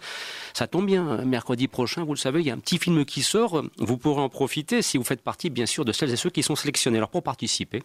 Ça 0.54 0.68
tombe 0.68 0.86
bien, 0.86 1.08
hein, 1.08 1.26
mercredi 1.26 1.68
prochain, 1.68 2.04
vous 2.04 2.14
le 2.14 2.20
savez, 2.20 2.42
il 2.42 2.46
y 2.46 2.52
a 2.52 2.54
un 2.54 2.60
petit 2.60 2.78
film 2.78 3.04
qui 3.04 3.24
sort. 3.24 3.64
Vous 3.80 3.98
pourrez 3.98 4.22
en 4.22 4.30
profiter 4.30 4.84
si 4.84 5.00
vous 5.00 5.04
faites 5.04 5.24
partie, 5.24 5.50
bien 5.50 5.66
sûr, 5.66 5.86
de 5.86 5.92
celles 5.92 6.12
et 6.12 6.18
ceux 6.18 6.30
qui 6.30 6.44
sont 6.44 6.56
sélectionnés. 6.56 6.98
Alors, 6.98 7.10
pour 7.10 7.24
participer, 7.24 7.82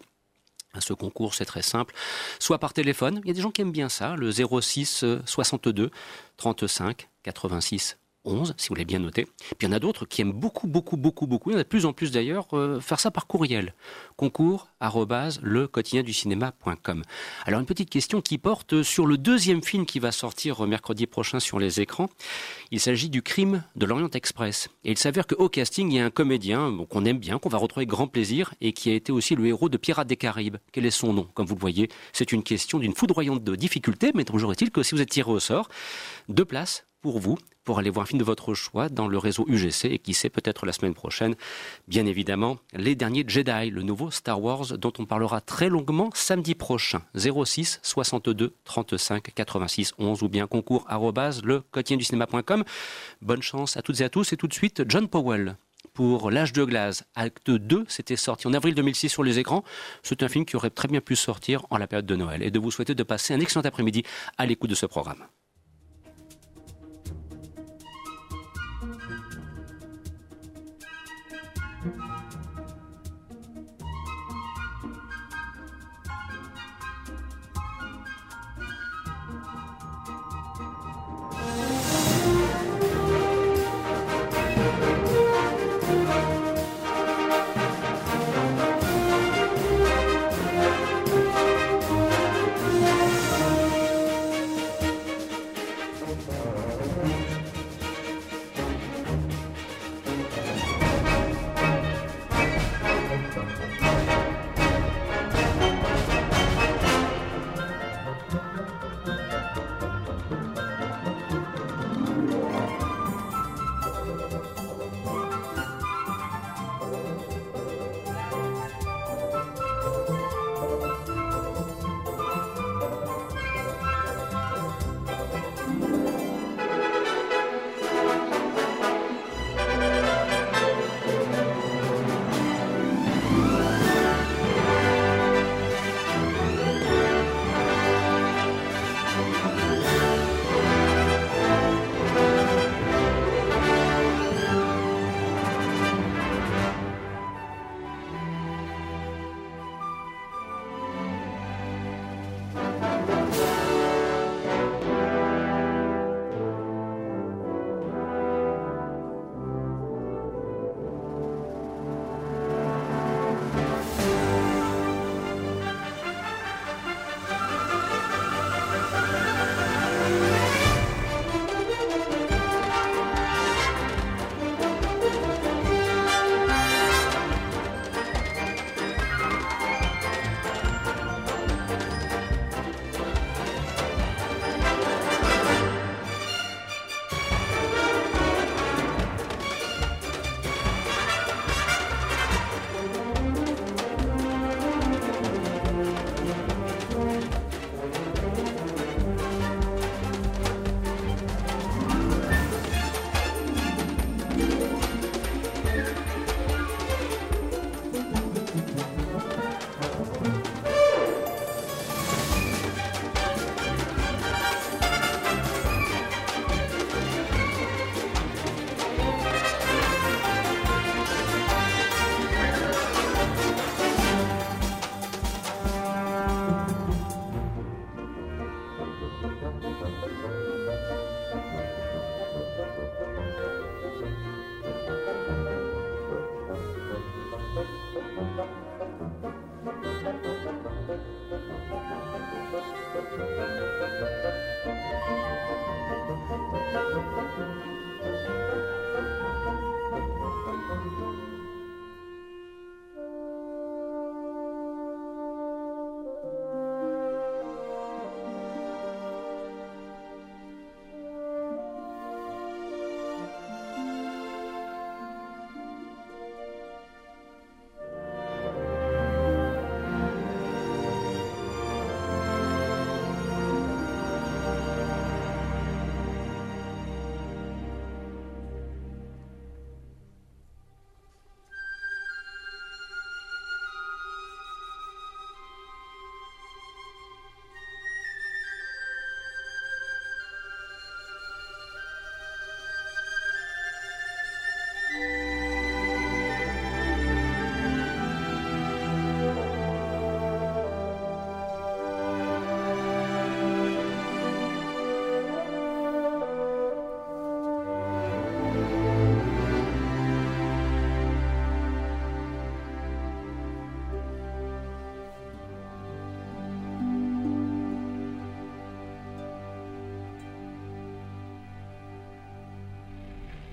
ce 0.79 0.93
concours, 0.93 1.33
c'est 1.33 1.45
très 1.45 1.61
simple. 1.61 1.95
Soit 2.39 2.59
par 2.59 2.73
téléphone, 2.73 3.21
il 3.23 3.27
y 3.27 3.31
a 3.31 3.33
des 3.33 3.41
gens 3.41 3.51
qui 3.51 3.61
aiment 3.61 3.71
bien 3.71 3.89
ça, 3.89 4.15
le 4.15 4.31
06 4.31 5.03
euh, 5.03 5.21
62 5.25 5.89
35 6.37 7.09
86 7.23 7.97
11, 8.25 8.53
si 8.57 8.67
vous 8.67 8.75
voulez 8.75 8.85
bien 8.85 8.99
noter. 8.99 9.25
Puis 9.25 9.55
il 9.61 9.65
y 9.65 9.67
en 9.67 9.71
a 9.71 9.79
d'autres 9.79 10.05
qui 10.05 10.21
aiment 10.21 10.31
beaucoup, 10.31 10.67
beaucoup, 10.67 10.97
beaucoup, 10.97 11.27
beaucoup, 11.27 11.49
il 11.49 11.53
y 11.53 11.55
en 11.55 11.59
a 11.59 11.63
de 11.63 11.67
plus 11.67 11.85
en 11.85 11.93
plus 11.93 12.11
d'ailleurs, 12.11 12.47
euh, 12.53 12.79
faire 12.79 12.99
ça 12.99 13.11
par 13.11 13.27
courriel. 13.27 13.73
Concours 14.15 14.67
le 15.41 15.67
quotidien 15.67 16.03
du 16.03 16.13
cinéma.com. 16.13 17.03
Alors 17.45 17.59
une 17.59 17.65
petite 17.65 17.89
question 17.89 18.21
qui 18.21 18.37
porte 18.37 18.81
sur 18.81 19.05
le 19.05 19.17
deuxième 19.17 19.61
film 19.61 19.85
qui 19.85 19.99
va 19.99 20.11
sortir 20.11 20.65
mercredi 20.65 21.05
prochain 21.05 21.39
sur 21.39 21.59
les 21.59 21.81
écrans. 21.81 22.09
Il 22.71 22.79
s'agit 22.79 23.09
du 23.09 23.21
crime 23.21 23.63
de 23.75 23.85
l'Orient 23.85 24.09
Express. 24.09 24.69
Et 24.85 24.91
il 24.91 24.97
s'avère 24.97 25.27
qu'au 25.27 25.49
casting, 25.49 25.91
il 25.91 25.97
y 25.97 25.99
a 25.99 26.05
un 26.05 26.09
comédien 26.09 26.85
qu'on 26.89 27.05
aime 27.05 27.19
bien, 27.19 27.39
qu'on 27.39 27.49
va 27.49 27.57
retrouver 27.57 27.81
avec 27.81 27.89
grand 27.89 28.07
plaisir, 28.07 28.53
et 28.61 28.73
qui 28.73 28.89
a 28.89 28.93
été 28.93 29.11
aussi 29.11 29.35
le 29.35 29.45
héros 29.45 29.69
de 29.69 29.77
Pirates 29.77 30.07
des 30.07 30.17
Caraïbes. 30.17 30.57
Quel 30.71 30.85
est 30.85 30.91
son 30.91 31.13
nom? 31.13 31.27
Comme 31.33 31.45
vous 31.45 31.55
le 31.55 31.61
voyez, 31.61 31.89
c'est 32.13 32.31
une 32.31 32.43
question 32.43 32.79
d'une 32.79 32.95
foudroyante 32.95 33.43
difficulté, 33.43 34.11
mais 34.15 34.23
toujours 34.23 34.51
est-il 34.51 34.71
que 34.71 34.83
si 34.83 34.95
vous 34.95 35.01
êtes 35.01 35.09
tiré 35.09 35.29
au 35.29 35.39
sort, 35.39 35.69
deux 36.29 36.45
places 36.45 36.85
pour 37.01 37.19
vous, 37.19 37.37
pour 37.63 37.79
aller 37.79 37.89
voir 37.89 38.03
un 38.03 38.07
film 38.07 38.19
de 38.19 38.23
votre 38.23 38.53
choix 38.53 38.89
dans 38.89 39.07
le 39.07 39.17
réseau 39.17 39.45
UGC, 39.47 39.85
et 39.85 39.99
qui 39.99 40.13
sait 40.13 40.29
peut-être 40.29 40.65
la 40.65 40.73
semaine 40.73 40.93
prochaine, 40.93 41.35
bien 41.87 42.05
évidemment, 42.05 42.57
les 42.73 42.95
derniers 42.95 43.23
Jedi, 43.27 43.69
le 43.69 43.83
nouveau 43.83 44.11
Star 44.11 44.41
Wars, 44.41 44.77
dont 44.77 44.93
on 44.97 45.05
parlera 45.05 45.41
très 45.41 45.69
longuement 45.69 46.09
samedi 46.13 46.55
prochain. 46.55 47.01
06 47.15 47.79
62 47.83 48.55
35 48.63 49.33
86 49.33 49.93
11 49.97 50.23
ou 50.23 50.29
bien 50.29 50.47
concours 50.47 50.85
arrobase 50.87 51.43
le 51.43 51.61
quotidien 51.71 51.97
du 51.97 52.03
cinéma.com. 52.03 52.63
Bonne 53.21 53.41
chance 53.41 53.77
à 53.77 53.81
toutes 53.81 54.01
et 54.01 54.03
à 54.03 54.09
tous, 54.09 54.33
et 54.33 54.37
tout 54.37 54.47
de 54.47 54.53
suite, 54.53 54.83
John 54.87 55.07
Powell 55.07 55.57
pour 55.93 56.31
L'âge 56.31 56.53
de 56.53 56.63
glace. 56.63 57.03
Acte 57.15 57.51
2, 57.51 57.85
c'était 57.89 58.15
sorti 58.15 58.47
en 58.47 58.53
avril 58.53 58.73
2006 58.73 59.09
sur 59.09 59.21
les 59.21 59.37
écrans. 59.37 59.65
C'est 60.01 60.23
un 60.23 60.29
film 60.29 60.45
qui 60.45 60.55
aurait 60.55 60.69
très 60.69 60.87
bien 60.87 61.01
pu 61.01 61.17
sortir 61.17 61.65
en 61.71 61.77
la 61.77 61.87
période 61.87 62.05
de 62.05 62.15
Noël. 62.15 62.41
Et 62.41 62.51
de 62.51 62.59
vous 62.59 62.71
souhaiter 62.71 62.95
de 62.95 63.03
passer 63.03 63.33
un 63.33 63.39
excellent 63.41 63.65
après-midi 63.65 64.03
à 64.37 64.45
l'écoute 64.45 64.69
de 64.69 64.75
ce 64.75 64.85
programme. 64.85 65.25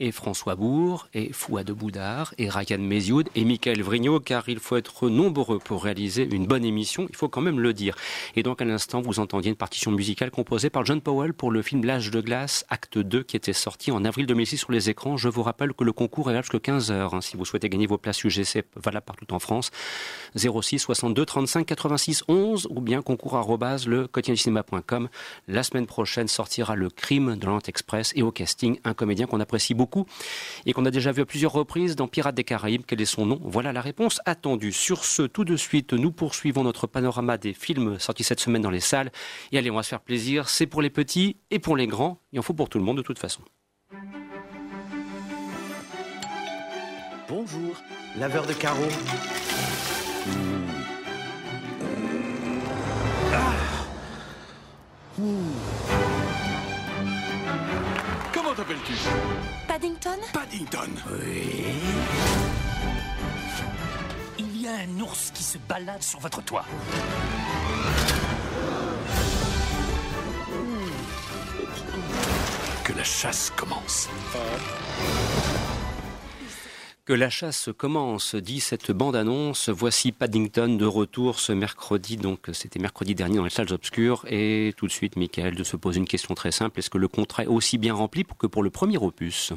et 0.00 0.10
François 0.12 0.56
Bourg, 0.56 1.08
et 1.14 1.32
Fouad 1.32 1.70
Boudard, 1.70 2.34
et 2.38 2.48
Ryan 2.48 2.78
Mézioud, 2.78 3.28
et 3.34 3.44
Michael 3.44 3.82
Vrignot, 3.82 4.18
car 4.18 4.48
il 4.48 4.58
faut 4.58 4.76
être 4.76 5.08
nombreux 5.08 5.58
pour 5.58 5.84
réaliser 5.84 6.26
une 6.34 6.46
bonne 6.46 6.64
émission, 6.64 7.06
il 7.10 7.14
faut 7.14 7.28
quand 7.28 7.42
même 7.42 7.60
le 7.60 7.74
dire. 7.74 7.94
Et 8.34 8.42
donc 8.42 8.62
à 8.62 8.64
l'instant, 8.64 9.02
vous 9.02 9.20
entendiez 9.20 9.50
une 9.50 9.56
partition 9.56 9.90
musicale 9.90 10.30
composée 10.30 10.70
par 10.70 10.84
John 10.86 11.00
Powell 11.00 11.34
pour 11.34 11.50
le 11.50 11.62
film 11.62 11.84
L'âge 11.84 12.10
de 12.10 12.20
glace, 12.20 12.64
acte 12.70 12.98
2, 12.98 13.22
qui 13.22 13.36
était 13.36 13.52
sorti 13.52 13.90
en 13.90 14.04
avril 14.04 14.26
2006 14.26 14.56
sur 14.56 14.72
les 14.72 14.88
écrans. 14.88 15.18
Je 15.18 15.28
vous 15.28 15.42
rappelle 15.42 15.74
que 15.74 15.84
le 15.84 15.92
concours 15.92 16.30
est 16.30 16.34
là 16.34 16.40
jusqu'à 16.40 16.58
15h, 16.58 17.14
hein, 17.14 17.20
si 17.20 17.36
vous 17.36 17.44
souhaitez 17.44 17.68
gagner 17.68 17.86
vos 17.86 17.98
places 17.98 18.24
UGC, 18.24 18.64
valable 18.76 19.04
partout 19.04 19.32
en 19.34 19.38
France. 19.38 19.70
06 20.34 20.78
62 20.78 21.26
35 21.26 21.66
86 21.66 22.24
11, 22.26 22.68
ou 22.70 22.80
bien 22.80 23.02
concours 23.02 23.36
arrobase 23.36 23.86
le 23.86 24.08
cinéma.com. 24.34 25.08
La 25.46 25.62
semaine 25.62 25.86
prochaine 25.86 26.28
sortira 26.28 26.74
Le 26.74 26.88
crime 26.88 27.36
de 27.36 27.46
l'Ant 27.46 27.58
Express, 27.66 28.12
et 28.16 28.22
au 28.22 28.30
casting, 28.30 28.78
un 28.84 28.94
comédien 28.94 29.26
qu'on 29.26 29.40
apprécie 29.40 29.74
beaucoup 29.74 29.89
et 30.66 30.72
qu'on 30.72 30.86
a 30.86 30.90
déjà 30.90 31.12
vu 31.12 31.22
à 31.22 31.26
plusieurs 31.26 31.52
reprises 31.52 31.96
dans 31.96 32.08
Pirates 32.08 32.34
des 32.34 32.44
Caraïbes. 32.44 32.82
Quel 32.86 33.00
est 33.00 33.06
son 33.06 33.26
nom? 33.26 33.40
Voilà 33.42 33.72
la 33.72 33.80
réponse 33.80 34.20
attendue. 34.24 34.72
Sur 34.72 35.04
ce, 35.04 35.22
tout 35.22 35.44
de 35.44 35.56
suite, 35.56 35.92
nous 35.92 36.12
poursuivons 36.12 36.64
notre 36.64 36.86
panorama 36.86 37.38
des 37.38 37.52
films 37.52 37.98
sortis 37.98 38.24
cette 38.24 38.40
semaine 38.40 38.62
dans 38.62 38.70
les 38.70 38.80
salles. 38.80 39.10
Et 39.52 39.58
allez, 39.58 39.70
on 39.70 39.76
va 39.76 39.82
se 39.82 39.88
faire 39.88 40.00
plaisir. 40.00 40.48
C'est 40.48 40.66
pour 40.66 40.82
les 40.82 40.90
petits 40.90 41.36
et 41.50 41.58
pour 41.58 41.76
les 41.76 41.86
grands. 41.86 42.20
Il 42.32 42.38
en 42.38 42.42
faut 42.42 42.54
pour 42.54 42.68
tout 42.68 42.78
le 42.78 42.84
monde 42.84 42.96
de 42.96 43.02
toute 43.02 43.18
façon. 43.18 43.42
Bonjour, 47.28 47.80
laveur 48.18 48.46
de 48.46 48.52
carreaux. 48.52 48.88
Ah. 53.32 53.70
Comment 58.50 58.64
t'appelles-tu? 58.64 58.94
Paddington? 59.68 60.18
Paddington 60.32 60.90
Oui. 61.12 61.72
Il 64.40 64.60
y 64.60 64.66
a 64.66 64.72
un 64.72 65.00
ours 65.00 65.30
qui 65.32 65.44
se 65.44 65.56
balade 65.68 66.02
sur 66.02 66.18
votre 66.18 66.42
toit. 66.42 66.64
Que 72.82 72.92
la 72.92 73.04
chasse 73.04 73.52
commence. 73.54 74.08
La 77.12 77.28
chasse 77.28 77.70
commence, 77.76 78.36
dit 78.36 78.60
cette 78.60 78.92
bande-annonce. 78.92 79.68
Voici 79.68 80.12
Paddington 80.12 80.76
de 80.76 80.84
retour 80.84 81.40
ce 81.40 81.52
mercredi, 81.52 82.16
donc 82.16 82.48
c'était 82.52 82.78
mercredi 82.78 83.16
dernier 83.16 83.38
dans 83.38 83.44
les 83.44 83.50
salles 83.50 83.72
obscures. 83.72 84.24
Et 84.28 84.72
tout 84.76 84.86
de 84.86 84.92
suite, 84.92 85.16
Michael, 85.16 85.56
de 85.56 85.64
se 85.64 85.76
poser 85.76 85.98
une 85.98 86.06
question 86.06 86.36
très 86.36 86.52
simple. 86.52 86.78
Est-ce 86.78 86.88
que 86.88 86.98
le 86.98 87.08
contrat 87.08 87.42
est 87.42 87.48
aussi 87.48 87.78
bien 87.78 87.94
rempli 87.94 88.24
que 88.38 88.46
pour 88.46 88.62
le 88.62 88.70
premier 88.70 88.96
opus? 88.96 89.52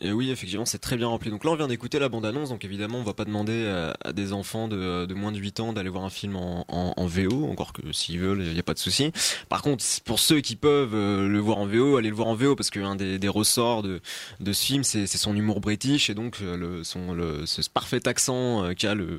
Et 0.00 0.12
oui, 0.12 0.30
effectivement, 0.30 0.64
c'est 0.66 0.78
très 0.78 0.96
bien 0.96 1.06
rempli. 1.06 1.30
Donc 1.30 1.44
là, 1.44 1.50
on 1.52 1.56
vient 1.56 1.68
d'écouter 1.68 1.98
la 1.98 2.08
bande-annonce, 2.08 2.50
donc 2.50 2.64
évidemment, 2.64 2.98
on 2.98 3.02
va 3.02 3.14
pas 3.14 3.24
demander 3.24 3.66
à, 4.04 4.12
des 4.12 4.32
enfants 4.32 4.68
de, 4.68 5.12
moins 5.14 5.32
de 5.32 5.38
8 5.38 5.60
ans 5.60 5.72
d'aller 5.72 5.88
voir 5.88 6.04
un 6.04 6.10
film 6.10 6.36
en, 6.36 7.06
VO, 7.06 7.48
encore 7.50 7.72
que 7.72 7.92
s'ils 7.92 8.18
veulent, 8.18 8.42
il 8.42 8.52
n'y 8.52 8.58
a 8.58 8.62
pas 8.62 8.74
de 8.74 8.78
souci. 8.78 9.12
Par 9.48 9.62
contre, 9.62 9.84
pour 10.04 10.18
ceux 10.18 10.40
qui 10.40 10.56
peuvent 10.56 10.94
euh, 10.94 11.28
le 11.28 11.38
voir 11.38 11.58
en 11.58 11.66
VO, 11.66 11.96
allez 11.96 12.10
le 12.10 12.14
voir 12.14 12.28
en 12.28 12.34
VO, 12.34 12.56
parce 12.56 12.70
qu'un 12.70 12.96
des, 12.96 13.18
des 13.18 13.28
ressorts 13.28 13.82
de, 13.82 14.00
ce 14.44 14.64
film, 14.64 14.84
c'est 14.84 15.06
son 15.06 15.34
humour 15.34 15.60
british, 15.60 16.10
et 16.10 16.14
donc 16.14 16.38
euh, 16.42 16.82
son, 16.84 17.16
ce 17.46 17.70
parfait 17.70 18.06
accent 18.06 18.64
euh, 18.64 18.74
qu'a 18.74 18.94
le, 18.94 19.18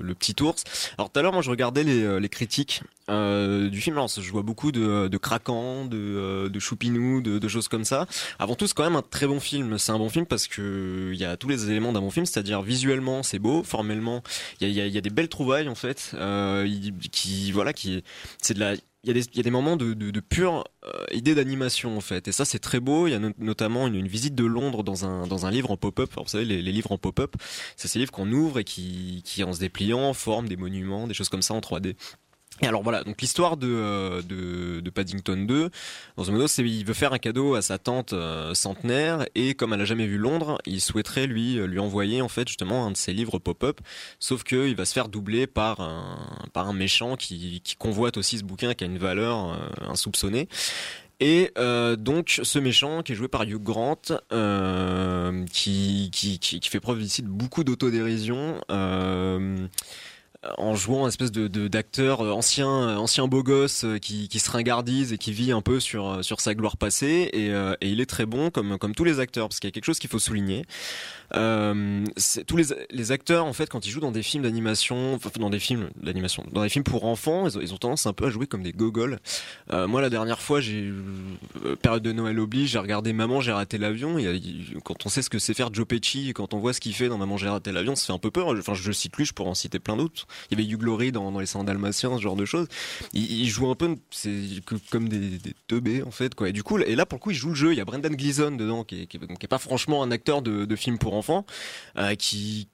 le 0.00 0.14
petit 0.14 0.34
ours. 0.42 0.64
Alors 0.98 1.10
tout 1.10 1.18
à 1.18 1.22
l'heure, 1.22 1.32
moi, 1.32 1.42
je 1.42 1.50
regardais 1.50 1.84
les 1.84 2.28
critiques 2.28 2.82
euh, 3.08 3.68
du 3.68 3.80
film. 3.80 3.96
Alors, 3.96 4.08
je 4.08 4.30
vois 4.30 4.42
beaucoup 4.42 4.72
de, 4.72 5.08
de 5.08 5.18
craquants, 5.18 5.84
de, 5.84 6.58
choupinou, 6.58 7.20
de, 7.20 7.38
de 7.38 7.48
choses 7.48 7.68
comme 7.68 7.84
ça. 7.84 8.06
Avant 8.38 8.54
tout, 8.54 8.66
c'est 8.66 8.74
quand 8.74 8.84
même 8.84 8.96
un 8.96 9.02
très 9.02 9.26
bon 9.26 9.40
film. 9.40 9.78
C'est 9.78 9.92
un 9.92 9.98
bon 9.98 10.08
film 10.08 10.26
parce 10.26 10.46
que 10.46 11.10
il 11.12 11.18
y 11.18 11.24
a 11.24 11.36
tous 11.36 11.48
les 11.48 11.70
éléments 11.70 11.92
d'un 11.92 12.00
bon 12.00 12.10
film, 12.10 12.26
c'est-à-dire 12.26 12.62
visuellement 12.62 13.22
c'est 13.22 13.38
beau, 13.38 13.62
formellement 13.62 14.22
il 14.60 14.70
y 14.70 14.98
a, 14.98 15.00
des 15.00 15.10
belles 15.10 15.28
trouvailles 15.28 15.68
en 15.68 15.74
fait, 15.74 16.12
euh, 16.14 16.68
qui 17.12 17.52
voilà 17.52 17.72
qui 17.72 18.02
c'est 18.42 18.54
de 18.54 18.60
la 18.60 18.74
il 19.04 19.16
y, 19.16 19.38
a 19.38 19.42
des, 19.42 19.50
moments 19.50 19.76
de, 19.76 20.20
pure 20.20 20.64
euh, 20.84 21.04
idée 21.12 21.36
d'animation 21.36 21.96
en 21.96 22.00
fait 22.00 22.26
et 22.26 22.32
ça 22.32 22.44
c'est 22.44 22.58
très 22.58 22.80
beau 22.80 23.06
il 23.06 23.12
y 23.12 23.14
a 23.14 23.20
notamment 23.38 23.86
une, 23.86 23.94
une, 23.94 24.08
visite 24.08 24.34
de 24.34 24.44
Londres 24.44 24.82
dans 24.82 25.04
un 25.04 25.28
dans 25.28 25.46
un 25.46 25.50
livre 25.52 25.70
en 25.70 25.76
pop-up 25.76 26.10
vous 26.16 26.26
savez 26.26 26.44
les, 26.44 26.60
les, 26.60 26.72
livres 26.72 26.90
en 26.90 26.98
pop-up 26.98 27.36
c'est 27.76 27.86
ces 27.86 28.00
livres 28.00 28.10
qu'on 28.10 28.32
ouvre 28.32 28.58
et 28.58 28.64
qui 28.64 29.22
qui 29.24 29.44
en 29.44 29.52
se 29.52 29.60
dépliant 29.60 30.12
forment 30.12 30.48
des 30.48 30.56
monuments 30.56 31.06
des 31.06 31.14
choses 31.14 31.28
comme 31.28 31.42
ça 31.42 31.54
en 31.54 31.60
3D 31.60 31.94
et 32.62 32.66
alors 32.66 32.82
voilà, 32.82 33.04
donc 33.04 33.20
l'histoire 33.20 33.56
de, 33.56 33.68
euh, 33.68 34.80
Paddington 34.94 35.36
2, 35.36 35.70
dans 36.16 36.30
un 36.30 36.32
modo, 36.32 36.46
c'est 36.46 36.64
il 36.64 36.84
veut 36.84 36.94
faire 36.94 37.12
un 37.12 37.18
cadeau 37.18 37.54
à 37.54 37.62
sa 37.62 37.78
tante 37.78 38.14
euh, 38.14 38.54
centenaire 38.54 39.26
et 39.34 39.54
comme 39.54 39.74
elle 39.74 39.82
a 39.82 39.84
jamais 39.84 40.06
vu 40.06 40.16
Londres, 40.16 40.58
il 40.64 40.80
souhaiterait 40.80 41.26
lui 41.26 41.56
lui 41.56 41.78
envoyer 41.78 42.22
en 42.22 42.28
fait 42.28 42.48
justement 42.48 42.86
un 42.86 42.92
de 42.92 42.96
ses 42.96 43.12
livres 43.12 43.38
pop-up, 43.38 43.80
sauf 44.18 44.42
que 44.42 44.68
il 44.68 44.74
va 44.74 44.86
se 44.86 44.94
faire 44.94 45.08
doubler 45.08 45.46
par 45.46 45.80
un 45.80 46.16
par 46.52 46.68
un 46.68 46.72
méchant 46.72 47.16
qui, 47.16 47.60
qui 47.62 47.76
convoite 47.76 48.16
aussi 48.16 48.38
ce 48.38 48.44
bouquin 48.44 48.74
qui 48.74 48.84
a 48.84 48.86
une 48.86 48.98
valeur 48.98 49.50
euh, 49.50 49.90
insoupçonnée. 49.90 50.48
Et 51.18 51.50
euh, 51.56 51.96
donc 51.96 52.40
ce 52.42 52.58
méchant 52.58 53.02
qui 53.02 53.12
est 53.12 53.14
joué 53.14 53.28
par 53.28 53.44
Hugh 53.44 53.62
Grant, 53.62 54.02
euh, 54.32 55.44
qui, 55.46 56.10
qui, 56.12 56.38
qui, 56.38 56.60
qui, 56.60 56.68
fait 56.68 56.80
preuve 56.80 57.00
ici 57.02 57.22
de 57.22 57.28
beaucoup 57.28 57.64
d'autodérision. 57.64 58.60
Euh, 58.70 59.66
en 60.58 60.74
jouant 60.74 61.04
un 61.04 61.08
espèce 61.08 61.32
de 61.32 61.46
d'acteur 61.68 62.20
euh, 62.20 62.30
ancien 62.30 62.68
euh, 62.68 62.96
ancien 62.96 63.26
beau 63.26 63.42
gosse 63.42 63.84
euh, 63.84 63.98
qui, 63.98 64.28
qui 64.28 64.38
se 64.38 64.50
ringardise 64.50 65.12
et 65.12 65.18
qui 65.18 65.32
vit 65.32 65.52
un 65.52 65.62
peu 65.62 65.80
sur 65.80 66.24
sur 66.24 66.40
sa 66.40 66.54
gloire 66.54 66.76
passée. 66.76 67.30
Et, 67.32 67.48
et 67.48 67.90
il 67.90 68.00
est 68.00 68.06
très 68.06 68.26
bon 68.26 68.50
comme 68.50 68.78
comme 68.78 68.94
tous 68.94 69.04
les 69.04 69.20
acteurs 69.20 69.48
parce 69.48 69.60
qu'il 69.60 69.68
y 69.68 69.72
a 69.72 69.74
quelque 69.74 69.84
chose 69.84 69.98
qu'il 69.98 70.10
faut 70.10 70.18
souligner. 70.18 70.64
Euh, 71.34 72.04
tous 72.46 72.56
les, 72.56 72.66
les 72.90 73.10
acteurs 73.10 73.46
en 73.46 73.52
fait 73.52 73.68
quand 73.68 73.84
ils 73.84 73.90
jouent 73.90 74.00
dans 74.00 74.12
des 74.12 74.22
films 74.22 74.44
d'animation 74.44 75.14
enfin 75.14 75.28
dans 75.40 75.50
des 75.50 75.58
films 75.58 75.88
d'animation 76.00 76.44
dans 76.52 76.62
des 76.62 76.68
films 76.68 76.84
pour 76.84 77.04
enfants 77.04 77.48
ils 77.48 77.74
ont, 77.74 77.78
tendance 77.78 78.06
un 78.06 78.12
peu 78.12 78.26
à 78.26 78.30
jouer 78.30 78.46
comme 78.46 78.62
des 78.62 78.72
gogoles. 78.72 79.18
Euh, 79.72 79.88
moi 79.88 80.00
la 80.00 80.08
dernière 80.08 80.40
fois 80.40 80.60
j'ai 80.60 80.92
période 81.82 82.04
de 82.04 82.12
Noël 82.12 82.38
oblige 82.38 82.70
j'ai 82.70 82.78
regardé 82.78 83.12
Maman 83.12 83.40
j'ai 83.40 83.50
raté 83.50 83.76
l'avion. 83.76 84.16
Quand 84.84 85.04
on 85.04 85.08
sait 85.08 85.22
ce 85.22 85.30
que 85.30 85.40
c'est 85.40 85.54
faire 85.54 85.74
Joe 85.74 85.86
Pesci 85.86 86.32
quand 86.32 86.54
on 86.54 86.58
voit 86.58 86.72
ce 86.72 86.80
qu'il 86.80 86.94
fait 86.94 87.08
dans 87.08 87.18
Maman 87.18 87.36
j'ai 87.36 87.48
raté 87.48 87.72
l'avion 87.72 87.96
ça 87.96 88.06
fait 88.06 88.12
un 88.12 88.18
peu 88.18 88.30
peur. 88.30 88.48
Enfin 88.48 88.74
je 88.74 88.92
cite 88.92 89.16
lui 89.16 89.24
je 89.24 89.32
pourrais 89.32 89.50
en 89.50 89.54
citer 89.54 89.80
plein 89.80 89.96
d'autres 89.96 90.28
il 90.50 90.58
y 90.58 90.62
avait 90.62 90.70
Hugh 90.70 91.12
dans, 91.12 91.38
les 91.38 91.46
Sands 91.46 91.64
dalmatiens, 91.64 92.16
ce 92.16 92.22
genre 92.22 92.36
de 92.36 92.44
choses. 92.44 92.68
Il, 93.12 93.48
joue 93.48 93.70
un 93.70 93.74
peu, 93.74 93.96
comme 94.90 95.08
des, 95.08 95.38
des 95.38 95.54
teubés 95.66 96.02
en 96.02 96.10
fait 96.10 96.34
quoi. 96.34 96.48
Et 96.48 96.52
du 96.52 96.62
coup, 96.62 96.78
et 96.78 96.94
là 96.94 97.06
pour 97.06 97.18
le 97.18 97.22
coup, 97.22 97.30
il 97.30 97.36
joue 97.36 97.50
le 97.50 97.54
jeu. 97.54 97.72
Il 97.72 97.76
y 97.76 97.80
a 97.80 97.84
Brendan 97.84 98.14
Gleeson 98.14 98.52
dedans, 98.52 98.84
qui 98.84 99.02
est, 99.02 99.46
pas 99.48 99.58
franchement 99.58 100.02
un 100.02 100.10
acteur 100.10 100.42
de, 100.42 100.76
film 100.76 100.98
pour 100.98 101.14
enfants, 101.14 101.46
euh, 101.96 102.14
qui 102.16 102.68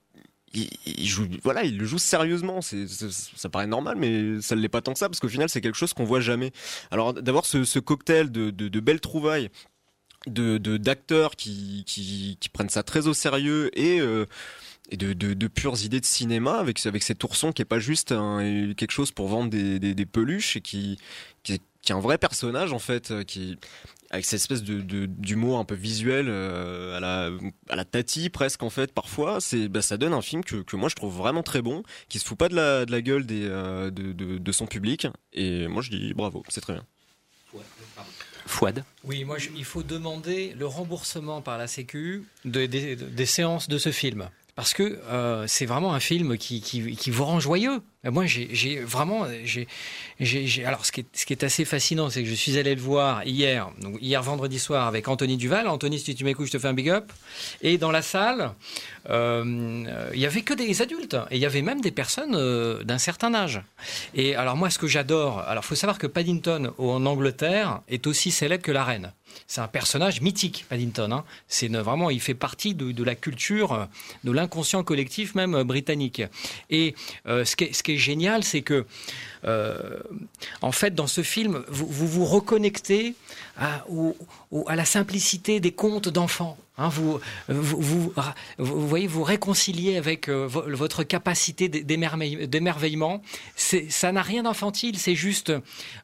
il, 0.54 1.06
joue, 1.06 1.26
voilà, 1.42 1.64
il 1.64 1.78
le 1.78 1.84
joue 1.84 1.98
sérieusement. 1.98 2.60
Ça 2.62 3.48
paraît 3.48 3.66
normal, 3.66 3.96
mais 3.96 4.40
ça 4.40 4.54
ne 4.54 4.60
l'est 4.60 4.68
pas 4.68 4.82
tant 4.82 4.92
que 4.92 4.98
ça, 4.98 5.08
parce 5.08 5.20
qu'au 5.20 5.28
final, 5.28 5.48
c'est 5.48 5.60
quelque 5.60 5.78
chose 5.78 5.92
qu'on 5.92 6.04
voit 6.04 6.20
jamais. 6.20 6.52
Alors, 6.90 7.14
d'avoir 7.14 7.46
ce, 7.46 7.78
cocktail 7.78 8.30
de, 8.30 8.80
belles 8.80 9.00
trouvailles, 9.00 9.48
de, 10.26 10.58
d'acteurs 10.58 11.36
qui, 11.36 12.38
prennent 12.52 12.68
ça 12.68 12.82
très 12.82 13.06
au 13.06 13.14
sérieux 13.14 13.70
et 13.78 14.00
euh, 14.00 14.26
et 14.92 14.96
de, 14.96 15.14
de, 15.14 15.34
de, 15.34 15.48
pures 15.48 15.82
idées 15.82 16.00
de 16.00 16.04
cinéma 16.04 16.58
avec 16.58 16.84
avec 16.86 17.02
cet 17.02 17.24
ourson 17.24 17.50
qui 17.50 17.62
est 17.62 17.66
pas 17.66 17.78
juste 17.78 18.12
un, 18.12 18.72
quelque 18.76 18.92
chose 18.92 19.10
pour 19.10 19.26
vendre 19.26 19.50
des, 19.50 19.78
des, 19.78 19.94
des 19.94 20.06
peluches 20.06 20.56
et 20.56 20.60
qui, 20.60 20.98
qui 21.42 21.54
est, 21.54 21.62
qui 21.80 21.92
est 21.92 21.94
un 21.94 22.00
vrai 22.00 22.18
personnage 22.18 22.72
en 22.72 22.78
fait 22.78 23.24
qui 23.24 23.58
avec 24.10 24.26
cette 24.26 24.40
espèce 24.40 24.62
de 24.62 25.06
d'humour 25.06 25.58
un 25.58 25.64
peu 25.64 25.74
visuel 25.74 26.26
euh, 26.28 26.96
à 26.96 27.00
la 27.00 27.30
à 27.70 27.76
la 27.76 27.84
tati 27.86 28.28
presque 28.28 28.62
en 28.62 28.68
fait 28.70 28.92
parfois 28.92 29.40
c'est 29.40 29.68
bah, 29.68 29.80
ça 29.80 29.96
donne 29.96 30.12
un 30.12 30.20
film 30.20 30.44
que, 30.44 30.56
que 30.56 30.76
moi 30.76 30.90
je 30.90 30.94
trouve 30.94 31.16
vraiment 31.16 31.42
très 31.42 31.62
bon 31.62 31.82
qui 32.10 32.18
se 32.18 32.26
fout 32.26 32.36
pas 32.36 32.50
de 32.50 32.54
la 32.54 32.84
de 32.84 32.92
la 32.92 33.00
gueule 33.00 33.24
des 33.24 33.46
euh, 33.46 33.90
de, 33.90 34.12
de, 34.12 34.36
de 34.36 34.52
son 34.52 34.66
public. 34.66 35.08
Et 35.32 35.66
moi 35.68 35.80
je 35.82 35.90
dis 35.90 36.12
bravo 36.12 36.44
c'est 36.48 36.60
très 36.60 36.74
bien. 36.74 36.84
Fouad 38.46 38.84
Oui, 39.04 39.24
moi, 39.24 39.38
je, 39.38 39.50
il 39.56 39.64
faut 39.64 39.82
demander 39.84 40.52
le 40.58 40.66
remboursement 40.66 41.42
par 41.42 41.58
la 41.58 41.68
Sécu 41.68 42.24
de, 42.44 42.66
de, 42.66 42.94
des 42.94 43.26
séances 43.26 43.68
de 43.68 43.78
ce 43.78 43.92
film. 43.92 44.28
Parce 44.54 44.74
que 44.74 44.82
euh, 44.82 45.46
c'est 45.46 45.64
vraiment 45.64 45.94
un 45.94 46.00
film 46.00 46.36
qui, 46.36 46.60
vous 47.08 47.24
rend 47.24 47.40
joyeux. 47.40 47.80
Moi, 48.04 48.26
j'ai 48.26 48.80
vraiment, 48.80 49.22
alors 49.24 50.84
ce 50.84 50.92
qui, 50.92 51.32
est, 51.32 51.42
assez 51.42 51.64
fascinant, 51.64 52.10
c'est 52.10 52.22
que 52.22 52.28
je 52.28 52.34
suis 52.34 52.58
allé 52.58 52.74
le 52.74 52.80
voir 52.80 53.24
hier, 53.24 53.70
donc 53.80 53.96
hier 54.02 54.22
vendredi 54.22 54.58
soir 54.58 54.88
avec 54.88 55.08
Anthony 55.08 55.38
Duval. 55.38 55.68
Anthony, 55.68 55.98
si 55.98 56.14
tu 56.14 56.24
m'écoutes, 56.24 56.48
je 56.48 56.52
te 56.52 56.58
fais 56.58 56.68
un 56.68 56.74
big 56.74 56.90
up. 56.90 57.10
Et 57.62 57.78
dans 57.78 57.90
la 57.90 58.02
salle, 58.02 58.52
euh, 59.08 60.10
il 60.12 60.20
y 60.20 60.26
avait 60.26 60.42
que 60.42 60.52
des 60.52 60.82
adultes 60.82 61.16
et 61.30 61.36
il 61.36 61.40
y 61.40 61.46
avait 61.46 61.62
même 61.62 61.80
des 61.80 61.92
personnes 61.92 62.34
euh, 62.34 62.82
d'un 62.82 62.98
certain 62.98 63.32
âge. 63.34 63.62
Et 64.14 64.34
alors 64.34 64.56
moi, 64.56 64.68
ce 64.68 64.78
que 64.78 64.86
j'adore, 64.86 65.38
alors 65.40 65.64
faut 65.64 65.76
savoir 65.76 65.98
que 65.98 66.06
Paddington 66.06 66.74
en 66.76 67.06
Angleterre 67.06 67.80
est 67.88 68.06
aussi 68.06 68.30
célèbre 68.30 68.64
que 68.64 68.72
la 68.72 68.84
reine. 68.84 69.12
C'est 69.46 69.60
un 69.60 69.68
personnage 69.68 70.20
mythique, 70.20 70.64
Paddington. 70.68 71.12
Hein. 71.12 71.24
C'est 71.48 71.68
vraiment, 71.68 72.10
il 72.10 72.20
fait 72.20 72.34
partie 72.34 72.74
de, 72.74 73.04
la 73.04 73.14
culture, 73.14 73.88
de 74.24 74.32
l'inconscient 74.32 74.82
collectif 74.82 75.34
même 75.34 75.54
euh, 75.54 75.64
britannique. 75.64 76.22
Et 76.70 76.94
euh, 77.26 77.44
ce, 77.44 77.56
qui 77.56 77.64
est, 77.64 77.96
génial, 77.96 78.44
c'est 78.44 78.62
que, 78.62 78.74
euh, 78.74 78.84
en 79.44 80.72
fait, 80.72 80.94
dans 80.94 81.06
ce 81.06 81.22
film, 81.22 81.62
vous 81.68 81.86
vous, 81.86 82.24
reconnectez 82.24 83.14
à, 83.56 83.84
la 84.74 84.84
simplicité 84.84 85.60
des 85.60 85.72
contes 85.72 86.08
d'enfants. 86.08 86.56
Hein, 86.78 86.88
vous, 86.88 87.20
vous, 87.48 88.12
voyez, 88.58 89.06
vous 89.06 89.22
réconciliez 89.22 89.98
avec 89.98 90.28
euh, 90.28 90.46
votre 90.48 91.04
capacité 91.04 91.68
d'émerveillement. 91.68 93.22
Ça 93.56 94.12
n'a 94.12 94.22
rien 94.22 94.44
d'infantile, 94.44 94.98
c'est 94.98 95.14
juste, 95.14 95.52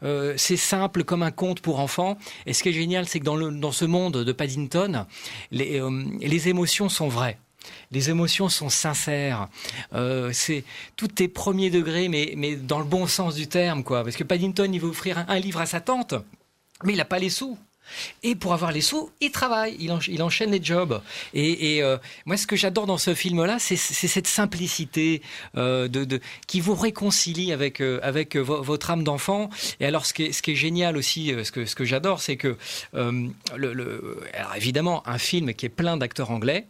euh, 0.02 0.34
c'est 0.36 0.58
simple 0.58 1.04
comme 1.04 1.22
un 1.22 1.30
conte 1.30 1.60
pour 1.60 1.80
enfants. 1.80 2.18
Et 2.44 2.52
ce 2.52 2.62
qui 2.62 2.68
est 2.68 2.74
génial, 2.74 3.08
c'est 3.08 3.18
que 3.18 3.24
dans, 3.24 3.72
ce 3.72 3.84
monde 3.86 4.18
de 4.24 4.32
Paddington, 4.32 5.06
euh, 5.54 6.04
les 6.20 6.48
émotions 6.48 6.88
sont 6.88 7.08
vraies. 7.08 7.38
Les 7.90 8.10
émotions 8.10 8.48
sont 8.48 8.68
sincères. 8.68 9.48
c'est 10.32 10.64
tout 10.96 11.22
est 11.22 11.28
premier 11.28 11.70
degré, 11.70 12.08
mais, 12.08 12.34
mais 12.36 12.56
dans 12.56 12.78
le 12.78 12.84
bon 12.84 13.06
sens 13.06 13.34
du 13.34 13.46
terme, 13.46 13.82
quoi. 13.82 14.04
Parce 14.04 14.16
que 14.16 14.24
Paddington, 14.24 14.70
il 14.72 14.80
veut 14.80 14.88
offrir 14.88 15.24
un 15.28 15.38
livre 15.38 15.60
à 15.60 15.66
sa 15.66 15.80
tante, 15.80 16.14
mais 16.84 16.92
il 16.92 16.96
n'a 16.96 17.04
pas 17.04 17.18
les 17.18 17.30
sous. 17.30 17.58
Et 18.22 18.34
pour 18.34 18.52
avoir 18.52 18.72
les 18.72 18.80
sous, 18.80 19.10
il 19.20 19.30
travaille, 19.30 19.76
il, 19.78 20.22
enchaîne 20.22 20.50
les 20.50 20.62
jobs. 20.62 21.00
Et, 21.34 21.82
euh, 21.82 21.96
moi, 22.26 22.36
ce 22.36 22.46
que 22.46 22.56
j'adore 22.56 22.86
dans 22.86 22.98
ce 22.98 23.14
film-là, 23.14 23.58
c'est 23.58 23.76
cette 23.76 24.26
simplicité 24.26 25.22
euh, 25.56 25.88
qui 26.46 26.60
vous 26.60 26.74
réconcilie 26.74 27.52
avec, 27.52 27.80
euh, 27.80 28.00
votre 28.42 28.90
âme 28.90 29.04
d'enfant. 29.04 29.50
Et 29.80 29.86
alors, 29.86 30.06
ce 30.06 30.12
qui 30.12 30.24
est, 30.24 30.54
génial 30.54 30.96
aussi, 30.96 31.34
ce 31.44 31.50
que, 31.52 31.84
j'adore, 31.84 32.20
c'est 32.20 32.36
que, 32.36 32.56
alors 32.92 34.56
évidemment, 34.56 35.06
un 35.06 35.18
film 35.18 35.54
qui 35.54 35.66
est 35.66 35.70
plein 35.70 35.96
d'acteurs 35.96 36.30
anglais, 36.30 36.66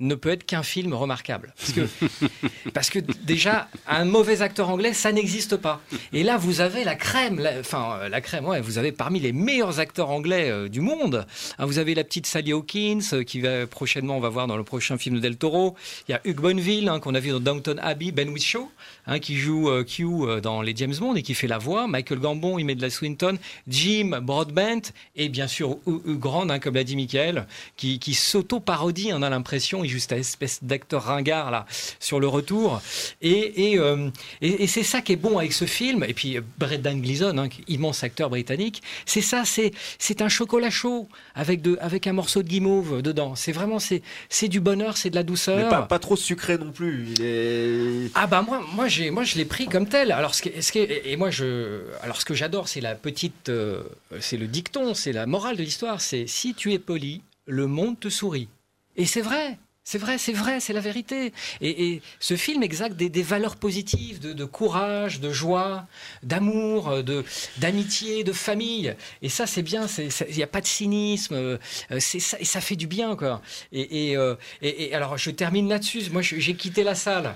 ne 0.00 0.16
peut 0.16 0.30
être 0.30 0.44
qu'un 0.44 0.64
film 0.64 0.92
remarquable. 0.92 1.54
Parce 1.56 1.72
que, 1.72 1.88
parce 2.74 2.90
que 2.90 2.98
déjà, 2.98 3.68
un 3.86 4.04
mauvais 4.04 4.42
acteur 4.42 4.68
anglais, 4.68 4.92
ça 4.92 5.12
n'existe 5.12 5.56
pas. 5.56 5.80
Et 6.12 6.24
là, 6.24 6.36
vous 6.36 6.60
avez 6.60 6.82
la 6.82 6.96
crème, 6.96 7.40
enfin 7.60 8.08
la 8.08 8.20
crème, 8.20 8.46
ouais, 8.46 8.60
vous 8.60 8.78
avez 8.78 8.90
parmi 8.90 9.20
les 9.20 9.32
meilleurs 9.32 9.78
acteurs 9.78 10.10
anglais 10.10 10.50
euh, 10.50 10.68
du 10.68 10.80
monde. 10.80 11.26
Hein, 11.58 11.66
vous 11.66 11.78
avez 11.78 11.94
la 11.94 12.02
petite 12.02 12.26
Sally 12.26 12.52
Hawkins, 12.52 13.00
euh, 13.12 13.22
qui 13.22 13.40
va 13.40 13.66
prochainement, 13.66 14.16
on 14.16 14.20
va 14.20 14.30
voir 14.30 14.48
dans 14.48 14.56
le 14.56 14.64
prochain 14.64 14.98
film 14.98 15.16
de 15.16 15.20
Del 15.20 15.36
Toro. 15.36 15.76
Il 16.08 16.12
y 16.12 16.14
a 16.14 16.20
Hugh 16.24 16.40
Bonneville, 16.40 16.88
hein, 16.88 16.98
qu'on 16.98 17.14
a 17.14 17.20
vu 17.20 17.30
dans 17.30 17.40
Downton 17.40 17.78
Abbey, 17.78 18.10
Ben 18.10 18.28
Whishaw, 18.28 18.70
hein, 19.06 19.18
qui 19.18 19.36
joue 19.36 19.70
euh, 19.70 19.84
Q 19.84 20.04
dans 20.42 20.62
les 20.62 20.74
James 20.76 20.94
Bond 20.98 21.14
et 21.14 21.22
qui 21.22 21.34
fait 21.34 21.46
la 21.46 21.58
voix. 21.58 21.86
Michael 21.86 22.18
Gambon, 22.18 22.58
il 22.58 22.64
met 22.64 22.74
de 22.74 22.82
la 22.82 22.90
Swinton. 22.90 23.38
Jim 23.68 24.20
Broadbent, 24.22 24.92
et 25.16 25.28
bien 25.28 25.46
sûr 25.46 25.78
Hugh 25.86 26.18
Grant, 26.18 26.46
comme 26.60 26.74
l'a 26.74 26.84
dit 26.84 26.96
Michael, 26.96 27.46
qui, 27.76 27.98
qui 27.98 28.14
s'auto-parodie, 28.14 29.10
on 29.12 29.22
a 29.22 29.30
l'impression, 29.30 29.84
juste 29.84 30.12
à 30.12 30.18
espèce 30.18 30.62
d'acteur 30.62 31.04
ringard 31.04 31.50
là 31.50 31.66
sur 32.00 32.20
le 32.20 32.28
retour. 32.28 32.80
Et, 33.22 33.78
euh, 33.78 34.10
et, 34.40 34.64
et, 34.64 34.66
c'est 34.66 34.82
ça 34.82 35.00
qui 35.00 35.12
est 35.12 35.16
bon 35.16 35.38
avec 35.38 35.52
ce 35.52 35.64
film. 35.64 36.04
Et 36.04 36.14
puis 36.14 36.38
Brendan 36.58 37.00
Gleeson, 37.00 37.38
hein, 37.38 37.48
immense 37.68 38.04
acteur 38.04 38.30
britannique, 38.30 38.82
c'est 39.06 39.20
ça, 39.20 39.44
c'est 39.44 39.72
c'est 39.98 40.22
un 40.22 40.28
chocolat 40.28 40.70
chaud 40.70 41.08
avec 41.34 41.62
de 41.62 41.78
avec 41.80 42.06
un 42.06 42.12
morceau 42.12 42.42
de 42.42 42.48
guimauve 42.48 43.02
dedans. 43.02 43.34
C'est 43.34 43.52
vraiment 43.52 43.78
c'est 43.78 44.02
c'est 44.28 44.48
du 44.48 44.60
bonheur, 44.60 44.96
c'est 44.96 45.10
de 45.10 45.14
la 45.14 45.22
douceur. 45.22 45.56
Mais 45.56 45.68
pas, 45.68 45.82
pas 45.82 45.98
trop 45.98 46.16
sucré 46.16 46.58
non 46.58 46.72
plus. 46.72 47.08
Il 47.16 47.22
est... 47.22 48.10
Ah 48.14 48.26
bah 48.26 48.42
moi 48.42 48.62
moi 48.74 48.88
moi 49.10 49.24
je 49.24 49.36
l'ai 49.36 49.44
pris 49.44 49.66
comme 49.66 49.88
tel. 49.88 50.12
Alors 50.12 50.34
ce 50.34 50.42
qui, 50.42 50.62
ce 50.62 50.72
qui 50.72 50.78
et 50.78 51.16
moi 51.16 51.30
je 51.30 51.82
alors 52.02 52.20
ce 52.20 52.24
que 52.24 52.34
j'adore 52.34 52.68
c'est 52.68 52.80
la 52.80 52.94
petite 52.94 53.48
euh, 53.48 53.82
c'est 54.20 54.36
le 54.36 54.46
dicton, 54.46 54.94
c'est 54.94 55.12
la 55.12 55.26
morale 55.26 55.56
de 55.56 55.62
l'histoire, 55.62 56.00
c'est 56.00 56.26
si 56.26 56.54
tu 56.54 56.72
es 56.72 56.78
poli, 56.78 57.22
le 57.46 57.66
monde 57.66 57.98
te 57.98 58.08
sourit. 58.08 58.48
Et 58.96 59.06
c'est 59.06 59.22
vrai. 59.22 59.58
C'est 59.86 59.98
vrai, 59.98 60.16
c'est 60.16 60.32
vrai, 60.32 60.60
c'est 60.60 60.72
la 60.72 60.80
vérité. 60.80 61.34
Et, 61.60 62.00
ce 62.18 62.36
film 62.36 62.62
exact 62.62 62.96
des, 62.96 63.22
valeurs 63.22 63.56
positives, 63.56 64.18
de, 64.18 64.44
courage, 64.46 65.20
de 65.20 65.30
joie, 65.30 65.86
d'amour, 66.22 67.02
de 67.02 67.22
d'amitié, 67.58 68.24
de 68.24 68.32
famille. 68.32 68.94
Et 69.20 69.28
ça, 69.28 69.46
c'est 69.46 69.60
bien. 69.60 69.86
Il 69.98 70.36
n'y 70.36 70.42
a 70.42 70.46
pas 70.46 70.62
de 70.62 70.66
cynisme. 70.66 71.34
Euh, 71.34 71.58
c'est 71.98 72.18
ça, 72.18 72.38
et 72.40 72.46
ça 72.46 72.62
fait 72.62 72.76
du 72.76 72.86
bien, 72.86 73.14
quoi. 73.14 73.42
Euh, 73.74 74.36
et 74.62 74.94
alors, 74.94 75.18
je 75.18 75.30
termine 75.30 75.68
là-dessus. 75.68 76.10
Moi, 76.10 76.22
j'ai 76.22 76.54
quitté 76.54 76.82
la 76.82 76.94
salle. 76.94 77.34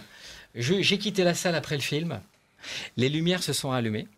J'ai 0.55 0.99
quitté 0.99 1.24
la 1.24 1.34
salle 1.34 1.55
après 1.55 1.76
le 1.76 1.82
film. 1.82 2.20
Les 2.96 3.09
lumières 3.09 3.42
se 3.42 3.53
sont 3.53 3.70
allumées. 3.72 4.09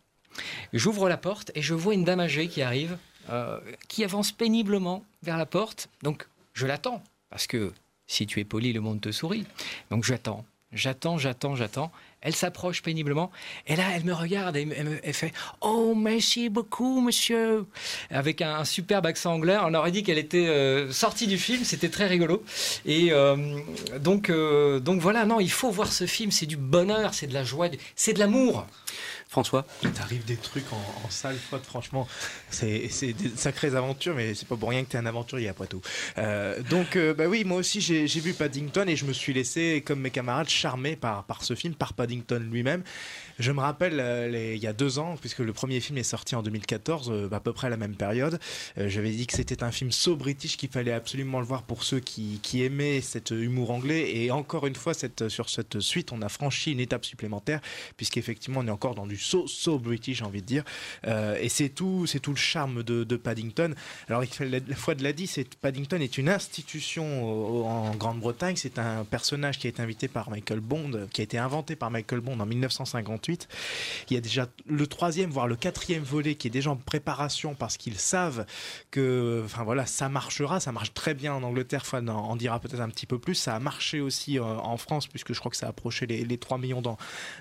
J'ouvre 0.72 1.08
la 1.08 1.16
porte 1.16 1.50
et 1.54 1.62
je 1.62 1.74
vois 1.74 1.94
une 1.94 2.04
dame 2.04 2.20
âgée 2.20 2.48
qui 2.48 2.62
arrive, 2.62 2.96
euh, 3.30 3.60
qui 3.88 4.04
avance 4.04 4.32
péniblement 4.32 5.04
vers 5.22 5.36
la 5.36 5.46
porte. 5.46 5.88
Donc, 6.02 6.26
je 6.54 6.66
l'attends 6.66 7.02
parce 7.30 7.46
que 7.46 7.72
si 8.10 8.26
tu 8.26 8.40
es 8.40 8.44
poli, 8.44 8.72
le 8.72 8.80
monde 8.80 9.00
te 9.00 9.12
sourit. 9.12 9.46
Donc 9.90 10.04
j'attends, 10.04 10.44
j'attends, 10.72 11.16
j'attends, 11.16 11.54
j'attends. 11.54 11.92
Elle 12.22 12.34
s'approche 12.34 12.82
péniblement. 12.82 13.30
Et 13.66 13.76
là, 13.76 13.84
elle 13.94 14.04
me 14.04 14.12
regarde 14.12 14.56
et 14.56 14.68
elle, 15.02 15.14
fait 15.14 15.32
Oh, 15.62 15.94
merci 15.96 16.50
beaucoup, 16.50 17.00
monsieur. 17.00 17.64
Avec 18.10 18.42
un, 18.42 18.64
superbe 18.64 19.06
accent 19.06 19.32
anglais. 19.32 19.56
On 19.62 19.72
aurait 19.72 19.90
dit 19.90 20.02
qu'elle 20.02 20.18
était 20.18 20.48
euh, 20.48 20.92
sortie 20.92 21.26
du 21.26 21.38
film. 21.38 21.64
C'était 21.64 21.88
très 21.88 22.06
rigolo. 22.06 22.44
Et 22.84 23.08
euh, 23.12 23.36
donc, 24.00 24.28
euh, 24.28 24.80
donc 24.80 25.00
voilà, 25.00 25.24
non, 25.24 25.40
il 25.40 25.50
faut 25.50 25.70
voir 25.70 25.92
ce 25.92 26.06
film. 26.06 26.30
C'est 26.30 26.46
du 26.46 26.58
bonheur, 26.58 27.14
c'est 27.14 27.26
de 27.26 27.34
la 27.34 27.44
joie, 27.44 27.68
c'est 27.96 28.12
de 28.12 28.18
l'amour. 28.18 28.66
François 29.30 29.64
Il 29.84 29.92
t'arrive 29.92 30.24
des 30.24 30.36
trucs 30.36 30.72
en, 30.72 31.08
salle, 31.08 31.36
franchement. 31.62 32.08
C'est 32.50 33.12
des 33.12 33.30
sacrées 33.36 33.76
aventures, 33.76 34.16
mais 34.16 34.34
c'est 34.34 34.48
pas 34.48 34.56
pour 34.56 34.70
rien 34.70 34.82
que 34.82 34.90
tu 34.90 34.96
es 34.96 34.98
un 34.98 35.06
aventurier 35.06 35.48
après 35.48 35.68
tout. 35.68 35.80
Euh, 36.18 36.60
donc, 36.68 36.96
euh, 36.96 37.14
bah 37.14 37.26
oui, 37.28 37.44
moi 37.44 37.58
aussi 37.58 37.80
j'ai 37.80 38.20
vu 38.20 38.34
Paddington 38.34 38.88
et 38.88 38.96
je 38.96 39.04
me 39.04 39.12
suis 39.12 39.32
laissé, 39.32 39.84
comme 39.86 40.00
mes 40.00 40.10
camarades, 40.10 40.48
charmé 40.48 40.96
par, 40.96 41.22
par 41.24 41.44
ce 41.44 41.54
film, 41.54 41.74
par 41.74 41.92
Paddington 41.92 42.44
lui-même. 42.50 42.82
Je 43.38 43.52
me 43.52 43.60
rappelle, 43.60 44.00
euh, 44.00 44.54
il 44.54 44.62
y 44.62 44.66
a 44.66 44.72
deux 44.72 44.98
ans, 44.98 45.16
puisque 45.20 45.38
le 45.38 45.52
premier 45.52 45.80
film 45.80 45.98
est 45.98 46.02
sorti 46.02 46.34
en 46.34 46.42
2014, 46.42 47.10
euh, 47.10 47.28
à 47.32 47.40
peu 47.40 47.52
près 47.52 47.68
à 47.68 47.70
la 47.70 47.76
même 47.76 47.94
période, 47.94 48.38
euh, 48.78 48.88
j'avais 48.88 49.10
dit 49.10 49.26
que 49.26 49.34
c'était 49.34 49.62
un 49.62 49.70
film 49.70 49.92
so 49.92 50.16
british 50.16 50.56
qu'il 50.56 50.68
fallait 50.68 50.92
absolument 50.92 51.40
le 51.40 51.46
voir 51.46 51.62
pour 51.62 51.84
ceux 51.84 52.00
qui, 52.00 52.40
aimaient 52.60 53.00
cet 53.00 53.30
humour 53.30 53.70
anglais. 53.70 54.16
Et 54.16 54.30
encore 54.30 54.66
une 54.66 54.74
fois, 54.74 54.92
sur 55.28 55.48
cette 55.48 55.80
suite, 55.80 56.12
on 56.12 56.20
a 56.20 56.28
franchi 56.28 56.72
une 56.72 56.80
étape 56.80 57.04
supplémentaire, 57.04 57.60
puisqu'effectivement, 57.96 58.60
on 58.60 58.66
est 58.66 58.70
encore 58.70 58.94
dans 58.94 59.06
du 59.06 59.16
so, 59.16 59.46
british, 59.78 60.18
j'ai 60.18 60.24
envie 60.24 60.42
de 60.42 60.46
dire. 60.46 60.64
et 61.06 61.48
c'est 61.48 61.68
tout, 61.68 62.06
c'est 62.06 62.20
tout 62.20 62.32
le 62.32 62.36
charme 62.36 62.82
de, 62.82 63.16
Paddington. 63.16 63.74
Alors, 64.08 64.22
la 64.40 64.76
fois 64.76 64.94
de 64.94 65.02
l'a 65.02 65.12
dit, 65.12 65.26
c'est 65.26 65.54
Paddington 65.56 66.00
est 66.00 66.18
une 66.18 66.28
institution 66.28 67.66
en 67.66 67.94
Grande-Bretagne. 67.94 68.56
C'est 68.56 68.78
un 68.78 69.04
personnage 69.04 69.58
qui 69.58 69.68
a 69.68 69.70
été 69.70 69.80
invité 69.80 70.08
par 70.08 70.28
Michael 70.30 70.60
Bond, 70.60 71.08
qui 71.12 71.20
a 71.20 71.24
été 71.24 71.38
inventé 71.38 71.76
par 71.76 71.90
Michael 71.90 72.20
Bond 72.20 72.40
en 72.40 72.46
1958 72.46 73.29
il 74.08 74.14
y 74.14 74.16
a 74.16 74.20
déjà 74.20 74.48
le 74.66 74.86
troisième, 74.86 75.30
voire 75.30 75.46
le 75.46 75.56
quatrième 75.56 76.02
volet 76.02 76.34
qui 76.34 76.48
est 76.48 76.50
déjà 76.50 76.70
en 76.70 76.76
préparation 76.76 77.54
parce 77.54 77.76
qu'ils 77.76 77.98
savent 77.98 78.46
que, 78.90 79.42
enfin 79.44 79.64
voilà, 79.64 79.86
ça 79.86 80.08
marchera, 80.08 80.60
ça 80.60 80.72
marche 80.72 80.94
très 80.94 81.14
bien 81.14 81.34
en 81.34 81.42
Angleterre, 81.42 81.86
Fon 81.86 82.06
en, 82.08 82.36
dira 82.36 82.60
peut-être 82.60 82.80
un 82.80 82.88
petit 82.88 83.06
peu 83.06 83.18
plus. 83.18 83.34
Ça 83.34 83.54
a 83.54 83.58
marché 83.58 84.00
aussi 84.00 84.38
euh, 84.38 84.42
en 84.42 84.76
France 84.76 85.06
puisque 85.06 85.32
je 85.32 85.38
crois 85.38 85.50
que 85.50 85.56
ça 85.56 85.66
a 85.66 85.70
approché 85.70 86.06
les, 86.06 86.38
3 86.38 86.58
millions 86.58 86.82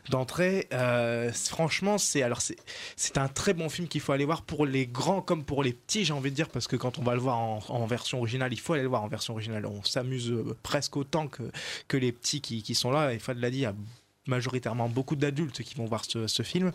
d'entrées. 0.10 0.68
Euh, 0.74 1.32
franchement, 1.32 1.98
c'est 1.98 2.24
c'est 2.96 3.18
un 3.18 3.28
très 3.28 3.54
bon 3.54 3.70
film 3.70 3.88
qu'il 3.88 4.02
faut 4.02 4.12
aller 4.12 4.26
voir 4.26 4.42
pour 4.42 4.66
les 4.66 4.88
grands 4.88 5.22
comme 5.22 5.44
pour 5.44 5.64
les 5.64 5.74
petits, 5.74 6.06
j'ai 6.06 6.14
envie 6.14 6.32
de 6.32 6.36
dire, 6.36 6.50
parce 6.50 6.68
que 6.68 6.76
quand 6.76 7.00
on 7.00 7.04
va 7.04 7.14
le 7.14 7.22
voir 7.22 7.38
en, 7.38 7.86
version 7.86 8.20
originale, 8.20 8.54
il 8.54 8.60
faut 8.60 8.74
aller 8.74 8.84
le 8.84 8.90
voir 8.90 9.04
en 9.04 9.08
version 9.08 9.34
originale. 9.34 9.66
On 9.66 9.84
s'amuse 9.84 10.32
euh, 10.32 10.56
presque 10.64 10.98
autant 10.98 11.28
que, 11.28 11.44
que 11.88 11.98
les 11.98 12.12
petits 12.12 12.42
qui, 12.42 12.62
qui 12.62 12.76
sont 12.76 12.92
là. 12.92 13.14
Et 13.14 13.20
Fad 13.20 13.38
l'a 13.40 13.50
dit, 13.50 13.60
il 13.60 13.62
y 13.62 13.66
a 13.66 13.76
majoritairement 14.30 14.88
beaucoup 14.88 15.16
d'adultes 15.16 15.64
qui 15.64 15.76
vont 15.76 15.86
voir 15.86 16.06
ce, 16.06 16.44
film. 16.44 16.72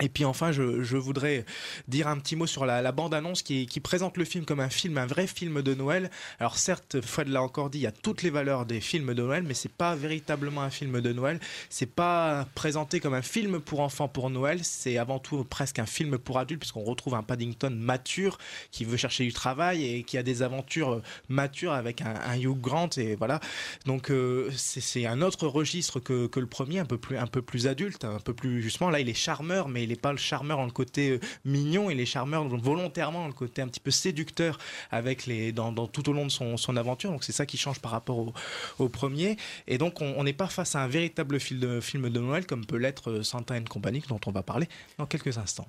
Et 0.00 0.08
puis 0.08 0.24
enfin, 0.24 0.52
je, 0.52 0.96
voudrais 0.96 1.44
dire 1.88 2.08
un 2.08 2.18
petit 2.18 2.36
mot 2.36 2.46
sur 2.46 2.66
la, 2.66 2.92
bande-annonce 2.92 3.42
qui, 3.42 3.66
présente 3.82 4.16
le 4.16 4.24
film 4.24 4.44
comme 4.44 4.60
un 4.60 4.68
film, 4.68 4.98
un 4.98 5.06
vrai 5.06 5.26
film 5.26 5.62
de 5.62 5.74
Noël. 5.74 6.10
Alors 6.40 6.56
certes, 6.56 7.00
Fred 7.00 7.28
l'a 7.28 7.42
encore 7.42 7.70
dit, 7.70 7.78
il 7.78 7.82
y 7.82 7.86
a 7.86 7.92
toutes 7.92 8.22
les 8.22 8.30
valeurs 8.30 8.66
des 8.66 8.80
films 8.80 9.14
de 9.14 9.22
Noël, 9.22 9.44
mais 9.46 9.54
c'est 9.54 9.72
pas 9.72 9.94
véritablement 9.94 10.62
un 10.62 10.70
film 10.70 11.00
de 11.00 11.12
Noël. 11.12 11.40
C'est 11.70 11.86
pas 11.86 12.46
présenté 12.54 13.00
comme 13.00 13.14
un 13.14 13.22
film 13.22 13.60
pour 13.60 13.80
enfants 13.80 14.08
pour 14.08 14.30
Noël. 14.30 14.60
C'est 14.62 14.98
avant 14.98 15.18
tout 15.18 15.44
presque 15.44 15.78
un 15.78 15.86
film 15.86 16.18
pour 16.18 16.38
adultes, 16.38 16.60
puisqu'on 16.60 16.84
retrouve 16.84 17.14
un 17.14 17.22
Paddington 17.22 17.70
mature 17.70 18.38
qui 18.70 18.84
veut 18.84 18.96
chercher 18.96 19.24
du 19.24 19.32
travail 19.32 19.84
et 19.84 20.02
qui 20.02 20.18
a 20.18 20.22
des 20.22 20.42
aventures 20.42 21.00
matures 21.28 21.72
avec 21.72 22.02
un, 22.02 22.36
Hugh 22.36 22.60
Grant. 22.60 22.90
Et 22.96 23.16
voilà. 23.16 23.40
Donc 23.86 24.10
euh, 24.10 24.50
c'est 24.56 25.06
un 25.06 25.22
autre 25.22 25.46
registre 25.46 26.00
que, 26.00 26.26
que 26.26 26.40
le 26.40 26.46
premier, 26.46 26.78
un 26.78 26.84
peu 26.84 26.98
plus 26.98 27.16
un 27.16 27.26
peu 27.26 27.42
plus 27.42 27.66
adulte, 27.66 28.04
un 28.04 28.20
peu 28.20 28.34
plus 28.34 28.62
justement. 28.62 28.90
Là, 28.90 29.00
il 29.00 29.08
est 29.08 29.14
charmeur, 29.14 29.68
mais 29.68 29.87
il 29.88 29.92
n'est 29.92 29.96
pas 29.96 30.12
le 30.12 30.18
charmeur 30.18 30.58
dans 30.58 30.66
le 30.66 30.70
côté 30.70 31.10
euh, 31.10 31.20
mignon, 31.46 31.88
il 31.88 31.98
est 31.98 32.06
charmeur 32.06 32.46
volontairement 32.46 33.20
dans 33.20 33.26
le 33.26 33.32
côté 33.32 33.62
un 33.62 33.68
petit 33.68 33.80
peu 33.80 33.90
séducteur 33.90 34.58
avec 34.90 35.24
les, 35.26 35.50
dans, 35.52 35.72
tout 35.86 36.08
au 36.10 36.12
long 36.12 36.26
de 36.26 36.30
son, 36.30 36.58
son 36.58 36.76
aventure. 36.76 37.10
Donc 37.10 37.24
c'est 37.24 37.32
ça 37.32 37.46
qui 37.46 37.56
change 37.56 37.80
par 37.80 37.92
rapport 37.92 38.32
au, 38.78 38.88
premier. 38.88 39.36
Et 39.66 39.78
donc 39.78 40.00
on 40.02 40.22
n'est 40.24 40.32
pas 40.32 40.48
face 40.48 40.74
à 40.74 40.80
un 40.80 40.88
véritable 40.88 41.40
film 41.40 41.60
de, 41.60 41.80
film 41.80 42.10
de 42.10 42.20
Noël 42.20 42.46
comme 42.46 42.66
peut 42.66 42.76
l'être 42.76 43.10
euh, 43.10 43.22
Santa 43.22 43.54
and 43.54 43.64
Company 43.64 44.02
dont 44.08 44.20
on 44.26 44.30
va 44.30 44.42
parler 44.42 44.68
dans 44.98 45.06
quelques 45.06 45.38
instants. 45.38 45.68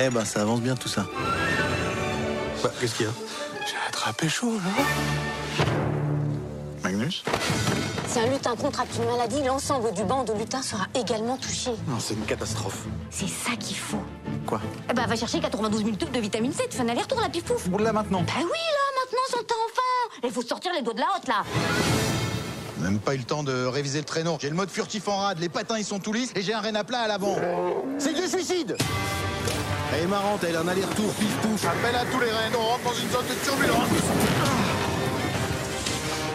Eh 0.00 0.10
ben, 0.10 0.24
ça 0.24 0.42
avance 0.42 0.60
bien 0.62 0.76
tout 0.76 0.88
ça. 0.88 1.06
Bah, 2.62 2.70
qu'est-ce 2.80 2.94
qu'il 2.96 3.06
y 3.06 3.08
a 3.08 3.12
J'ai 3.66 3.76
attrapé 3.88 4.28
chaud, 4.28 4.54
là. 4.54 5.64
Magnus 6.82 7.22
Si 8.06 8.18
un 8.18 8.26
lutin 8.26 8.56
contracte 8.56 8.94
une 8.96 9.04
maladie, 9.04 9.42
l'ensemble 9.44 9.92
du 9.92 10.04
banc 10.04 10.24
de 10.24 10.32
lutins 10.32 10.62
sera 10.62 10.86
également 10.94 11.36
touché. 11.36 11.70
Non, 11.86 11.98
c'est 11.98 12.14
une 12.14 12.24
catastrophe. 12.24 12.84
C'est 13.10 13.28
ça 13.28 13.56
qu'il 13.58 13.76
faut. 13.76 14.02
Quoi 14.46 14.60
Eh 14.90 14.94
ben, 14.94 15.06
va 15.06 15.16
chercher 15.16 15.40
92 15.40 15.84
000 15.84 15.96
tubes 15.96 16.10
de 16.10 16.20
vitamine 16.20 16.52
C, 16.52 16.64
tu 16.70 16.76
fais 16.76 16.82
un 16.82 16.88
aller-retour, 16.88 17.20
la 17.20 17.28
pifouf. 17.28 17.68
Boule 17.68 17.82
là 17.82 17.92
maintenant. 17.92 18.22
Bah 18.22 18.32
oui, 18.36 18.42
là, 18.42 19.02
maintenant, 19.02 19.18
son 19.30 19.38
temps 19.44 19.54
enfant. 19.68 20.18
Il 20.24 20.30
faut 20.32 20.42
sortir 20.42 20.72
les 20.74 20.82
doigts 20.82 20.94
de 20.94 21.00
la 21.00 21.06
hotte, 21.16 21.28
là. 21.28 21.44
Même 22.80 22.98
pas 23.00 23.14
eu 23.14 23.18
le 23.18 23.24
temps 23.24 23.42
de 23.42 23.66
réviser 23.66 23.98
le 23.98 24.04
traîneau. 24.04 24.38
J'ai 24.40 24.50
le 24.50 24.54
mode 24.56 24.70
furtif 24.70 25.08
en 25.08 25.18
rade, 25.18 25.38
les 25.40 25.48
patins 25.48 25.78
ils 25.78 25.84
sont 25.84 25.98
tout 25.98 26.12
lisses 26.12 26.30
et 26.36 26.42
j'ai 26.42 26.54
un 26.54 26.60
rein 26.60 26.74
à 26.76 26.84
plat 26.84 27.00
à 27.00 27.08
l'avant. 27.08 27.36
C'est 27.98 28.14
du 28.14 28.26
suicide 28.28 28.76
Elle 29.94 30.02
est 30.02 30.06
marrante, 30.06 30.44
elle 30.44 30.56
a 30.56 30.60
un 30.60 30.68
aller-retour, 30.68 31.12
pif 31.14 31.34
pouf. 31.38 31.64
Appelle 31.64 31.96
à 31.96 32.04
tous 32.04 32.20
les 32.20 32.30
reins, 32.30 32.50
on 32.54 32.62
rentre 32.62 32.84
dans 32.84 32.94
une 32.94 33.10
zone 33.10 33.26
de 33.26 33.44
turbulence. 33.44 33.88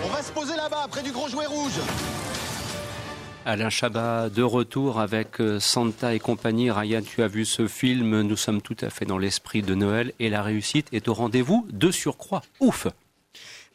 On 0.03 0.09
va 0.09 0.23
se 0.23 0.31
poser 0.31 0.55
là-bas, 0.55 0.87
près 0.89 1.03
du 1.03 1.11
gros 1.11 1.27
jouet 1.27 1.45
rouge. 1.45 1.79
Alain 3.45 3.69
Chabat 3.69 4.29
de 4.29 4.41
retour 4.41 4.99
avec 4.99 5.41
euh, 5.41 5.59
Santa 5.59 6.15
et 6.15 6.19
compagnie. 6.19 6.71
Ryan, 6.71 7.01
tu 7.01 7.21
as 7.21 7.27
vu 7.27 7.43
ce 7.43 7.67
film. 7.67 8.21
Nous 8.21 8.37
sommes 8.37 8.61
tout 8.61 8.77
à 8.79 8.89
fait 8.89 9.05
dans 9.05 9.17
l'esprit 9.17 9.61
de 9.61 9.75
Noël 9.75 10.13
et 10.19 10.29
la 10.29 10.41
réussite 10.41 10.87
est 10.93 11.09
au 11.09 11.13
rendez-vous 11.13 11.67
de 11.69 11.91
surcroît. 11.91 12.41
Ouf 12.61 12.87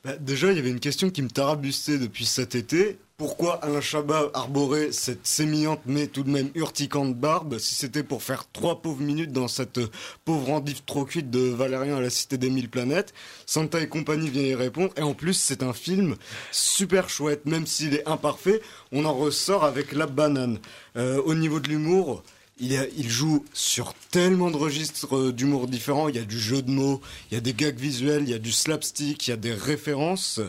bah, 0.05 0.17
Déjà, 0.19 0.51
il 0.51 0.57
y 0.57 0.59
avait 0.59 0.71
une 0.71 0.81
question 0.81 1.11
qui 1.11 1.21
me 1.21 1.29
tarabustait 1.29 1.99
depuis 1.99 2.25
cet 2.25 2.55
été. 2.55 2.99
Pourquoi 3.19 3.55
Alain 3.65 3.81
Chabat 3.81 4.31
arborait 4.33 4.93
cette 4.93 5.27
sémillante 5.27 5.81
mais 5.87 6.07
tout 6.07 6.23
de 6.23 6.31
même 6.31 6.51
urticante 6.55 7.17
barbe 7.17 7.59
si 7.59 7.75
c'était 7.75 8.05
pour 8.05 8.23
faire 8.23 8.45
trois 8.53 8.81
pauvres 8.81 9.03
minutes 9.03 9.33
dans 9.33 9.49
cette 9.49 9.81
pauvre 10.25 10.51
endive 10.51 10.85
trop 10.87 11.05
cuite 11.05 11.29
de 11.29 11.41
Valérian 11.41 11.97
à 11.97 12.01
la 12.01 12.11
Cité 12.11 12.39
des 12.39 12.49
Mille 12.49 12.71
Planètes? 12.71 13.13
Santa 13.45 13.81
et 13.81 13.89
compagnie 13.89 14.31
vient 14.31 14.45
y 14.45 14.55
répondre. 14.55 14.93
Et 14.97 15.03
en 15.03 15.15
plus 15.15 15.35
c'est 15.35 15.65
un 15.65 15.73
film 15.73 16.15
super 16.53 17.09
chouette 17.09 17.45
même 17.45 17.67
s'il 17.67 17.95
est 17.95 18.07
imparfait 18.07 18.63
on 18.93 19.05
en 19.05 19.15
ressort 19.15 19.65
avec 19.65 19.91
la 19.91 20.07
banane. 20.07 20.61
Euh, 20.97 21.21
au 21.25 21.35
niveau 21.35 21.59
de 21.59 21.67
l'humour 21.67 22.23
il, 22.61 23.09
joue 23.09 23.45
sur 23.53 23.95
tellement 24.11 24.51
de 24.51 24.57
registres 24.57 25.31
d'humour 25.31 25.69
différents. 25.69 26.09
Il 26.09 26.17
y 26.17 26.19
a 26.19 26.25
du 26.25 26.39
jeu 26.39 26.63
de 26.63 26.71
mots, 26.71 27.01
il 27.31 27.35
y 27.35 27.37
a 27.39 27.41
des 27.41 27.55
gags 27.55 27.79
visuels, 27.79 28.23
il 28.25 28.31
y 28.31 28.35
a 28.35 28.39
du 28.39 28.53
slapstick, 28.53 29.27
il 29.27 29.31
y 29.31 29.33
a 29.35 29.37
des 29.37 29.53
références. 29.53 30.41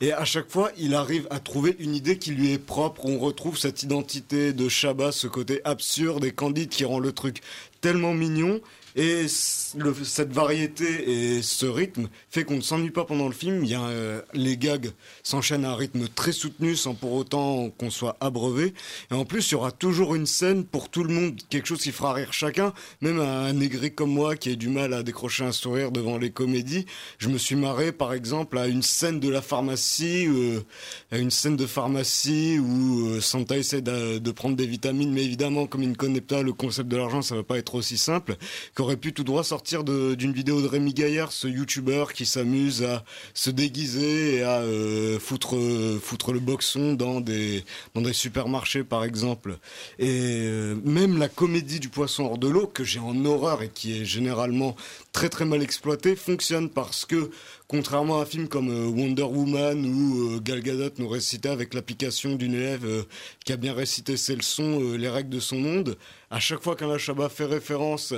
Et 0.00 0.12
à 0.12 0.24
chaque 0.24 0.50
fois, 0.50 0.70
il 0.78 0.94
arrive 0.94 1.26
à 1.30 1.40
trouver 1.40 1.76
une 1.78 1.94
idée 1.94 2.18
qui 2.18 2.32
lui 2.32 2.52
est 2.52 2.58
propre. 2.58 3.06
On 3.06 3.18
retrouve 3.18 3.58
cette 3.58 3.82
identité 3.82 4.52
de 4.52 4.68
Chabat, 4.68 5.12
ce 5.12 5.26
côté 5.26 5.60
absurde 5.64 6.24
et 6.24 6.32
candide 6.32 6.68
qui 6.68 6.84
rend 6.84 6.98
le 6.98 7.12
truc 7.12 7.40
tellement 7.80 8.14
mignon. 8.14 8.60
Et 8.96 9.26
cette 9.26 10.32
variété 10.32 11.34
et 11.34 11.42
ce 11.42 11.66
rythme 11.66 12.08
fait 12.30 12.44
qu'on 12.44 12.56
ne 12.56 12.60
s'ennuie 12.60 12.90
pas 12.90 13.04
pendant 13.04 13.26
le 13.26 13.34
film. 13.34 13.64
Il 13.64 13.70
y 13.70 13.74
a, 13.74 13.82
euh, 13.82 14.22
les 14.34 14.56
gags 14.56 14.90
s'enchaînent 15.24 15.64
à 15.64 15.72
un 15.72 15.74
rythme 15.74 16.06
très 16.06 16.30
soutenu 16.30 16.76
sans 16.76 16.94
pour 16.94 17.12
autant 17.12 17.70
qu'on 17.70 17.90
soit 17.90 18.16
abreuvé. 18.20 18.72
Et 19.10 19.14
en 19.14 19.24
plus, 19.24 19.50
il 19.50 19.52
y 19.52 19.54
aura 19.56 19.72
toujours 19.72 20.14
une 20.14 20.26
scène 20.26 20.64
pour 20.64 20.90
tout 20.90 21.02
le 21.02 21.12
monde, 21.12 21.40
quelque 21.50 21.66
chose 21.66 21.80
qui 21.80 21.90
fera 21.90 22.12
rire 22.12 22.32
chacun, 22.32 22.72
même 23.00 23.18
un 23.18 23.52
négri 23.52 23.92
comme 23.92 24.10
moi 24.10 24.36
qui 24.36 24.50
a 24.50 24.54
du 24.54 24.68
mal 24.68 24.94
à 24.94 25.02
décrocher 25.02 25.44
un 25.44 25.52
sourire 25.52 25.90
devant 25.90 26.16
les 26.16 26.30
comédies. 26.30 26.86
Je 27.18 27.28
me 27.28 27.38
suis 27.38 27.56
marré, 27.56 27.90
par 27.90 28.12
exemple, 28.12 28.58
à 28.58 28.68
une 28.68 28.82
scène 28.82 29.18
de 29.18 29.28
la 29.28 29.42
pharmacie, 29.42 30.26
euh, 30.28 30.60
à 31.10 31.18
une 31.18 31.32
scène 31.32 31.56
de 31.56 31.66
pharmacie 31.66 32.60
où 32.60 33.08
euh, 33.08 33.20
Santa 33.20 33.56
essaie 33.56 33.82
de, 33.82 34.30
prendre 34.30 34.56
des 34.56 34.66
vitamines, 34.66 35.12
mais 35.12 35.24
évidemment, 35.24 35.66
comme 35.66 35.82
il 35.82 35.90
ne 35.90 35.94
connaît 35.94 36.20
pas 36.20 36.42
le 36.42 36.52
concept 36.52 36.88
de 36.88 36.96
l'argent, 36.96 37.22
ça 37.22 37.34
va 37.34 37.42
pas 37.42 37.58
être 37.58 37.74
aussi 37.74 37.98
simple 37.98 38.36
aurait 38.84 38.96
pu 38.96 39.12
tout 39.12 39.24
droit 39.24 39.42
sortir 39.42 39.82
d'une 39.82 40.32
vidéo 40.32 40.60
de 40.60 40.66
Rémi 40.66 40.92
Gaillard, 40.92 41.32
ce 41.32 41.48
youtubeur 41.48 42.12
qui 42.12 42.26
s'amuse 42.26 42.82
à 42.82 43.02
se 43.32 43.50
déguiser 43.50 44.36
et 44.36 44.42
à 44.42 44.60
euh, 44.60 45.18
foutre, 45.18 45.56
foutre 46.02 46.32
le 46.32 46.40
boxon 46.40 46.92
dans 46.92 47.20
des, 47.20 47.64
supermarchés 48.12 48.84
par 48.84 49.04
exemple. 49.04 49.58
Et 49.98 50.42
euh, 50.44 50.76
même 50.84 51.18
la 51.18 51.28
comédie 51.28 51.80
du 51.80 51.88
poisson 51.88 52.24
hors 52.24 52.38
de 52.38 52.48
l'eau, 52.48 52.66
que 52.66 52.84
j'ai 52.84 53.00
en 53.00 53.24
horreur 53.24 53.62
et 53.62 53.70
qui 53.70 54.00
est 54.00 54.04
généralement 54.04 54.76
très 55.12 55.30
très 55.30 55.46
mal 55.46 55.62
exploitée, 55.62 56.14
fonctionne 56.14 56.68
parce 56.68 57.06
que 57.06 57.30
contrairement 57.68 58.18
à 58.18 58.22
un 58.22 58.26
film 58.26 58.48
comme 58.48 58.68
euh, 58.68 58.86
Wonder 58.86 59.22
Woman 59.22 59.84
euh, 59.84 60.40
Gal 60.40 60.60
Gadot 60.60 60.94
nous 60.98 61.08
récitait 61.08 61.48
avec 61.48 61.74
l'application 61.74 62.34
d'une 62.34 62.54
élève 62.54 62.84
euh, 62.84 63.02
qui 63.44 63.52
a 63.52 63.56
bien 63.56 63.72
récité 63.72 64.16
ses 64.16 64.36
leçons 64.36 64.80
euh, 64.80 64.96
les 64.96 65.08
règles 65.08 65.30
de 65.30 65.40
son 65.40 65.56
monde, 65.56 65.96
à 66.30 66.40
chaque 66.40 66.62
fois 66.62 66.76
qu'un 66.76 66.98
Chabat 66.98 67.28
fait 67.28 67.44
référence, 67.44 68.14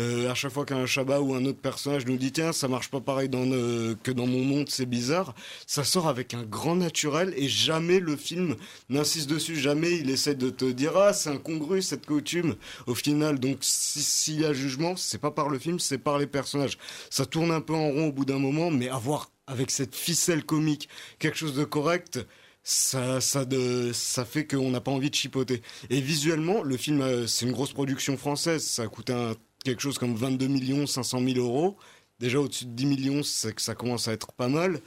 euh, 0.00 0.30
à 0.30 0.34
chaque 0.34 0.52
fois 0.52 0.64
qu'un 0.64 0.86
Chabat 0.86 1.20
ou 1.20 1.34
un 1.34 1.44
autre 1.44 1.60
personnage 1.60 2.06
nous 2.06 2.16
dit 2.16 2.32
tiens 2.32 2.52
ça 2.52 2.68
marche 2.68 2.90
pas 2.90 3.00
pareil 3.00 3.28
dans, 3.28 3.46
euh, 3.46 3.94
que 4.02 4.10
dans 4.10 4.26
mon 4.26 4.42
monde, 4.42 4.68
c'est 4.70 4.86
bizarre, 4.86 5.34
ça 5.66 5.84
sort 5.84 6.08
avec 6.08 6.34
un 6.34 6.42
grand 6.42 6.76
naturel 6.76 7.34
et 7.36 7.48
jamais 7.48 8.00
le 8.00 8.16
film 8.16 8.56
n'insiste 8.88 9.28
dessus, 9.28 9.56
jamais 9.56 9.98
il 9.98 10.10
essaie 10.10 10.34
de 10.34 10.50
te 10.50 10.64
dire 10.64 10.96
ah 10.96 11.12
c'est 11.12 11.30
incongru 11.30 11.82
cette 11.82 12.06
coutume 12.06 12.56
au 12.86 12.94
final. 12.94 13.38
Donc 13.38 13.58
s'il 13.60 14.02
si 14.02 14.36
y 14.36 14.44
a 14.44 14.52
jugement, 14.52 14.96
c'est 14.96 15.18
pas 15.18 15.30
par 15.30 15.48
le 15.48 15.58
film, 15.58 15.78
c'est 15.78 15.98
par 15.98 16.18
les 16.18 16.26
personnages. 16.26 16.78
Ça 17.10 17.26
tourne 17.26 17.50
un 17.50 17.60
peu 17.60 17.74
en 17.74 17.90
rond 17.90 18.08
au 18.08 18.12
bout 18.12 18.24
d'un 18.24 18.38
moment, 18.38 18.70
mais 18.70 18.88
avoir 18.88 19.30
avec 19.46 19.70
cette 19.70 19.94
ficelle 19.94 20.44
comique 20.44 20.88
quelque 21.18 21.36
chose 21.36 21.54
de 21.54 21.64
correct, 21.64 22.20
ça, 22.62 23.20
ça, 23.20 23.44
de, 23.44 23.90
ça 23.92 24.24
fait 24.24 24.46
qu'on 24.46 24.70
n'a 24.70 24.80
pas 24.80 24.92
envie 24.92 25.10
de 25.10 25.14
chipoter. 25.14 25.62
Et 25.88 26.00
visuellement, 26.00 26.62
le 26.62 26.76
film, 26.76 27.00
euh, 27.00 27.26
c'est 27.26 27.46
une 27.46 27.52
grosse 27.52 27.72
production 27.72 28.16
française. 28.16 28.64
Ça 28.64 28.82
a 28.82 28.88
coûté 28.88 29.12
un, 29.12 29.34
quelque 29.64 29.82
chose 29.82 29.98
comme 29.98 30.14
22 30.14 30.46
millions 30.46 30.86
500 30.86 31.20
000 31.20 31.38
euros. 31.38 31.76
Déjà 32.18 32.38
au-dessus 32.38 32.66
de 32.66 32.72
10 32.72 32.86
millions, 32.86 33.22
c'est 33.22 33.54
que 33.54 33.62
ça 33.62 33.74
commence 33.74 34.08
à 34.08 34.12
être 34.12 34.32
pas 34.32 34.48
mal. 34.48 34.80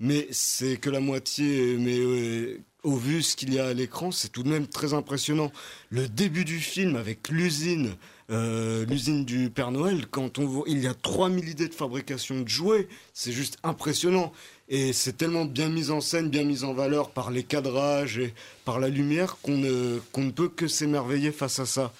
Mais 0.00 0.28
c'est 0.30 0.76
que 0.76 0.90
la 0.90 1.00
moitié. 1.00 1.76
Mais 1.78 1.98
euh, 1.98 2.60
au 2.82 2.96
vu 2.96 3.22
ce 3.22 3.36
qu'il 3.36 3.52
y 3.52 3.58
a 3.58 3.66
à 3.66 3.74
l'écran, 3.74 4.10
c'est 4.10 4.30
tout 4.30 4.42
de 4.42 4.48
même 4.48 4.66
très 4.66 4.94
impressionnant. 4.94 5.52
Le 5.90 6.08
début 6.08 6.44
du 6.44 6.58
film 6.58 6.96
avec 6.96 7.28
l'usine. 7.28 7.96
Euh, 8.30 8.84
l'usine 8.84 9.24
du 9.24 9.48
Père 9.48 9.70
Noël, 9.70 10.06
quand 10.06 10.38
on 10.38 10.44
voit, 10.44 10.64
il 10.66 10.80
y 10.80 10.86
a 10.86 10.92
3000 10.92 11.48
idées 11.48 11.68
de 11.68 11.74
fabrication 11.74 12.42
de 12.42 12.48
jouets, 12.48 12.86
c'est 13.14 13.32
juste 13.32 13.56
impressionnant. 13.62 14.32
Et 14.68 14.92
c'est 14.92 15.16
tellement 15.16 15.46
bien 15.46 15.70
mis 15.70 15.90
en 15.90 16.02
scène, 16.02 16.28
bien 16.28 16.44
mis 16.44 16.62
en 16.62 16.74
valeur 16.74 17.10
par 17.10 17.30
les 17.30 17.42
cadrages 17.42 18.18
et 18.18 18.34
par 18.66 18.80
la 18.80 18.90
lumière 18.90 19.38
qu'on 19.40 19.56
ne, 19.56 19.98
qu'on 20.12 20.24
ne 20.24 20.30
peut 20.30 20.50
que 20.50 20.68
s'émerveiller 20.68 21.32
face 21.32 21.58
à 21.58 21.64
ça. 21.64 21.92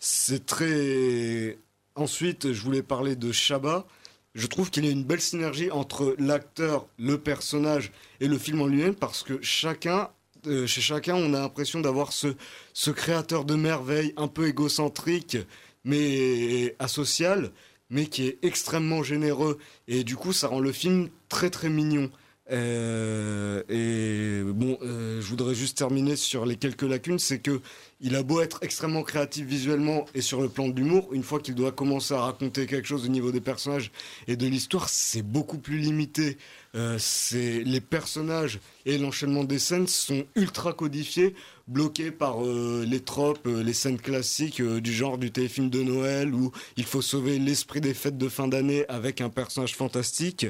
C'est 0.00 0.46
très. 0.46 1.58
Ensuite, 1.96 2.52
je 2.52 2.62
voulais 2.62 2.82
parler 2.82 3.16
de 3.16 3.32
Chabat. 3.32 3.86
Je 4.34 4.46
trouve 4.46 4.70
qu'il 4.70 4.84
y 4.84 4.88
a 4.88 4.90
une 4.90 5.04
belle 5.04 5.20
synergie 5.20 5.70
entre 5.70 6.16
l'acteur, 6.18 6.88
le 6.98 7.18
personnage 7.18 7.92
et 8.20 8.26
le 8.26 8.36
film 8.36 8.60
en 8.62 8.66
lui-même 8.66 8.96
parce 8.96 9.22
que 9.22 9.38
chacun 9.42 10.10
euh, 10.46 10.66
chez 10.66 10.80
chacun, 10.80 11.14
on 11.14 11.32
a 11.34 11.40
l'impression 11.40 11.80
d'avoir 11.80 12.12
ce, 12.12 12.90
créateur 12.90 13.44
de 13.44 13.54
merveille 13.54 14.12
un 14.16 14.28
peu 14.28 14.46
égocentrique, 14.46 15.38
mais 15.84 16.76
asocial, 16.78 17.50
mais 17.90 18.06
qui 18.06 18.26
est 18.26 18.38
extrêmement 18.42 19.02
généreux. 19.02 19.58
Et 19.88 20.04
du 20.04 20.16
coup, 20.16 20.32
ça 20.32 20.48
rend 20.48 20.60
le 20.60 20.72
film 20.72 21.08
très 21.28 21.50
très 21.50 21.68
mignon. 21.68 22.10
Euh, 22.50 23.62
et 23.70 24.42
bon, 24.52 24.76
euh, 24.82 25.20
je 25.20 25.26
voudrais 25.26 25.54
juste 25.54 25.78
terminer 25.78 26.14
sur 26.16 26.44
les 26.44 26.56
quelques 26.56 26.82
lacunes, 26.82 27.18
c'est 27.18 27.38
que 27.38 27.60
il 28.00 28.16
a 28.16 28.22
beau 28.22 28.42
être 28.42 28.58
extrêmement 28.62 29.02
créatif 29.02 29.46
visuellement 29.46 30.04
et 30.14 30.20
sur 30.20 30.42
le 30.42 30.50
plan 30.50 30.68
de 30.68 30.76
l'humour, 30.76 31.08
une 31.12 31.22
fois 31.22 31.40
qu'il 31.40 31.54
doit 31.54 31.72
commencer 31.72 32.12
à 32.12 32.20
raconter 32.20 32.66
quelque 32.66 32.86
chose 32.86 33.06
au 33.06 33.08
niveau 33.08 33.32
des 33.32 33.40
personnages 33.40 33.90
et 34.28 34.36
de 34.36 34.46
l'histoire, 34.46 34.88
c'est 34.90 35.22
beaucoup 35.22 35.58
plus 35.58 35.78
limité. 35.78 36.36
Euh, 36.74 36.96
c'est 36.98 37.62
les 37.62 37.80
personnages 37.80 38.58
et 38.84 38.98
l'enchaînement 38.98 39.44
des 39.44 39.60
scènes 39.60 39.86
sont 39.86 40.24
ultra 40.34 40.72
codifiés, 40.72 41.34
bloqués 41.68 42.10
par 42.10 42.44
euh, 42.44 42.84
les 42.84 42.98
tropes, 42.98 43.46
euh, 43.46 43.62
les 43.62 43.72
scènes 43.72 44.00
classiques 44.00 44.60
du 44.60 44.92
genre 44.92 45.16
du 45.16 45.30
téléfilm 45.30 45.70
de 45.70 45.82
Noël 45.82 46.34
où 46.34 46.50
il 46.76 46.84
faut 46.84 47.00
sauver 47.00 47.38
l'esprit 47.38 47.80
des 47.80 47.94
fêtes 47.94 48.18
de 48.18 48.28
fin 48.28 48.48
d'année 48.48 48.84
avec 48.88 49.20
un 49.20 49.28
personnage 49.30 49.76
fantastique. 49.76 50.46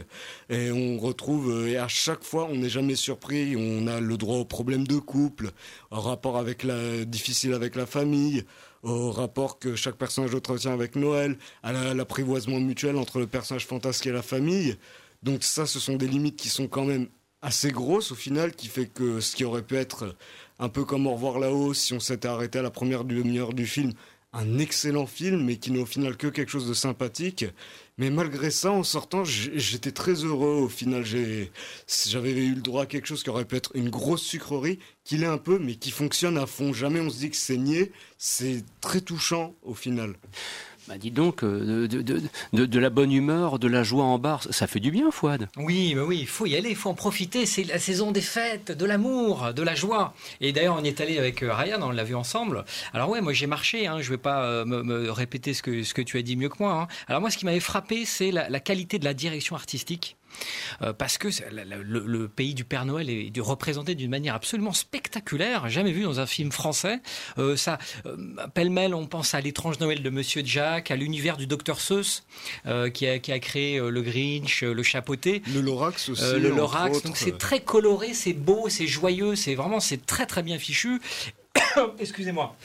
Et 0.48 0.70
on 0.70 0.98
retrouve, 0.98 1.68
et 1.68 1.76
à 1.76 1.88
chaque 1.88 2.24
fois, 2.24 2.48
on 2.50 2.56
n'est 2.56 2.70
jamais 2.70 2.96
surpris. 2.96 3.54
On 3.56 3.86
a 3.86 4.00
le 4.00 4.16
droit 4.16 4.36
aux 4.38 4.46
problèmes 4.46 4.86
de 4.86 4.96
couple, 4.96 5.50
au 5.90 6.00
rapport 6.00 6.38
avec 6.38 6.66
difficile 7.06 7.52
avec 7.52 7.76
la 7.76 7.84
famille 7.86 8.44
au 8.82 9.10
rapport 9.10 9.58
que 9.58 9.76
chaque 9.76 9.96
personnage 9.96 10.34
entretient 10.34 10.72
avec 10.74 10.94
Noël, 10.94 11.38
à 11.62 11.72
la- 11.72 11.94
l'apprivoisement 11.94 12.60
mutuel 12.60 12.96
entre 12.96 13.18
le 13.18 13.26
personnage 13.26 13.66
fantasque 13.66 14.06
et 14.06 14.12
la 14.12 14.20
famille. 14.20 14.76
Donc 15.24 15.42
ça, 15.42 15.66
ce 15.66 15.80
sont 15.80 15.96
des 15.96 16.06
limites 16.06 16.36
qui 16.36 16.50
sont 16.50 16.68
quand 16.68 16.84
même 16.84 17.08
assez 17.40 17.70
grosses 17.70 18.12
au 18.12 18.14
final, 18.14 18.54
qui 18.54 18.68
fait 18.68 18.86
que 18.86 19.20
ce 19.20 19.34
qui 19.34 19.44
aurait 19.44 19.62
pu 19.62 19.76
être 19.76 20.14
un 20.58 20.68
peu 20.68 20.84
comme 20.84 21.06
Au 21.06 21.14
revoir 21.14 21.38
là-haut, 21.38 21.74
si 21.74 21.94
on 21.94 22.00
s'était 22.00 22.28
arrêté 22.28 22.58
à 22.58 22.62
la 22.62 22.70
première 22.70 23.04
demi-heure 23.04 23.54
du 23.54 23.66
film, 23.66 23.92
un 24.34 24.58
excellent 24.58 25.06
film, 25.06 25.44
mais 25.44 25.56
qui 25.56 25.70
n'est 25.70 25.80
au 25.80 25.86
final 25.86 26.16
que 26.16 26.26
quelque 26.26 26.50
chose 26.50 26.68
de 26.68 26.74
sympathique. 26.74 27.46
Mais 27.98 28.10
malgré 28.10 28.50
ça, 28.50 28.72
en 28.72 28.82
sortant, 28.82 29.24
j'étais 29.24 29.92
très 29.92 30.24
heureux. 30.24 30.62
Au 30.62 30.68
final, 30.68 31.04
j'avais 31.04 31.50
eu 32.32 32.54
le 32.54 32.60
droit 32.60 32.82
à 32.82 32.86
quelque 32.86 33.06
chose 33.06 33.22
qui 33.22 33.30
aurait 33.30 33.44
pu 33.44 33.54
être 33.54 33.70
une 33.74 33.90
grosse 33.90 34.22
sucrerie, 34.22 34.80
qu'il 35.04 35.22
est 35.22 35.26
un 35.26 35.38
peu, 35.38 35.60
mais 35.60 35.76
qui 35.76 35.92
fonctionne 35.92 36.36
à 36.36 36.46
fond. 36.46 36.72
Jamais 36.72 37.00
on 37.00 37.08
se 37.08 37.18
dit 37.18 37.30
que 37.30 37.36
c'est 37.36 37.56
niais. 37.56 37.92
C'est 38.18 38.64
très 38.80 39.00
touchant 39.00 39.54
au 39.62 39.74
final. 39.74 40.16
Bah, 40.86 40.98
dis 40.98 41.10
donc, 41.10 41.42
euh, 41.42 41.86
de, 41.88 42.02
de- 42.02 42.20
de- 42.52 42.66
de 42.66 42.78
la 42.78 42.90
bonne 42.90 43.10
humeur, 43.10 43.58
de 43.58 43.68
la 43.68 43.82
joie 43.82 44.04
en 44.04 44.18
bar, 44.18 44.42
ça 44.50 44.66
fait 44.66 44.80
du 44.80 44.90
bien, 44.90 45.10
Fouad. 45.10 45.48
Oui, 45.56 45.94
mais 45.94 46.02
oui, 46.02 46.18
il 46.20 46.26
faut 46.26 46.44
y 46.44 46.56
aller, 46.56 46.70
il 46.70 46.76
faut 46.76 46.90
en 46.90 46.94
profiter. 46.94 47.46
C'est 47.46 47.64
la 47.64 47.78
saison 47.78 48.12
des 48.12 48.20
fêtes, 48.20 48.70
de 48.70 48.84
l'amour, 48.84 49.54
de 49.54 49.62
la 49.62 49.74
joie. 49.74 50.12
Et 50.42 50.52
d'ailleurs, 50.52 50.76
on 50.78 50.84
y 50.84 50.88
est 50.88 51.00
allé 51.00 51.18
avec 51.18 51.42
euh, 51.42 51.54
Ryan, 51.54 51.78
on 51.82 51.90
l'a 51.90 52.04
vu 52.04 52.14
ensemble. 52.14 52.64
Alors 52.92 53.08
ouais, 53.08 53.22
moi 53.22 53.32
j'ai 53.32 53.46
marché. 53.46 53.86
Hein, 53.86 54.02
je 54.02 54.10
vais 54.10 54.18
pas 54.18 54.44
euh, 54.44 54.64
me, 54.66 55.10
répéter 55.10 55.54
ce 55.54 55.62
que 55.62 55.82
ce 55.84 55.94
que 55.94 56.02
tu 56.02 56.18
as 56.18 56.22
dit 56.22 56.36
mieux 56.36 56.48
que 56.50 56.56
moi. 56.60 56.72
hein. 56.82 56.88
Alors 57.08 57.20
moi, 57.22 57.30
ce 57.30 57.38
qui 57.38 57.46
m'avait 57.46 57.60
frappé, 57.60 58.04
c'est 58.04 58.30
la 58.30 58.60
qualité 58.60 58.98
de 58.98 59.04
la 59.04 59.14
direction 59.14 59.56
artistique. 59.56 60.16
Euh, 60.82 60.92
parce 60.92 61.18
que 61.18 61.28
le, 61.50 61.82
le 61.82 62.28
pays 62.28 62.54
du 62.54 62.64
Père 62.64 62.84
Noël 62.84 63.10
est, 63.10 63.32
représenté 63.44 63.94
d'une 63.94 64.10
manière 64.10 64.34
absolument 64.34 64.72
spectaculaire, 64.72 65.68
jamais 65.68 65.92
vu 65.92 66.04
dans 66.04 66.18
un 66.18 66.26
film 66.26 66.50
français. 66.50 67.00
Euh, 67.36 67.56
ça, 67.56 67.78
euh, 68.06 68.16
pêle-mêle, 68.54 68.94
on 68.94 69.06
pense 69.06 69.34
à 69.34 69.40
l'étrange 69.40 69.78
Noël 69.80 70.02
de 70.02 70.10
Monsieur 70.10 70.42
Jack, 70.44 70.90
à 70.90 70.96
l'univers 70.96 71.36
du 71.36 71.46
Docteur 71.46 71.80
Seuss, 71.80 72.24
qui, 72.94 73.06
a, 73.06 73.18
qui 73.18 73.32
a 73.32 73.38
créé 73.38 73.78
le 73.78 74.02
Grinch, 74.02 74.62
le 74.62 74.82
Chapeauté. 74.82 75.42
Le 75.52 75.60
Lorax 75.60 76.08
aussi. 76.08 76.22
Le 76.38 76.48
Lorax, 76.48 76.96
autres. 76.96 77.06
donc 77.06 77.16
c'est 77.16 77.36
très 77.36 77.60
coloré, 77.60 78.14
c'est 78.14 78.32
beau, 78.32 78.68
c'est 78.68 78.86
joyeux, 78.86 79.36
c'est 79.36 79.54
vraiment, 79.54 79.80
c'est 79.80 80.06
très 80.06 80.26
très 80.26 80.42
bien 80.42 80.58
fichu. 80.58 81.00
Excusez-moi. 81.98 82.56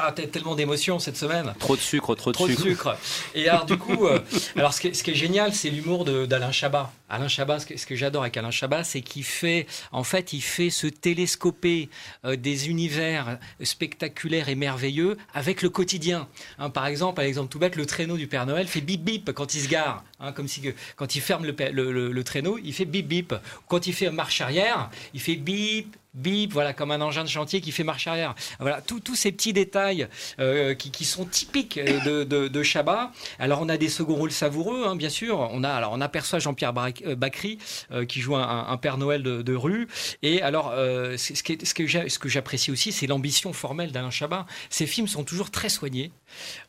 Ah, 0.00 0.10
t'as 0.10 0.26
tellement 0.26 0.56
d'émotions 0.56 0.98
cette 0.98 1.16
semaine. 1.16 1.54
Trop 1.60 1.76
de 1.76 1.80
sucre, 1.80 2.16
trop 2.16 2.30
de 2.30 2.34
Trop 2.34 2.48
de 2.48 2.52
sucre. 2.52 2.64
sucre. 2.64 2.96
Et 3.36 3.48
alors 3.48 3.64
du 3.64 3.78
coup, 3.78 4.06
euh, 4.06 4.18
alors 4.56 4.74
ce 4.74 4.80
qui, 4.80 4.88
est, 4.88 4.94
ce 4.94 5.04
qui 5.04 5.12
est 5.12 5.14
génial, 5.14 5.54
c'est 5.54 5.70
l'humour 5.70 6.04
d'Alain 6.04 6.50
Chabat. 6.50 6.90
Alain 7.08 7.28
Chabat, 7.28 7.60
ce 7.60 7.66
que, 7.86 7.94
j'adore 7.94 8.22
avec 8.22 8.36
Alain 8.36 8.50
Chabat, 8.50 8.82
c'est 8.82 9.02
qu'il 9.02 9.22
fait, 9.22 9.66
en 9.92 10.02
fait, 10.02 10.32
il 10.32 10.40
fait 10.40 10.70
se 10.70 10.88
télescoper 10.88 11.88
euh, 12.24 12.34
des 12.34 12.68
univers 12.70 13.38
spectaculaires 13.62 14.48
et 14.48 14.56
merveilleux 14.56 15.16
avec 15.32 15.62
le 15.62 15.70
quotidien. 15.70 16.26
Hein, 16.58 16.70
par 16.70 16.86
exemple, 16.86 17.14
par 17.14 17.24
exemple 17.24 17.50
tout 17.50 17.60
bête, 17.60 17.76
le 17.76 17.86
traîneau 17.86 18.16
du 18.16 18.26
Père 18.26 18.46
Noël 18.46 18.66
fait 18.66 18.80
bip 18.80 19.04
bip 19.04 19.30
quand 19.32 19.54
il 19.54 19.60
se 19.60 19.68
gare, 19.68 20.02
hein, 20.18 20.32
comme 20.32 20.48
si 20.48 20.60
que- 20.60 20.74
quand 20.96 21.14
il 21.14 21.20
ferme 21.20 21.44
le, 21.44 21.54
pa- 21.54 21.70
le- 21.70 21.92
le- 21.92 22.10
le 22.10 22.24
traîneau, 22.24 22.58
il 22.64 22.72
fait 22.72 22.84
bip 22.84 23.06
bip. 23.06 23.32
Quand 23.68 23.86
il 23.86 23.92
fait 23.92 24.10
marche 24.10 24.40
arrière, 24.40 24.90
il 25.12 25.20
fait 25.20 25.36
bip 25.36 25.94
bip, 26.14 26.52
voilà, 26.52 26.72
comme 26.72 26.90
un 26.90 27.00
engin 27.00 27.24
de 27.24 27.28
chantier 27.28 27.60
qui 27.60 27.72
fait 27.72 27.84
marche 27.84 28.06
arrière. 28.06 28.34
Voilà, 28.60 28.80
tous 28.82 29.14
ces 29.14 29.32
petits 29.32 29.52
détails 29.52 30.08
euh, 30.38 30.74
qui, 30.74 31.04
sont 31.04 31.24
typiques 31.24 31.78
de, 31.78 32.24
de, 32.24 32.48
de. 32.48 32.62
Alors, 33.38 33.60
on 33.62 33.68
a 33.68 33.76
des 33.76 33.88
second 33.88 34.14
rôles 34.14 34.32
savoureux, 34.32 34.84
hein, 34.86 34.96
bien 34.96 35.08
sûr. 35.08 35.38
On 35.52 35.62
a, 35.64 35.70
alors, 35.70 35.92
on 35.92 36.00
aperçoit 36.00 36.38
Jean-Pierre 36.38 36.72
euh, 37.06 37.14
Bacry 37.14 37.58
euh, 37.92 38.04
qui 38.04 38.20
joue 38.20 38.36
un, 38.36 38.76
Père 38.78 38.98
Noël 38.98 39.22
de, 39.22 39.54
rue. 39.54 39.88
Et 40.22 40.42
alors, 40.42 40.72
euh, 40.72 41.16
ce, 41.16 41.42
que 42.18 42.28
j'apprécie 42.28 42.70
aussi, 42.70 42.92
c'est 42.92 43.06
l'ambition 43.06 43.52
formelle 43.52 43.92
d'Alain 43.92 44.10
Chabat. 44.10 44.46
Ces 44.70 44.86
films 44.86 45.08
sont 45.08 45.24
toujours 45.24 45.50
très 45.50 45.68
soignés. 45.68 46.10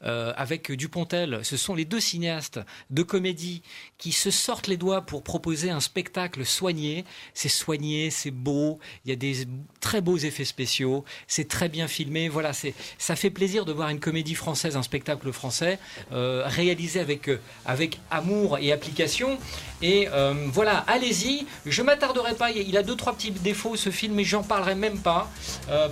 Euh, 0.03 0.33
avec 0.37 0.71
Dupontel, 0.71 1.39
ce 1.43 1.57
sont 1.57 1.75
les 1.75 1.85
deux 1.85 1.99
cinéastes 1.99 2.59
de 2.89 3.03
comédie 3.03 3.61
qui 3.97 4.11
se 4.11 4.31
sortent 4.31 4.67
les 4.67 4.77
doigts 4.77 5.01
pour 5.01 5.23
proposer 5.23 5.69
un 5.69 5.79
spectacle 5.79 6.45
soigné. 6.45 7.05
C'est 7.33 7.49
soigné, 7.49 8.11
c'est 8.11 8.31
beau, 8.31 8.79
il 9.03 9.09
y 9.09 9.13
a 9.13 9.15
des 9.15 9.34
très 9.79 10.01
beaux 10.01 10.17
effets 10.17 10.45
spéciaux, 10.45 11.03
c'est 11.27 11.47
très 11.47 11.69
bien 11.69 11.87
filmé. 11.87 12.29
Voilà, 12.29 12.53
c'est 12.53 12.73
ça 12.97 13.15
fait 13.15 13.29
plaisir 13.29 13.65
de 13.65 13.73
voir 13.73 13.89
une 13.89 13.99
comédie 13.99 14.35
française, 14.35 14.75
un 14.75 14.83
spectacle 14.83 15.31
français 15.31 15.79
euh, 16.11 16.43
réalisé 16.45 16.99
avec 16.99 17.29
euh, 17.29 17.39
avec 17.65 17.99
amour 18.11 18.57
et 18.59 18.71
application. 18.71 19.37
Et 19.81 20.07
euh, 20.11 20.33
voilà, 20.51 20.77
allez-y. 20.87 21.45
Je 21.65 21.81
m'attarderai 21.81 22.35
pas. 22.35 22.51
Il 22.51 22.75
a 22.77 22.83
deux 22.83 22.95
trois 22.95 23.13
petits 23.13 23.31
défauts 23.31 23.75
ce 23.75 23.89
film, 23.89 24.15
mais 24.15 24.23
j'en 24.23 24.43
parlerai 24.43 24.75
même 24.75 24.99
pas 24.99 25.29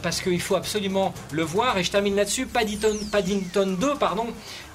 parce 0.02 0.22
qu'il 0.22 0.42
faut 0.42 0.56
absolument 0.56 1.14
le 1.32 1.44
voir. 1.44 1.78
Et 1.78 1.84
je 1.84 1.92
termine 1.92 2.16
là-dessus. 2.16 2.46
Paddington, 2.46 2.98
Paddington 3.12 3.78
2, 3.80 3.96
pardon, 3.96 4.28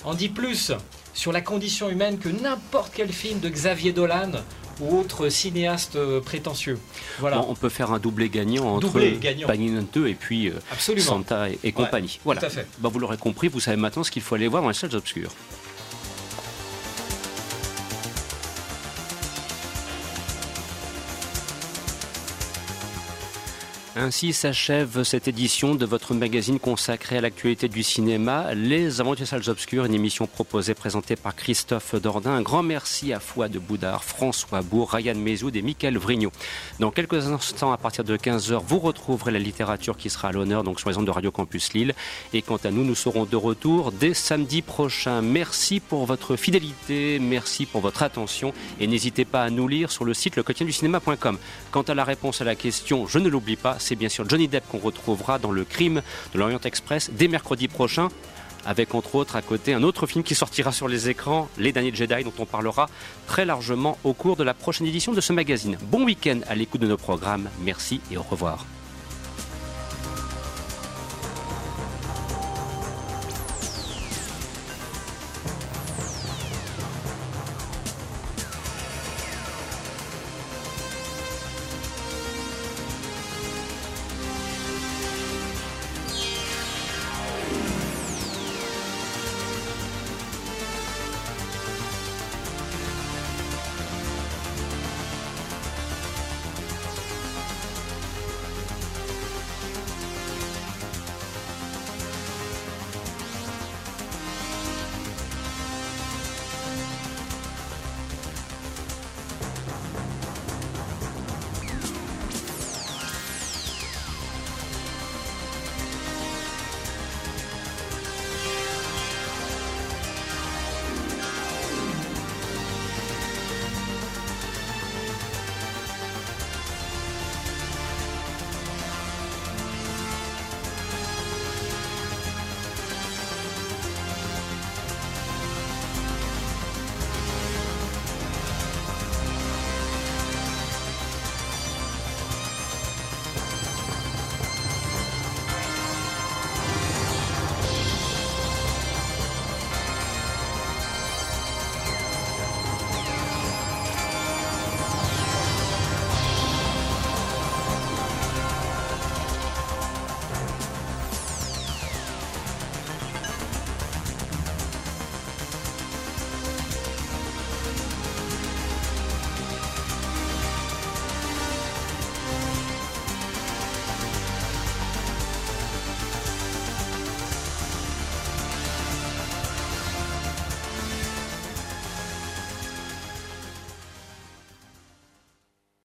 en 0.05 0.15
dit 0.15 0.29
plus 0.29 0.73
sur 1.15 1.33
la 1.33 1.41
condition 1.41 1.91
humaine 1.91 2.19
que 2.19 2.29
n'importe 2.29 2.93
quel 2.95 3.13
film 3.13 3.41
de 3.41 3.49
Xavier 3.49 3.93
Dolan 3.93 4.33
ou 4.81 4.99
autre 4.99 5.29
cinéaste 5.29 5.99
prétentieux. 6.21 6.79
Voilà. 7.19 7.39
Bon, 7.39 7.47
on 7.51 7.55
peut 7.55 7.69
faire 7.69 7.93
un 7.93 7.99
doublé 7.99 8.29
gagnant 8.29 8.67
entre 8.67 8.87
Doublé 8.89 9.19
gagnant. 9.21 9.47
Paddington 9.47 9.87
2 9.93 10.09
et 10.09 10.15
puis 10.15 10.49
euh, 10.49 10.55
Absolument. 10.73 11.07
Santa 11.07 11.51
et, 11.51 11.59
et 11.65 11.73
compagnie. 11.73 12.21
voilà. 12.25 12.45
à 12.45 12.51
fait. 12.51 12.67
Bah, 12.79 12.89
vous 12.93 12.99
l'aurez 12.99 13.17
compris, 13.17 13.49
vous 13.49 13.61
savez 13.61 13.77
maintenant 13.77 14.05
ce 14.05 14.11
qu'il 14.11 14.23
faut 14.23 14.35
aller 14.35 14.49
voir 14.49 14.63
dans 14.63 14.69
les 14.69 14.75
salles 14.75 14.95
obscures. 14.95 15.31
Ainsi 24.01 24.33
s'achève 24.33 25.03
cette 25.03 25.27
édition 25.27 25.75
de 25.75 25.85
votre 25.85 26.15
magazine 26.15 26.61
consacré 26.61 27.17
à 27.17 27.21
l'actualité 27.21 27.67
du 27.67 27.83
cinéma, 27.83 28.55
Les 28.55 29.01
Aventures 29.01 29.27
Salles 29.27 29.49
Obscures, 29.51 29.87
une 29.87 29.95
émission 29.95 30.29
proposée, 30.29 30.75
présentée 30.75 31.17
par 31.17 31.35
Christophe 31.35 31.97
Dordain. 31.97 32.31
Un 32.31 32.43
grand 32.43 32.63
merci 32.63 33.13
à 33.13 33.19
Fouad 33.19 33.57
Boudard, 33.57 34.05
François 34.05 34.63
Bourg, 34.63 34.93
Ryan 34.93 35.17
Mézoud 35.17 35.57
et 35.57 35.63
Michael 35.63 35.99
Vrignot. 35.99 36.31
Dans 36.79 36.93
quelques 36.93 37.27
instants, 37.27 37.73
à 37.73 37.77
partir 37.77 38.05
de 38.05 38.17
15h, 38.17 38.63
vous 38.65 38.79
retrouverez 38.79 39.33
la 39.33 39.41
littérature 39.41 39.97
qui 39.97 40.11
sera 40.11 40.29
à 40.29 40.33
l'honneur 40.33 40.63
donc 40.63 40.79
sur 40.79 40.91
les 40.91 40.97
ondes 40.97 41.07
de 41.07 41.11
Radio 41.11 41.33
Campus 41.33 41.73
Lille. 41.73 41.93
Et 42.33 42.41
quant 42.41 42.61
à 42.63 42.71
nous, 42.71 42.85
nous 42.85 42.95
serons 42.95 43.25
de 43.25 43.35
retour 43.35 43.91
dès 43.91 44.15
samedi 44.15 44.63
prochain. 44.63 45.23
Merci 45.23 45.81
pour 45.81 46.07
votre 46.07 46.37
fidélité, 46.37 47.19
merci 47.19 47.67
pour 47.67 47.81
votre 47.81 48.05
attention 48.05 48.55
et 48.79 48.87
n'hésitez 48.87 49.25
pas 49.25 49.43
à 49.43 49.51
nous 49.51 49.67
lire 49.67 49.91
sur 49.91 50.05
le 50.05 50.15
site 50.15 50.37
lequotidienducinéma.com. 50.37 51.37
Quant 51.73 51.83
à 51.83 51.95
la 51.97 52.05
réponse 52.05 52.41
à 52.41 52.45
la 52.45 52.55
question, 52.55 53.09
je 53.09 53.19
ne 53.19 53.29
l'oublie 53.29 53.57
pas, 53.57 53.81
c'est 53.89 53.97
bien 53.97 54.11
sûr 54.11 54.29
Johnny 54.29 54.49
Depp 54.49 54.69
qu'on 54.69 54.79
retrouvera 54.79 55.39
dans 55.39 55.51
le 55.51 55.65
crime 55.65 56.03
de 56.35 56.39
l'Orient 56.39 56.61
Express 56.63 57.11
dès 57.11 57.27
mercredi 57.27 57.69
prochain 57.69 58.09
avec 58.67 58.95
entre 58.95 59.15
autres 59.15 59.35
à 59.35 59.41
côté 59.41 59.73
un 59.73 59.83
autre 59.83 60.07
film 60.07 60.23
qui 60.23 60.35
sortira 60.35 60.73
sur 60.73 60.89
les 60.89 61.09
écrans, 61.09 61.49
Les 61.57 61.73
Derniers 61.73 61.95
Jedi, 61.95 62.23
dont 62.23 62.33
on 62.39 62.45
parlera 62.45 62.91
très 63.27 63.47
largement 63.47 63.97
au 64.05 64.13
cours 64.13 64.37
de 64.37 64.45
la 64.45 64.53
prochaine 64.53 64.87
édition 64.87 65.13
de 65.13 65.23
ce 65.23 65.33
magazine. 65.33 65.79
Bon 65.85 66.05
week-end 66.05 66.41
à 66.49 66.55
l'écoute 66.55 66.83
de 66.83 66.87
nos 66.87 66.99
programmes, 66.99 67.49
merci 67.65 68.03
et 68.11 68.19
au 68.19 68.23
revoir. 68.23 68.67